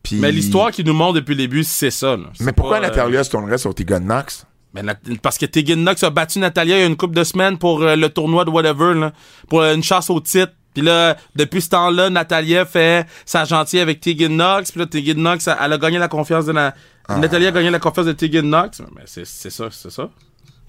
[0.03, 2.26] Puis- Mais l'histoire qu'ils nous montre depuis le début, c'est ça, là.
[2.39, 4.45] Mais pourquoi euh, Natalia se tournerait sur Tegan Knox?
[4.73, 7.57] Ben, parce que Tegan Knox a battu Natalia il y a une couple de semaines
[7.57, 9.11] pour euh, le tournoi de whatever, là,
[9.49, 10.53] pour euh, une chasse au titre.
[10.73, 14.72] Puis là, depuis ce temps-là, Natalia fait sa gentille avec Tegan Knox.
[14.72, 16.76] Puis là, Tegan Knox, elle, elle a gagné la confiance de la...
[17.08, 17.18] Ah.
[17.20, 18.82] Natalia a gagné la confiance de Tegan Knox.
[18.96, 20.10] Mais c'est c'est ça, c'est ça.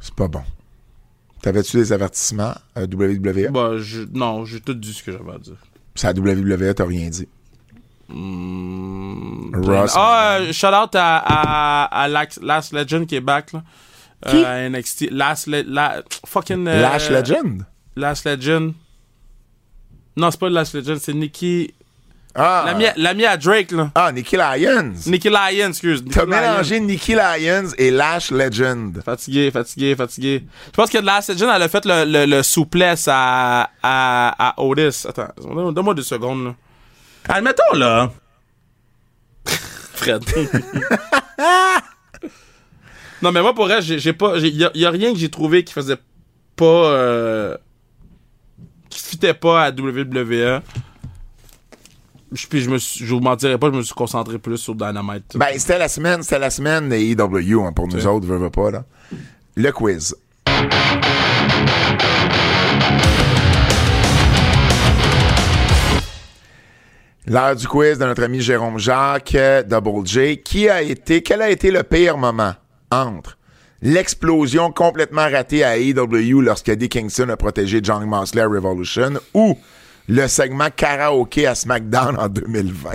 [0.00, 0.42] C'est pas bon.
[1.42, 3.50] T'avais-tu des avertissements à WWE?
[3.50, 5.56] Bah, je, non, j'ai tout dit ce que j'avais à dire.
[5.94, 7.28] C'est à WWE, t'as rien dit.
[8.10, 9.92] Ross.
[9.96, 13.62] Ah, euh, shout out à, à, Last Legend qui est back, là.
[14.26, 14.36] Qui?
[14.36, 15.10] Euh, à NXT.
[15.10, 16.66] Last, Le- la, fucking...
[16.66, 17.64] euh, Lash Legend?
[17.96, 18.72] Last Legend.
[20.16, 21.72] Non, c'est pas Last Legend, c'est Nikki...
[22.40, 23.90] Ah, L'ami à- L'ami à Drake, là.
[23.96, 24.92] ah Nikki Lyons.
[25.06, 26.04] Nikki Lyons, excuse.
[26.08, 29.02] T'as mélangé Nikki Lyons et Lash Legend.
[29.04, 30.44] Fatigué, fatigué, fatigué.
[30.66, 34.54] Je pense que Last Legend, elle a fait le, le, le souplesse à, à, à
[34.62, 35.04] Otis.
[35.08, 36.54] Attends, donne- donne-moi deux secondes, là.
[37.28, 38.10] Admettons, là.
[39.94, 40.22] Fred.
[43.22, 44.36] non, mais moi, pour elle, j'ai pas.
[44.38, 45.98] Il y a rien que j'ai trouvé qui faisait
[46.56, 46.64] pas.
[46.64, 47.56] euh,
[48.90, 50.60] qui fitait pas à WWE.
[52.32, 54.74] Je- Puis je me suis, je vous mentirais pas, je me suis concentré plus sur
[54.74, 55.36] Dynamite.
[55.36, 58.50] Ben, c'était la semaine, c'était la semaine des EW hein, pour nous autres, veux, veux
[58.50, 58.84] pas, là.
[59.56, 60.14] Le quiz.
[67.26, 70.38] L'heure du quiz de notre ami Jérôme Jacques, euh, Double J.
[70.42, 72.54] Qui a été, quel a été le pire moment
[72.90, 73.36] entre
[73.82, 79.58] l'explosion complètement ratée à AEW lorsque Eddie Kingston a protégé John Moxley à Revolution ou
[80.08, 82.90] le segment karaoké à SmackDown en 2020?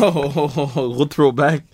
[0.00, 1.64] Oh, oh, oh, oh, gros throwback.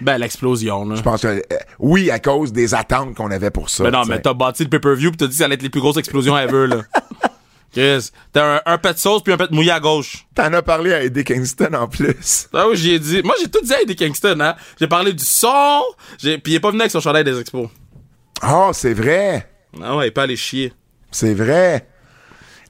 [0.00, 0.94] Ben, l'explosion, là.
[0.94, 1.42] Je pense que, euh,
[1.78, 3.84] oui, à cause des attentes qu'on avait pour ça.
[3.84, 4.10] Mais non, t'sais.
[4.10, 5.96] mais t'as bâti le pay-per-view pis t'as dit que ça allait être les plus grosses
[5.96, 6.82] explosions ever, là.
[7.72, 10.26] Chris, t'as un, un pet de sauce puis un pet mouillé à gauche.
[10.34, 12.48] T'en as parlé à Eddie Kingston en plus.
[12.52, 13.22] Ah oui, j'y ai dit.
[13.22, 14.54] Moi, j'ai tout dit à Eddie Kingston, hein.
[14.80, 15.82] J'ai parlé du son,
[16.18, 17.68] j'ai, pis il est pas venu avec son chandail des expos.
[18.46, 19.50] Oh, c'est vrai.
[19.82, 20.72] Ah ouais, il est pas allé chier.
[21.10, 21.86] C'est vrai.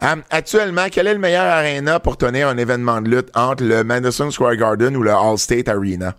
[0.00, 3.82] Hum, actuellement, quel est le meilleur arena pour tenir un événement de lutte entre le
[3.82, 6.14] Madison Square Garden ou le Allstate Arena?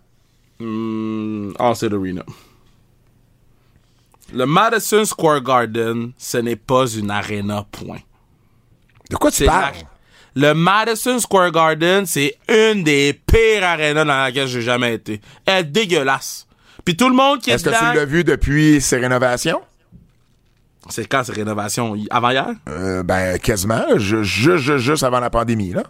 [0.60, 2.24] Ah, c'est l'Arena.
[4.34, 8.00] Le Madison Square Garden, ce n'est pas une arena, point.
[9.10, 9.74] De quoi tu parles?
[10.36, 15.22] Le Madison Square Garden, c'est une des pires arénas dans laquelle j'ai jamais été.
[15.46, 16.48] Elle est dégueulasse.
[16.86, 19.62] Puis tout le monde qui est, Est-ce que tu l'as vu depuis ses rénovations?
[20.90, 21.96] C'est quand ces rénovations?
[22.10, 22.48] Avant hier?
[22.68, 23.98] Euh, ben, quasiment.
[23.98, 25.84] Juste, juste, juste avant la pandémie, là.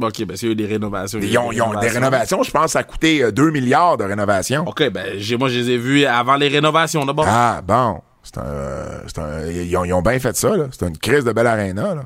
[0.00, 1.18] Ok, ben, a eu des rénovations.
[1.20, 4.04] Ils ont, ils ont des rénovations, je pense, ça a coûté euh, 2 milliards de
[4.04, 4.64] rénovations.
[4.66, 7.26] Ok, ben, moi, je les ai vus avant les rénovations, d'abord.
[7.28, 8.00] Ah, bon.
[8.22, 10.64] C'est un, euh, c'est un- ils, ont, ils ont bien fait ça, là.
[10.70, 12.02] C'est une crise de belle arena, là.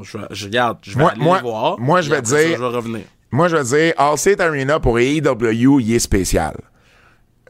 [0.00, 1.78] Je, vais- je regarde, je vais Moi- aller moi- les voir.
[1.80, 3.00] moi, je vais ça, dire- je vais revenir.
[3.32, 6.56] Moi, je veux dire, Allstate Arena pour AEW, il est spécial.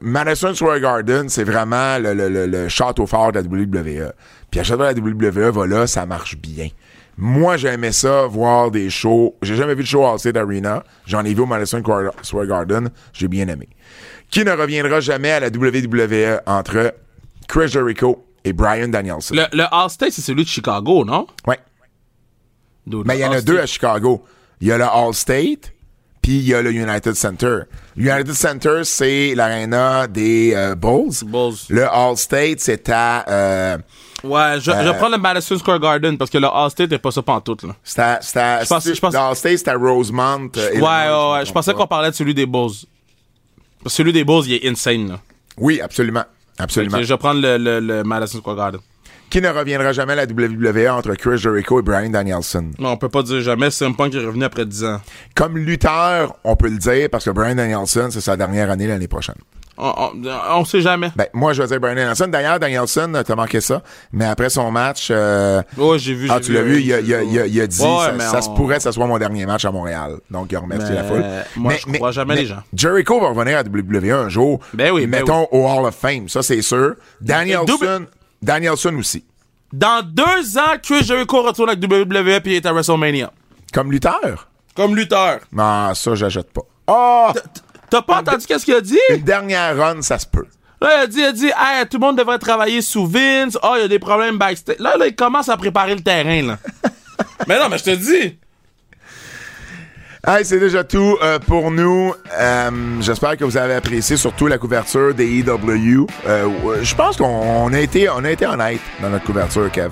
[0.00, 4.12] Madison Square Garden, c'est vraiment le, le, le, le, château fort de la WWE.
[4.50, 6.68] Puis à chaque fois que la WWE va là, ça marche bien.
[7.16, 9.36] Moi, j'aimais ça, voir des shows.
[9.42, 10.82] J'ai jamais vu de show à Allstate Arena.
[11.06, 11.82] J'en ai vu au Madison
[12.22, 12.88] Square Garden.
[13.12, 13.68] J'ai bien aimé.
[14.30, 16.94] Qui ne reviendra jamais à la WWE entre
[17.46, 19.34] Chris Jericho et Brian Danielson?
[19.34, 21.26] Le, le Allstate, c'est celui de Chicago, non?
[21.46, 21.58] Ouais.
[22.86, 24.24] Mais il y en a deux à Chicago.
[24.60, 25.72] Il y a le Allstate,
[26.22, 27.60] puis il y a le United Center.
[27.96, 31.12] United Center, c'est l'aréna des euh, Bulls.
[31.24, 31.54] Bulls.
[31.68, 33.24] Le Allstate, c'est à...
[33.28, 33.78] Euh,
[34.24, 37.22] ouais, je, je prends le Madison Square Garden parce que le Allstate n'est pas ça
[37.22, 37.62] pantoute.
[37.62, 37.74] là.
[37.82, 38.18] C'est à...
[38.20, 40.50] c'est à- Je pense- c'est- je pense- Le Allstate, c'est à Rosemont.
[40.56, 41.46] euh, Ouais, ouais, ouais.
[41.46, 42.70] Je pensais qu'on parlait de celui des Bulls.
[43.82, 45.20] Parce que Celui des Bulls, il est insane, là.
[45.56, 46.24] Oui, absolument.
[46.58, 46.98] Absolument.
[47.02, 48.80] Je vais prendre le, le, le Madison Square Garden.
[49.30, 52.70] Qui ne reviendra jamais à la WWE entre Chris Jericho et Brian Danielson?
[52.78, 53.70] Non, on peut pas dire jamais.
[53.70, 55.00] C'est un Punk qui est revenu après 10 ans.
[55.36, 59.06] Comme lutteur, on peut le dire parce que Brian Danielson, c'est sa dernière année l'année
[59.08, 59.36] prochaine.
[59.82, 60.12] On, on,
[60.58, 61.10] on sait jamais.
[61.16, 62.26] Ben, moi, je vais dire Brian Danielson.
[62.26, 63.82] D'ailleurs, Danielson, t'as manqué ça.
[64.12, 66.28] Mais après son match, euh, Ouais, j'ai vu.
[66.30, 68.12] ah, tu l'as vu, il a, il a- il a- il a dit, Ouais, ça,
[68.34, 70.16] mais se pourrait que ce soit mon dernier match à Montréal.
[70.30, 71.24] Donc, il a remercié Mais la foule.
[71.56, 72.62] moi, je crois jamais les gens.
[72.74, 74.60] Jericho va revenir à WWE un jour.
[74.74, 76.28] Ben oui, ben Mettons au Hall of Fame.
[76.28, 76.96] Ça, c'est sûr.
[77.22, 78.06] Danielson, Double-
[78.42, 79.24] Danielson aussi.
[79.72, 83.32] Dans deux ans, Chris Jericho retourne avec WWE puis est à WrestleMania.
[83.72, 84.48] Comme lutteur?
[84.74, 85.40] Comme lutteur.
[85.52, 86.62] Non, ça, j'achète pas.
[86.88, 87.30] Oh!
[87.88, 88.98] T'as pas entendu qu'est-ce qu'il a dit?
[89.10, 90.46] Une dernière run, ça se peut.
[90.80, 93.58] Là, il a dit, il a dit, hey, tout le monde devrait travailler sous Vince.
[93.62, 94.78] Oh, il y a des problèmes backstage.
[94.78, 96.58] Là, là, il commence à préparer le terrain, là.
[97.48, 98.38] mais non, mais je te dis.
[100.26, 102.12] Hey, c'est déjà tout euh, pour nous.
[102.38, 102.70] Euh,
[103.00, 106.06] J'espère que vous avez apprécié surtout la couverture des EW.
[106.28, 106.48] Euh,
[106.82, 109.90] Je pense qu'on on a été a été honnête dans notre couverture, Kev.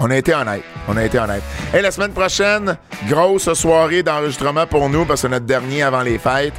[0.00, 0.62] On a été honnête.
[0.88, 1.42] On a été honnête.
[1.74, 6.02] Et la semaine prochaine, grosse soirée d'enregistrement pour nous parce que c'est notre dernier avant
[6.02, 6.54] les fêtes.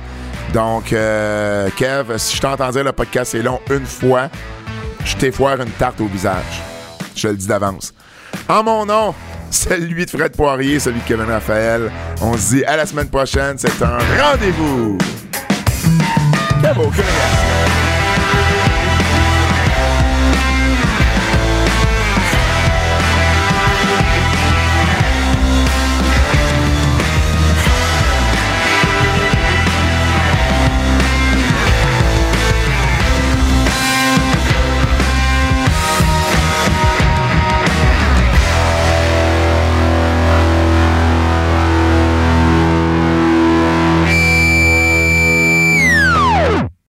[0.54, 4.30] Donc, Kev, si je t'entends dire le podcast est long une fois,
[5.04, 6.62] je t'ai foire une tarte au visage.
[7.16, 7.92] Je le dis d'avance.
[8.48, 9.14] En mon nom,
[9.50, 11.92] celui de Fred Poirier, celui de Kevin Raphaël.
[12.22, 13.58] On se dit à la semaine prochaine.
[13.58, 14.98] C'est un rendez-vous.